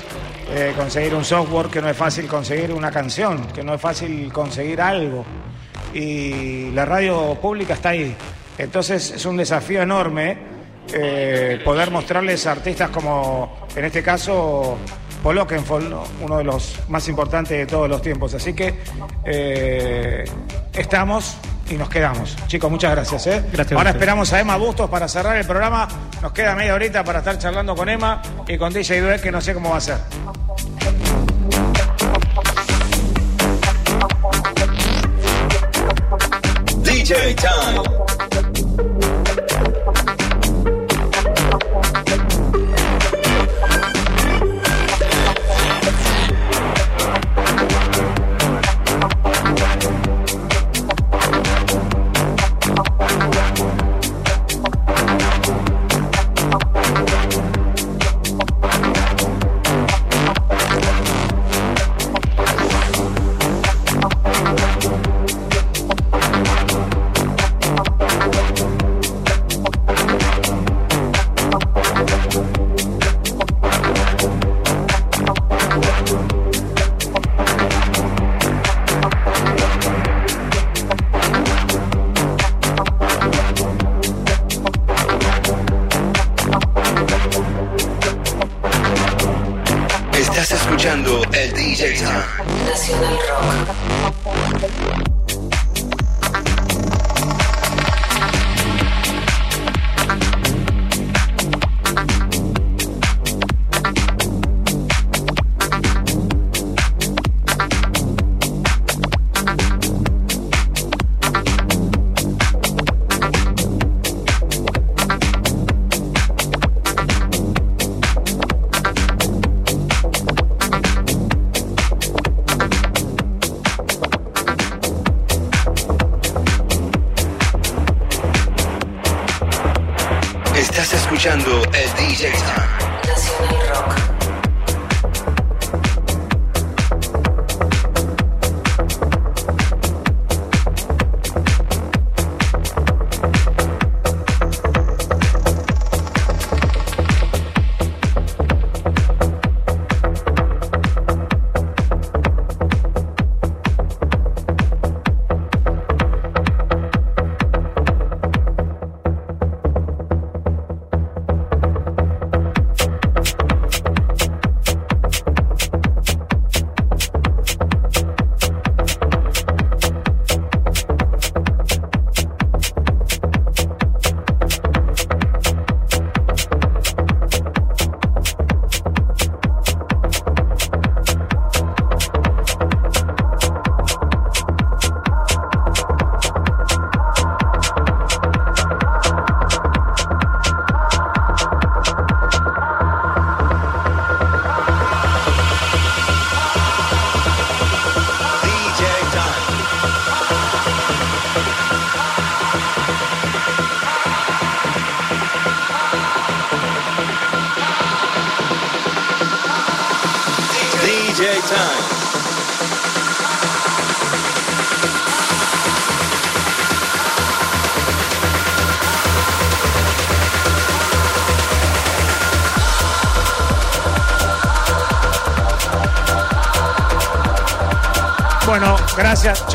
[0.53, 4.31] eh, conseguir un software, que no es fácil conseguir una canción, que no es fácil
[4.33, 5.25] conseguir algo.
[5.93, 8.13] Y la radio pública está ahí.
[8.57, 10.37] Entonces es un desafío enorme
[10.93, 14.77] eh, poder mostrarles a artistas como, en este caso,
[15.27, 16.03] Paul Oakenfold, ¿no?
[16.21, 18.33] uno de los más importantes de todos los tiempos.
[18.33, 18.75] Así que
[19.25, 20.23] eh,
[20.71, 21.35] estamos
[21.69, 22.37] y nos quedamos.
[22.47, 23.27] Chicos, muchas gracias.
[23.27, 23.43] ¿eh?
[23.51, 25.85] Gracias Ahora esperamos a Emma Bustos para cerrar el programa.
[26.21, 29.41] Nos queda media horita para estar charlando con Emma y con DJ Duet, que no
[29.41, 29.97] sé cómo va a ser.
[36.85, 38.06] DJ Time.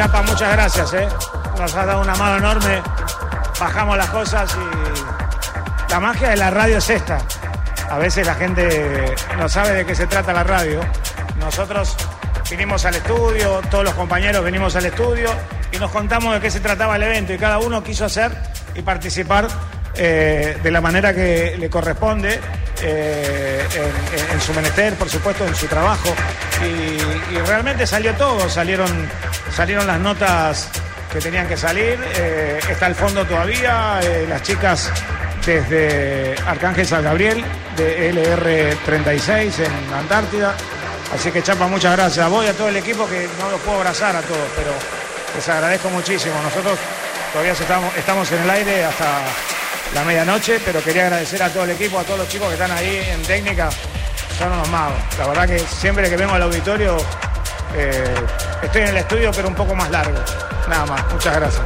[0.02, 1.08] Chapa, muchas gracias, ¿eh?
[1.56, 2.82] Nos has dado una mano enorme.
[3.60, 7.18] Bajamos las cosas y la magia de la radio es esta.
[7.88, 10.80] A veces la gente no sabe de qué se trata la radio.
[11.38, 11.94] Nosotros
[12.50, 15.30] vinimos al estudio, todos los compañeros venimos al estudio
[15.70, 18.36] y nos contamos de qué se trataba el evento y cada uno quiso hacer
[18.74, 19.46] y participar
[19.94, 22.40] eh, de la manera que le corresponde
[22.82, 23.66] eh,
[24.32, 26.14] en, su menester, por supuesto, en su trabajo.
[26.62, 29.08] Y, y realmente salió todo, salieron,
[29.54, 30.68] salieron las notas
[31.12, 34.90] que tenían que salir, eh, está el fondo todavía, eh, las chicas
[35.44, 37.44] desde Arcángel San Gabriel,
[37.76, 40.54] de LR36 en Antártida.
[41.14, 42.30] Así que Chapa, muchas gracias.
[42.30, 44.70] Voy a todo el equipo que no los puedo abrazar a todos, pero
[45.34, 46.34] les agradezco muchísimo.
[46.42, 46.78] Nosotros
[47.32, 49.20] todavía estamos, estamos en el aire hasta
[49.94, 52.70] la medianoche, pero quería agradecer a todo el equipo, a todos los chicos que están
[52.70, 53.70] ahí en técnica.
[54.38, 54.96] Son unos magos.
[55.18, 56.96] La verdad que siempre que vengo al auditorio
[57.76, 58.14] eh,
[58.62, 60.18] estoy en el estudio, pero un poco más largo.
[60.68, 61.12] Nada más.
[61.12, 61.62] Muchas gracias.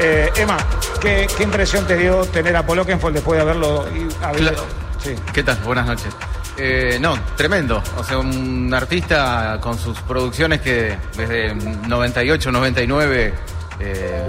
[0.00, 0.56] Eh, Emma,
[1.00, 4.64] ¿qué, qué impresión te dio tener a Oakenfold después de haberlo y- habido- Claro.
[5.02, 5.14] Sí.
[5.32, 5.56] ¿Qué tal?
[5.58, 6.14] Buenas noches.
[6.58, 7.82] Eh, no, tremendo.
[7.96, 13.34] O sea, un artista con sus producciones que desde 98, 99
[13.80, 14.26] eh,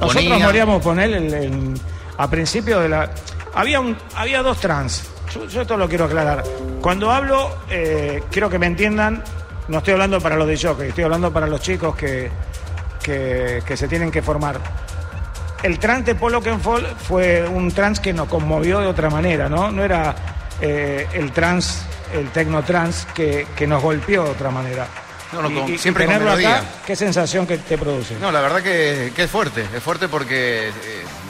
[0.00, 1.80] Nosotros moríamos con él el-
[2.18, 3.10] a principio de la.
[3.54, 5.04] Había, un, había dos trans.
[5.34, 6.42] Yo, yo esto lo quiero aclarar.
[6.80, 9.22] Cuando hablo, eh, quiero que me entiendan.
[9.68, 12.30] No estoy hablando para los de jockey, estoy hablando para los chicos que,
[13.02, 14.60] que, que se tienen que formar.
[15.62, 19.72] El trans de Paul Oakenfold fue un trans que nos conmovió de otra manera, ¿no?
[19.72, 20.14] No era
[20.60, 21.82] eh, el trans,
[22.14, 24.86] el tecno trans que, que nos golpeó de otra manera.
[25.32, 28.14] No, no, Y- con- y- y siempre con tenerlo acá, ¿qué sensación que te produce?
[28.20, 30.72] No, la verdad que, que es fuerte, es fuerte porque eh,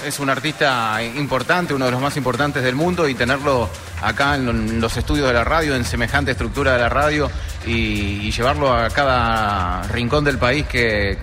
[0.05, 3.68] es un artista importante, uno de los más importantes del mundo y tenerlo
[4.02, 7.31] acá en, lo- en los estudios de la radio, en semejante estructura de la radio
[7.66, 11.18] y, y llevarlo a cada rincón del país que,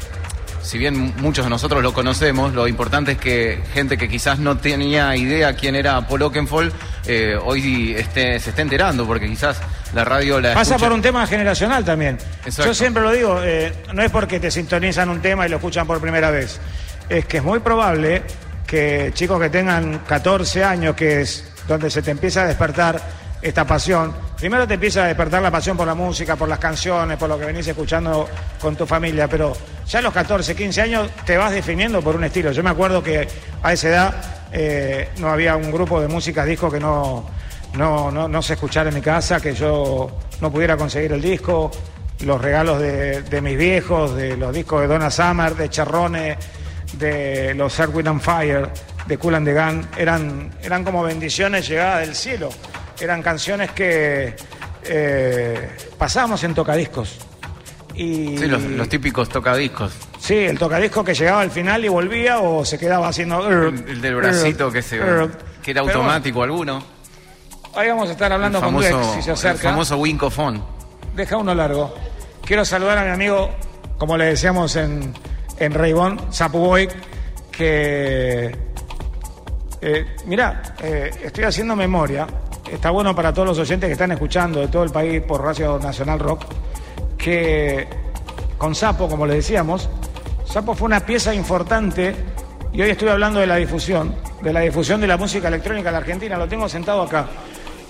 [0.62, 4.58] si bien muchos de nosotros lo conocemos, lo importante es que gente que quizás no
[4.58, 6.72] tenía idea quién era Paul Oakenfold,
[7.06, 9.58] eh, hoy esté, se esté enterando porque quizás
[9.94, 12.18] la radio la Pasa escucha- por un tema generacional también.
[12.46, 12.66] Exacto.
[12.66, 15.86] Yo siempre lo digo, eh, no es porque te sintonizan un tema y lo escuchan
[15.86, 16.60] por primera vez.
[17.10, 18.24] Es que es muy probable
[18.74, 23.00] que chicos que tengan 14 años, que es donde se te empieza a despertar
[23.40, 27.16] esta pasión, primero te empieza a despertar la pasión por la música, por las canciones,
[27.20, 28.28] por lo que venís escuchando
[28.60, 29.54] con tu familia, pero
[29.86, 32.52] ya a los 14, 15 años te vas definiendo por un estilo.
[32.52, 33.28] Yo me acuerdo que
[33.62, 34.14] a esa edad
[34.52, 37.30] eh, no había un grupo de música disco que no,
[37.76, 41.70] no, no, no se escuchara en mi casa, que yo no pudiera conseguir el disco,
[42.22, 46.38] los regalos de, mis viejos, de los discos de Donna Summer, de Charrone,
[46.98, 48.70] de los Earth, Wind and Fire,
[49.08, 52.50] de Cool and the Gun, eran, eran como bendiciones llegadas del cielo.
[53.00, 54.36] Eran canciones que
[54.86, 57.18] eh, pasábamos en tocadiscos.
[57.96, 59.94] Y, Sí, los, los típicos tocadiscos.
[60.20, 63.48] Sí, el tocadisco que llegaba al final y volvía o se quedaba haciendo...
[63.48, 64.98] El, el del bracito que se
[65.62, 66.84] que era bueno, automático alguno.
[67.76, 69.70] Ahí vamos a estar hablando el con famoso, Duex, si se el acerca.
[69.70, 70.64] famoso Wincofon.
[71.16, 71.94] Deja uno largo.
[72.46, 73.50] Quiero saludar a mi amigo,
[73.98, 75.14] como le decíamos en,
[75.58, 76.88] en Reibón, Sapu Boy,
[77.52, 78.56] que.
[79.82, 82.26] Eh, mirá, eh, estoy haciendo memoria.
[82.72, 85.78] Está bueno para todos los oyentes que están escuchando de todo el país por Radio
[85.80, 86.46] Nacional Rock.
[87.18, 87.88] Que
[88.58, 89.90] con Sapo, como le decíamos,
[90.46, 92.16] Sapo fue una pieza importante.
[92.72, 95.94] Y hoy estoy hablando de la difusión, de la difusión de la música electrónica en
[95.94, 96.38] la Argentina.
[96.38, 97.28] Lo tengo sentado acá.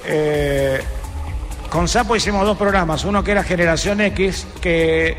[0.05, 0.81] Eh,
[1.69, 5.17] con Sapo hicimos dos programas, uno que era Generación X, que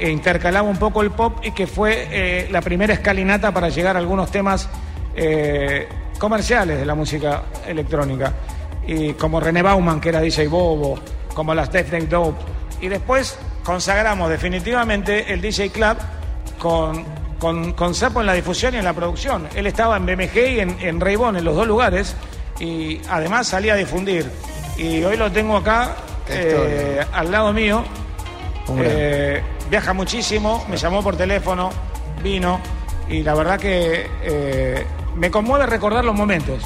[0.00, 3.98] intercalaba un poco el pop y que fue eh, la primera escalinata para llegar a
[3.98, 4.68] algunos temas
[5.14, 5.88] eh,
[6.18, 8.32] comerciales de la música electrónica.
[8.86, 10.98] Y como René Bauman, que era DJ Bobo,
[11.34, 12.40] como las Death Day Dope.
[12.80, 15.96] Y después consagramos definitivamente el DJ Club
[16.58, 17.04] con,
[17.38, 19.48] con, con Sapo en la difusión y en la producción.
[19.54, 22.14] Él estaba en BMG y en, en Reibón, en los dos lugares,
[22.60, 24.30] y además salía a difundir.
[24.76, 25.96] Y hoy lo tengo acá,
[26.28, 27.84] eh, al lado mío.
[29.74, 31.68] Viaja muchísimo, me llamó por teléfono,
[32.22, 32.60] vino,
[33.08, 34.86] y la verdad que eh,
[35.16, 36.62] me conmueve recordar los momentos,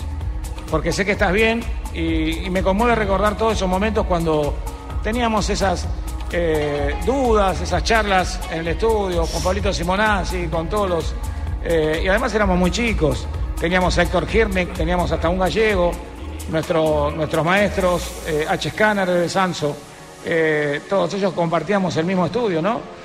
[0.70, 1.64] porque sé que estás bien,
[1.94, 4.54] y, me conmueve recordar todos esos momentos cuando
[5.02, 5.88] teníamos esas
[6.32, 11.14] eh, dudas, esas charlas en el estudio, con Pablito Simonazzi, con todos los...
[11.64, 13.26] eh, y además éramos muy chicos,
[13.58, 15.92] teníamos a Héctor Hirnick, teníamos hasta un gallego,
[16.50, 18.02] nuestro- nuestros maestros,
[18.50, 18.68] H.
[18.68, 19.74] Scanner de Sanso,
[20.90, 22.97] todos ellos compartíamos el mismo estudio, ¿no?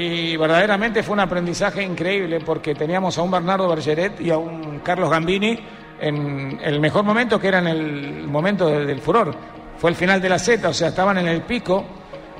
[0.00, 4.78] Y verdaderamente fue un aprendizaje increíble porque teníamos a un Bernardo Bergeret y a un
[4.78, 5.58] Carlos Gambini
[6.00, 9.34] en el mejor momento que era en el momento de- del furor.
[9.76, 11.84] Fue el final de la Z, o sea, estaban en el pico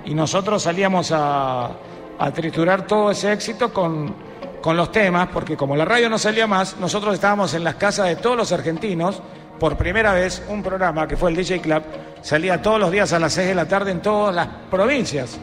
[0.05, 1.69] y nosotros salíamos a,
[2.17, 4.15] a triturar todo ese éxito con,
[4.63, 8.07] con los temas, porque como la radio no salía más, nosotros estábamos en las casas
[8.07, 9.21] de todos los argentinos.
[9.59, 11.83] Por primera vez, un programa que fue el DJ Club
[12.23, 15.37] salía todos los días a las 6 de la tarde en todas las provincias.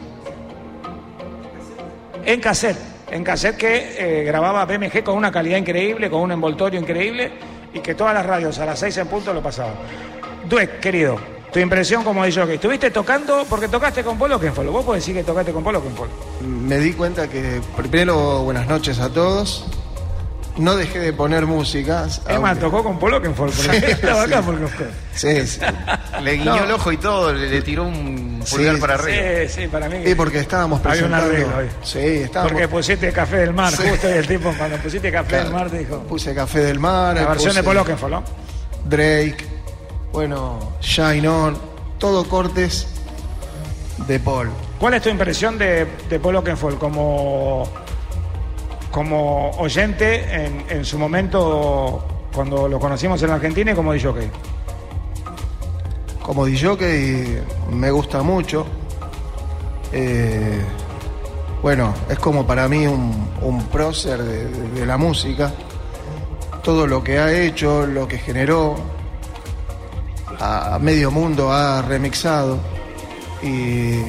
[2.26, 2.76] En cassette,
[3.08, 7.30] en cassette que eh, grababa BMG con una calidad increíble, con un envoltorio increíble
[7.72, 9.74] y que todas las radios a las 6 en punto lo pasaban.
[10.48, 11.20] Dueck, querido,
[11.52, 14.72] tu impresión como dijo que estuviste tocando porque tocaste con Polo Kenfolo.
[14.72, 16.10] Vos podés decir que tocaste con Polo Kenfolo.
[16.40, 19.64] Me di cuenta que, primero, buenas noches a todos.
[20.58, 22.06] No dejé de poner música.
[22.28, 23.52] Emma aunque- tocó con Polo Kenfolo.
[23.72, 24.56] Estaba acá por
[25.14, 25.60] Sí, sí.
[26.22, 26.64] Le guiñó No.
[26.64, 29.22] el ojo y todo, le, le tiró un pulgar Sí, para arriba.
[29.48, 29.98] Sí, sí, para mí.
[30.02, 31.26] que Sí, porque estábamos Había un presentando.
[31.34, 31.68] arreglo ahí.
[31.82, 32.52] Sí, estábamos.
[32.52, 33.82] Porque pusiste Café del Mar, Sí.
[33.88, 35.44] justo el tipo cuando pusiste Café Claro.
[35.44, 35.98] del Mar te dijo.
[36.00, 37.14] Puse Café del Mar.
[37.16, 38.22] La versión de puse Kenfolo.
[38.86, 39.36] Drake.
[40.12, 41.58] Bueno, Shine On.
[41.98, 42.86] Todo cortes
[44.06, 44.50] de Paul.
[44.78, 47.66] ¿Cuál es tu impresión de, de Polo Kenfol como,
[48.96, 50.24] como oyente
[50.70, 52.02] en, su momento
[52.34, 54.30] cuando lo conocimos en Argentina y como DJ?
[56.22, 57.42] Como DJ
[57.72, 58.64] me gusta mucho.
[59.92, 60.62] Eh,
[61.60, 65.52] bueno, es como para mí un, un prócer de, de- la música.
[66.62, 68.76] Todo lo que ha hecho, lo que generó,
[70.40, 72.56] a medio mundo ha remixado.
[73.42, 74.00] Y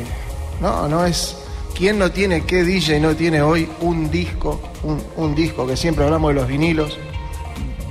[0.61, 1.36] no, no es.
[1.78, 6.04] ¿Quién no tiene, qué DJ no tiene hoy un disco, un, un disco, que siempre
[6.06, 6.98] hablamos de los vinilos,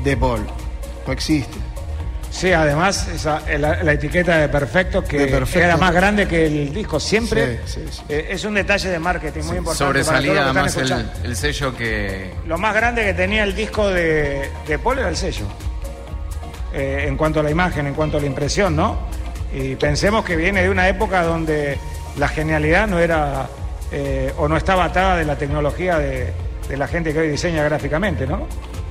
[0.03, 0.45] de Paul?
[1.07, 1.57] No existe.
[2.31, 5.65] Sí, además esa, la, la etiqueta de Perfecto que De Perfecto.
[5.67, 8.03] era más grande que el disco siempre Sí, sí, sí.
[8.11, 9.85] eh, es un detalle de marketing muy importante.
[9.85, 11.13] para todos los Sobresalía que están más el, escuchando.
[11.25, 12.31] el sello que.
[12.47, 15.47] Lo más grande que tenía el disco de, de Paul era el sello.
[16.75, 18.99] Eh, en cuanto a la imagen, en cuanto a la impresión, ¿no?
[19.55, 21.79] Y pensemos que viene de una época donde
[22.19, 23.49] la genialidad no era
[23.93, 26.33] eh, o no estaba atada de la tecnología de,
[26.69, 28.47] de la gente que hoy diseña gráficamente, ¿no?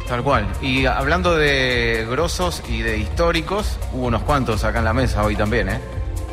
[0.08, 0.48] Tal cual.
[0.62, 5.36] Y hablando de grosos y de históricos, hubo unos cuantos acá en la mesa hoy
[5.36, 5.80] también, ¿eh?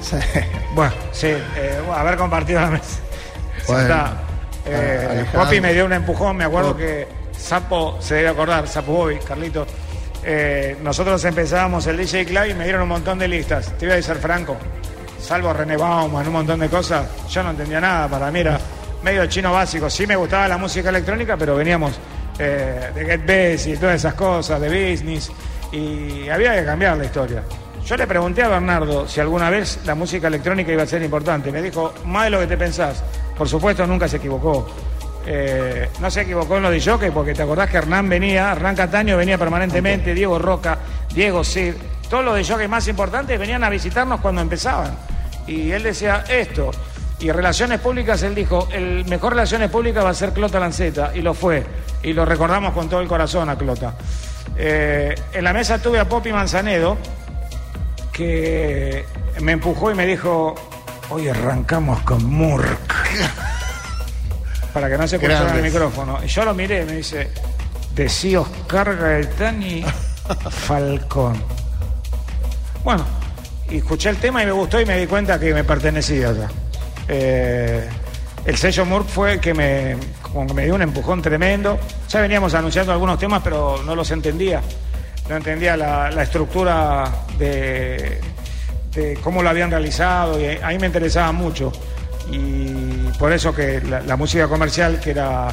[0.74, 2.98] Bueno, sí, eh, bueno, haber compartido la mesa.
[3.66, 4.12] Bueno, Está,
[4.66, 5.24] eh.
[5.32, 6.82] Poppy me dio un empujón, me acuerdo Poppy.
[6.82, 9.66] que Sapo se debe acordar, Sapo Boy, Carlito.
[10.24, 13.72] eh, nosotros empezábamos el DJ Club y me dieron un montón de listas.
[13.78, 14.56] Te voy a ser franco,
[15.22, 18.08] salvo René Bauman, un montón de cosas, yo no entendía nada.
[18.08, 18.58] Para mí era
[19.02, 19.88] medio chino básico.
[19.88, 21.92] Sí me gustaba la música electrónica, pero veníamos
[22.38, 25.30] eh, de Get Bass y todas esas cosas, de business,
[25.70, 27.42] y había que cambiar la historia.
[27.84, 31.50] Yo le pregunté a Bernardo si alguna vez la música electrónica iba a ser importante.
[31.50, 33.02] Me dijo, más de lo que te pensás.
[33.36, 34.68] Por supuesto, nunca se equivocó.
[35.26, 38.74] Eh, no se equivocó en lo de jockey porque te acordás que Hernán venía, Hernán
[38.74, 40.78] Cataño venía permanentemente, Diego Roca,
[41.14, 41.74] Diego Cid,
[42.10, 45.11] todos los de jockey más importantes venían a visitarnos cuando empezaban.
[45.46, 46.70] Y él decía esto.
[47.18, 51.12] Y Relaciones Públicas, él dijo, el mejor Relaciones Públicas va a ser Clota Lanceta.
[51.14, 51.64] Y lo fue.
[52.02, 53.94] Y lo recordamos con todo el corazón a Clota.
[54.56, 56.98] Eh, en la mesa tuve a Poppy Manzanedo,
[58.12, 59.04] que
[59.40, 60.54] me empujó y me dijo,
[61.10, 62.92] hoy arrancamos con Murk.
[64.72, 66.18] Para que no se escuchara el micrófono.
[66.24, 67.30] Y yo lo miré y me dice,
[67.94, 69.84] decí Oscar Gaetani
[70.50, 71.42] Falcón.
[72.82, 73.04] Bueno,
[73.72, 76.48] y escuché el tema y me gustó y me di cuenta que me pertenecía ya.
[77.08, 77.88] Eh,
[78.44, 79.96] el sello Murk fue que me,
[80.54, 81.78] me dio un empujón tremendo.
[82.08, 84.60] Ya veníamos anunciando algunos temas, pero no los entendía.
[85.28, 87.04] No entendía la, la estructura
[87.38, 88.20] de,
[89.22, 91.72] cómo lo habían realizado y a mí me interesaba mucho.
[92.30, 92.68] Y
[93.18, 95.48] por eso que la, música comercial, que era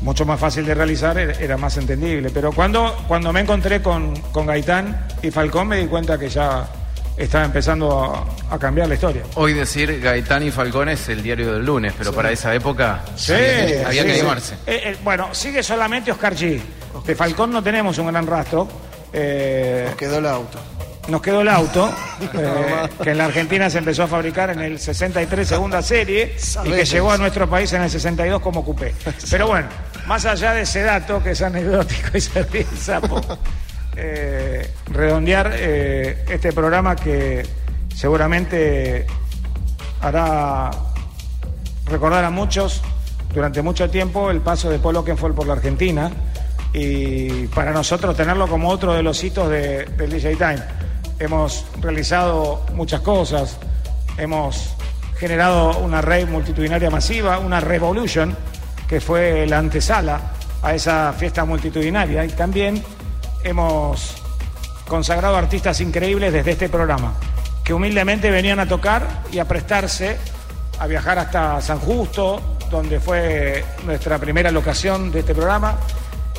[0.00, 2.30] mucho más fácil de realizar, era más entendible.
[2.34, 6.68] Pero cuando, cuando me encontré con, con Gaitán y Falcón me di cuenta que ya
[7.16, 8.04] estaba empezando
[8.50, 9.22] a, a cambiar la historia.
[9.34, 13.32] Hoy decir Gaitán y Falcón es el diario del lunes, pero para esa época Sí,
[13.32, 14.20] había, que- había sí, que sí.
[14.20, 14.54] animarse.
[14.66, 16.60] Eh, eh, bueno, sigue solamente Oscar G.
[17.04, 18.68] De Falcón no tenemos un gran rastro.
[19.12, 20.58] Eh, Nos quedó el auto.
[21.08, 21.92] nos quedó el auto,
[22.34, 26.70] eh, que en la Argentina se empezó a fabricar en el 63 segunda serie y
[26.70, 28.94] que llegó a nuestro país en el 62 como coupé.
[29.30, 29.66] Pero bueno,
[30.06, 33.20] más allá de ese dato que es anecdótico y se ríe el sapo,
[34.02, 37.42] eh, redondear eh, este programa que
[37.94, 39.06] seguramente
[40.00, 40.70] hará
[41.86, 42.80] recordar a muchos
[43.34, 46.10] durante mucho tiempo el paso de Paul Oakenfold por la Argentina
[46.72, 50.62] y para nosotros tenerlo como otro de los hitos de- del DJ Time.
[51.18, 53.58] Hemos realizado muchas cosas,
[54.16, 54.74] hemos
[55.18, 58.34] generado una red multitudinaria masiva, una revolution,
[58.88, 60.20] que fue la antesala
[60.62, 62.82] a esa fiesta multitudinaria y también
[63.44, 64.14] hemos
[64.88, 67.14] consagrado artistas increíbles desde este programa,
[67.64, 70.18] que humildemente venían a tocar y a prestarse
[70.78, 72.40] a viajar hasta San Justo,
[72.70, 75.76] donde fue nuestra primera locación de este programa,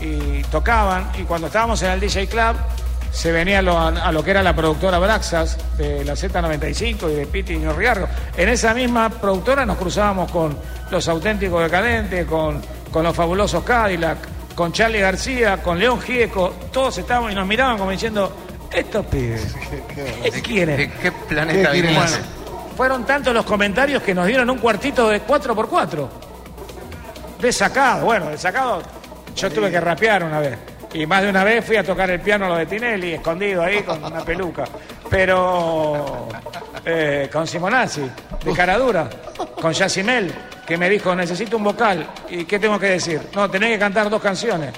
[0.01, 2.55] y tocaban, y cuando estábamos en el DJ Club,
[3.11, 7.53] se venía a lo que era la productora Braxas, de la Z95 y de Piti
[7.53, 8.07] y Riarro.
[8.35, 10.57] En esa misma productora nos cruzábamos con
[10.89, 14.17] los auténticos decadentes, con, con los fabulosos Cadillac,
[14.61, 18.31] con Charlie García, con León Gieco, todos estábamos y nos miraban como diciendo,
[18.71, 19.55] estos pibes,
[20.21, 20.77] ¿qué quieren?
[20.77, 22.11] ¿De qué planeta vinimos?
[22.11, 26.07] Bueno, fueron tantos los comentarios que nos dieron un cuartito de 4x4.
[27.41, 28.83] De sacado, bueno, de sacado
[29.35, 30.59] yo tuve que rapear una vez.
[30.93, 33.81] Y más de una vez fui a tocar el piano lo de Tinelli, escondido ahí
[33.81, 34.65] con una peluca.
[35.11, 36.29] Pero
[36.85, 38.09] eh, con Simonazzi,
[38.45, 39.09] de cara dura,
[39.61, 40.33] con Yacimel,
[40.65, 42.07] que me dijo, necesito un vocal.
[42.29, 43.21] ¿Y qué tengo que decir?
[43.35, 44.71] No, tenés que cantar dos canciones.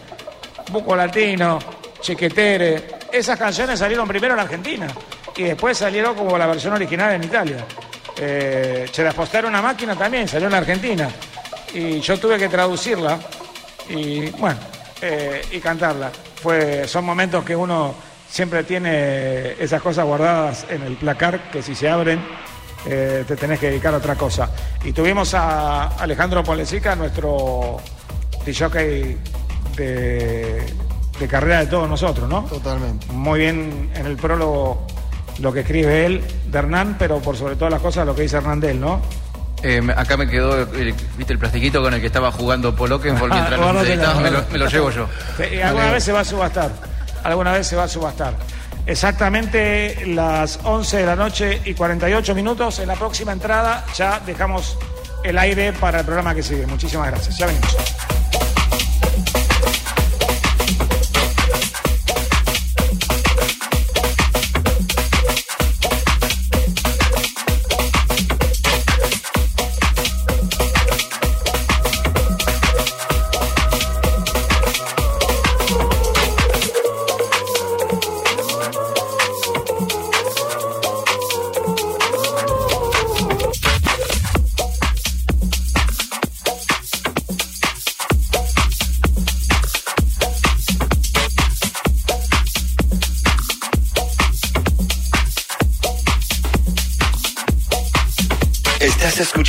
[0.71, 1.59] Buco Latino,
[2.01, 2.87] Chiquetere.
[3.11, 4.87] Esas canciones salieron primero en Argentina
[5.37, 7.57] y después salieron como la versión original en Italia.
[8.17, 11.09] Eh, Se las postaron una máquina también, salió en Argentina.
[11.75, 13.19] Y yo tuve que traducirla
[13.87, 14.57] y bueno,
[14.99, 16.11] eh, y cantarla.
[16.41, 17.93] Fue, son momentos que uno
[18.33, 22.19] siempre tiene esas cosas guardadas en el placar que si se abren
[22.83, 24.49] eh, te tenés que dedicar a otra cosa.
[24.83, 27.77] Y tuvimos a Alejandro Polesica, nuestro
[28.43, 29.17] DJ
[29.77, 30.63] de,
[31.19, 32.41] de carrera de todos nosotros, ¿no?
[32.45, 33.05] Totalmente.
[33.11, 34.87] Muy bien en el prólogo
[35.39, 38.37] lo que escribe él de Hernán, pero por sobre todas las cosas lo que dice
[38.37, 38.99] Hernán de él, ¿no?
[39.61, 42.75] Eh, acá me quedó el, ¿viste, el plastiquito con el que estaba jugando
[43.31, 45.07] Ah, mientras editábamos, me, lo, me lo llevo yo.
[45.37, 46.92] Sí, y alguna vez se va a subastar.
[47.23, 48.33] Alguna vez se va a subastar.
[48.85, 52.79] Exactamente las 11 de la noche y 48 minutos.
[52.79, 54.77] En la próxima entrada ya dejamos
[55.23, 56.67] el aire para el programa que sigue.
[56.67, 57.37] Muchísimas gracias.
[57.37, 58.12] Ya venimos.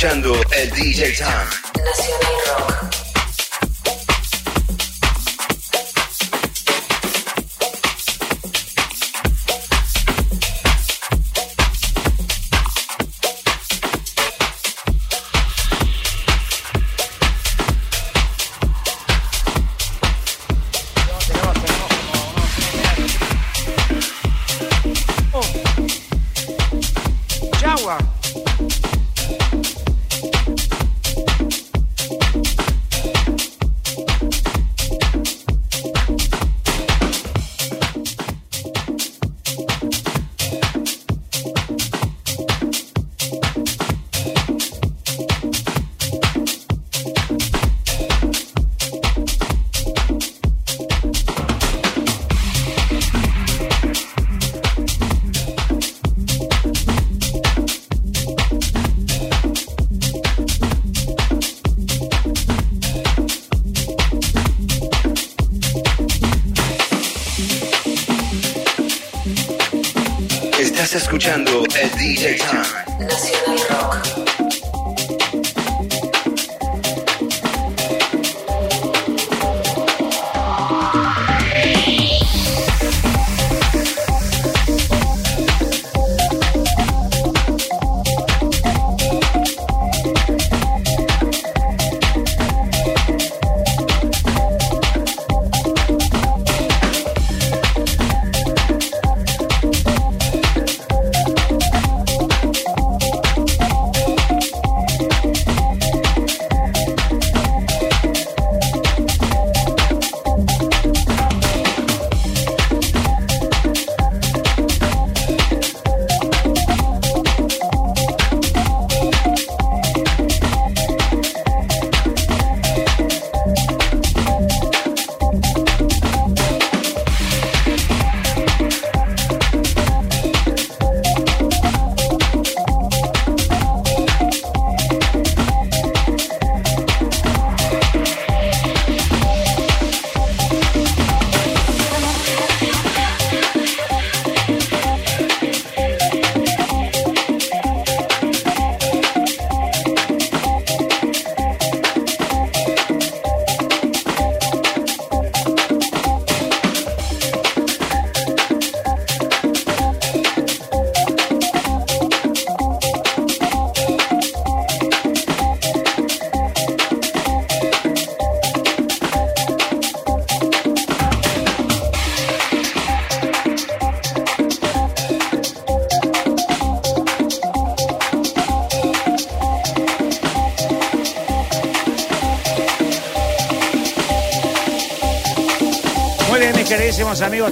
[0.07, 1.64] El DJ Time.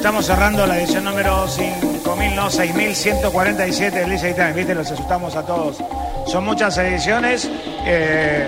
[0.03, 4.51] Estamos cerrando la edición número 5000, no, 6147 del Lisa Time.
[4.51, 5.77] Viste, los asustamos a todos.
[6.27, 7.49] Son muchas ediciones.
[7.85, 8.45] eh,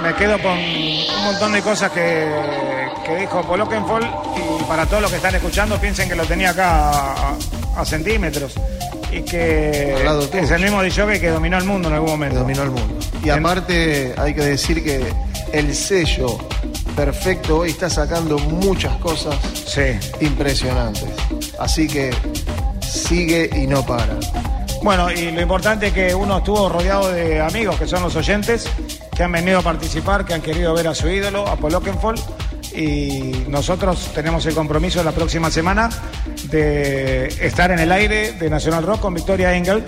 [0.00, 2.32] me quedo con un montón de cosas que,
[3.04, 4.06] que dijo Paul Oakenfold
[4.60, 7.36] y para todos los que están escuchando piensen que lo tenía acá a,
[7.76, 8.54] a centímetros
[9.10, 9.92] y que
[10.34, 12.38] es el mismo DJ que dominó el mundo en algún momento.
[12.38, 12.94] Dominó el mundo.
[13.24, 15.02] Y aparte hay que decir que
[15.52, 16.38] el sello
[16.94, 19.34] perfecto hoy está sacando muchas cosas
[20.20, 21.10] impresionantes.
[21.58, 22.10] Así que
[22.80, 24.16] sigue y no para.
[24.82, 28.68] Bueno, y lo importante es que uno estuvo rodeado de amigos que son los oyentes,
[29.16, 32.20] que han venido a participar, que han querido ver a su ídolo, a Paul Oakenfold,
[32.74, 35.88] y nosotros tenemos el compromiso la próxima semana
[36.50, 39.84] de estar en el aire de National Rock con Victoria Engel,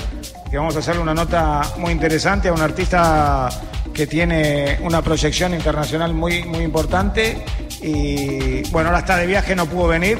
[0.50, 3.50] que vamos a hacerle una nota muy interesante a un artista
[3.92, 7.44] que tiene una proyección internacional muy, muy importante
[7.86, 10.18] y bueno, ahora está de viaje, no pudo venir,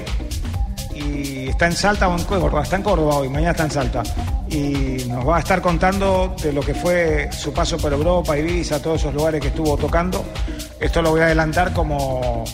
[0.95, 4.03] y está en Salta o en Córdoba, está en Córdoba hoy, mañana está en Salta.
[4.49, 8.81] Y nos va a estar contando de lo que fue su paso por Europa, Ibiza,
[8.81, 10.25] todos esos lugares que estuvo tocando.
[10.79, 12.45] Esto lo voy a adelantar como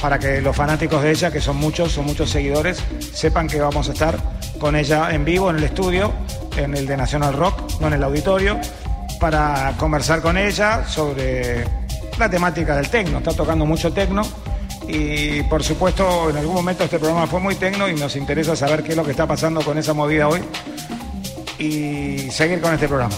[0.00, 3.90] para que los fanáticos de ella, que son muchos, son muchos seguidores, sepan que vamos
[3.90, 4.16] a estar
[4.58, 6.10] con ella en vivo en el estudio,
[6.56, 8.58] en el de National Rock, no en el auditorio,
[9.20, 11.64] para conversar con ella sobre
[12.18, 13.18] la temática del tecno.
[13.18, 14.22] Está tocando mucho tecno
[14.88, 18.82] y por supuesto en algún momento este programa fue muy tecno y nos interesa saber
[18.82, 20.40] qué es lo que está pasando con esa movida hoy
[21.58, 23.14] y seguir con este programa.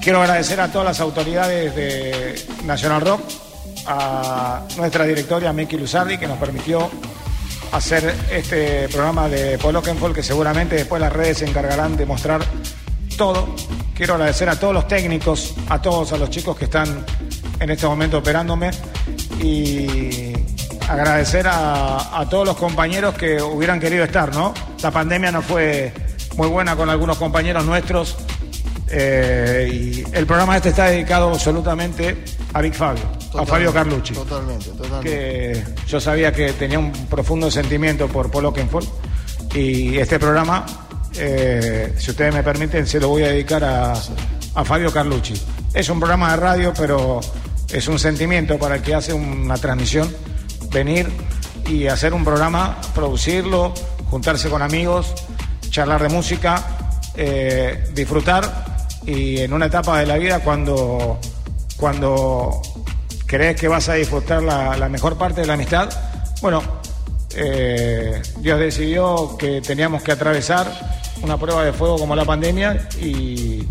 [0.00, 3.20] Quiero agradecer a todas las autoridades de National Rock,
[3.86, 6.88] a nuestra directora Miki Luzardi que nos permitió
[7.72, 12.42] hacer este programa de Paul Oakenfold que seguramente después las redes se encargarán de mostrar
[13.16, 13.48] todo.
[13.94, 17.04] Quiero agradecer a todos los técnicos, a todos, a los chicos que están
[17.58, 18.70] en este momento operándome
[19.42, 20.25] y
[20.88, 24.54] agradecer a, a todos los compañeros que hubieran querido estar, ¿no?
[24.82, 25.92] La pandemia no fue
[26.36, 28.16] muy buena con algunos compañeros nuestros
[28.88, 33.02] eh, y el programa este está dedicado absolutamente a Big Fabio,
[33.36, 35.10] a Fabio Carlucci Totalmente, totalmente.
[35.10, 38.88] que yo sabía que tenía un profundo sentimiento por Paul Oakenfold
[39.54, 40.64] y este programa,
[41.16, 45.34] eh, si ustedes me permiten, se lo voy a dedicar a, a Fabio Carlucci.
[45.74, 47.20] Es un programa de radio, pero
[47.72, 50.14] es un sentimiento para el que hace una transmisión,
[50.76, 51.10] venir
[51.68, 53.72] y hacer un programa, producirlo,
[54.10, 55.14] juntarse con amigos,
[55.70, 56.62] charlar de música,
[57.16, 61.18] eh, disfrutar y en una etapa de la vida cuando,
[61.76, 62.60] cuando
[63.24, 65.88] crees que vas a disfrutar la, mejor parte de la amistad,
[66.42, 66.62] bueno,
[67.34, 70.66] eh, Dios decidió que teníamos que atravesar
[71.22, 73.66] una prueba de fuego como la pandemia y,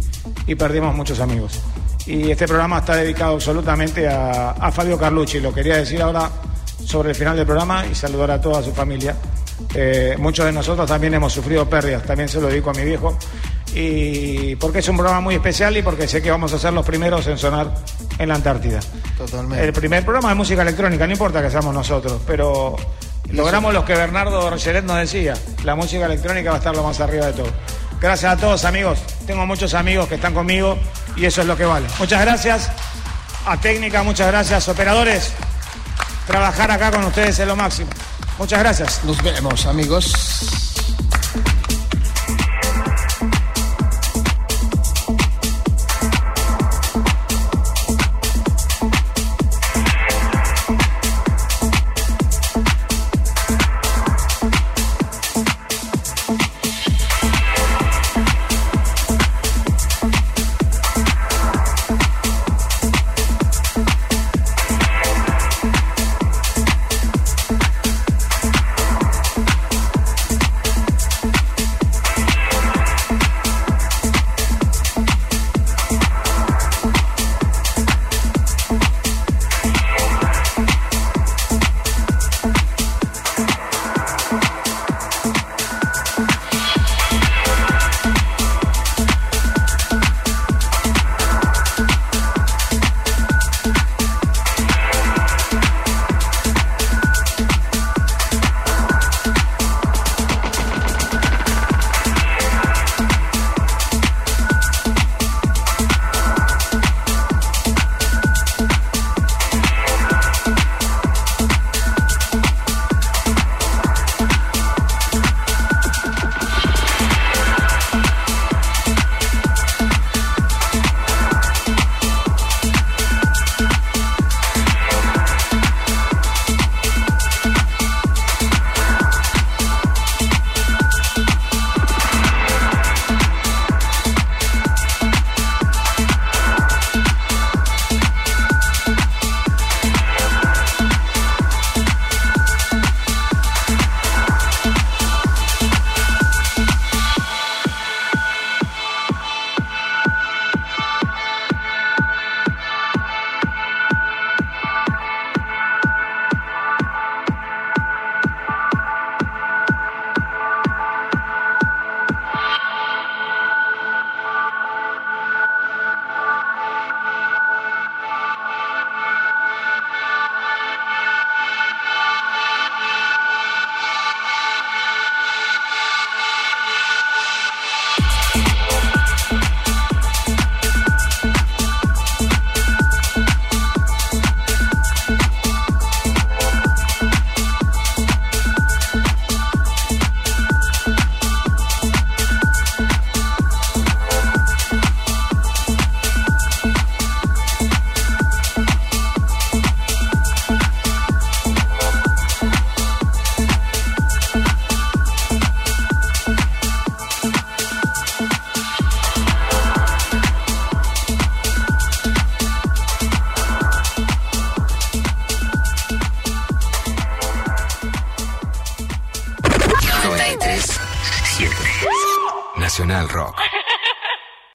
[0.47, 1.59] y perdimos muchos amigos.
[2.07, 5.39] Y este programa está dedicado absolutamente a, a Fabio Carlucci.
[5.39, 6.29] Lo quería decir ahora
[6.83, 9.15] sobre el final del programa y saludar a toda su familia.
[9.73, 13.17] Eh, muchos de nosotros también hemos sufrido pérdidas, también se lo dedico a mi viejo.
[13.73, 16.85] Y porque es un programa muy especial y porque sé que vamos a ser los
[16.85, 17.73] primeros en sonar
[18.17, 18.79] en la Antártida.
[19.17, 19.65] Totalmente.
[19.65, 22.75] El primer programa de música electrónica, no importa que seamos nosotros, pero
[23.31, 25.33] logramos lo que Bernardo Rochelet nos decía,
[25.63, 27.47] la música electrónica va a estar lo más arriba de todo.
[27.99, 30.77] Gracias a todos amigos, tengo muchos amigos que están conmigo
[31.15, 31.87] y eso es lo que vale.
[31.99, 32.71] Muchas gracias
[33.45, 35.33] a técnica, muchas gracias operadores,
[36.25, 37.89] trabajar acá con ustedes es lo máximo.
[38.37, 39.03] Muchas gracias.
[39.03, 40.64] Nos vemos, amigos.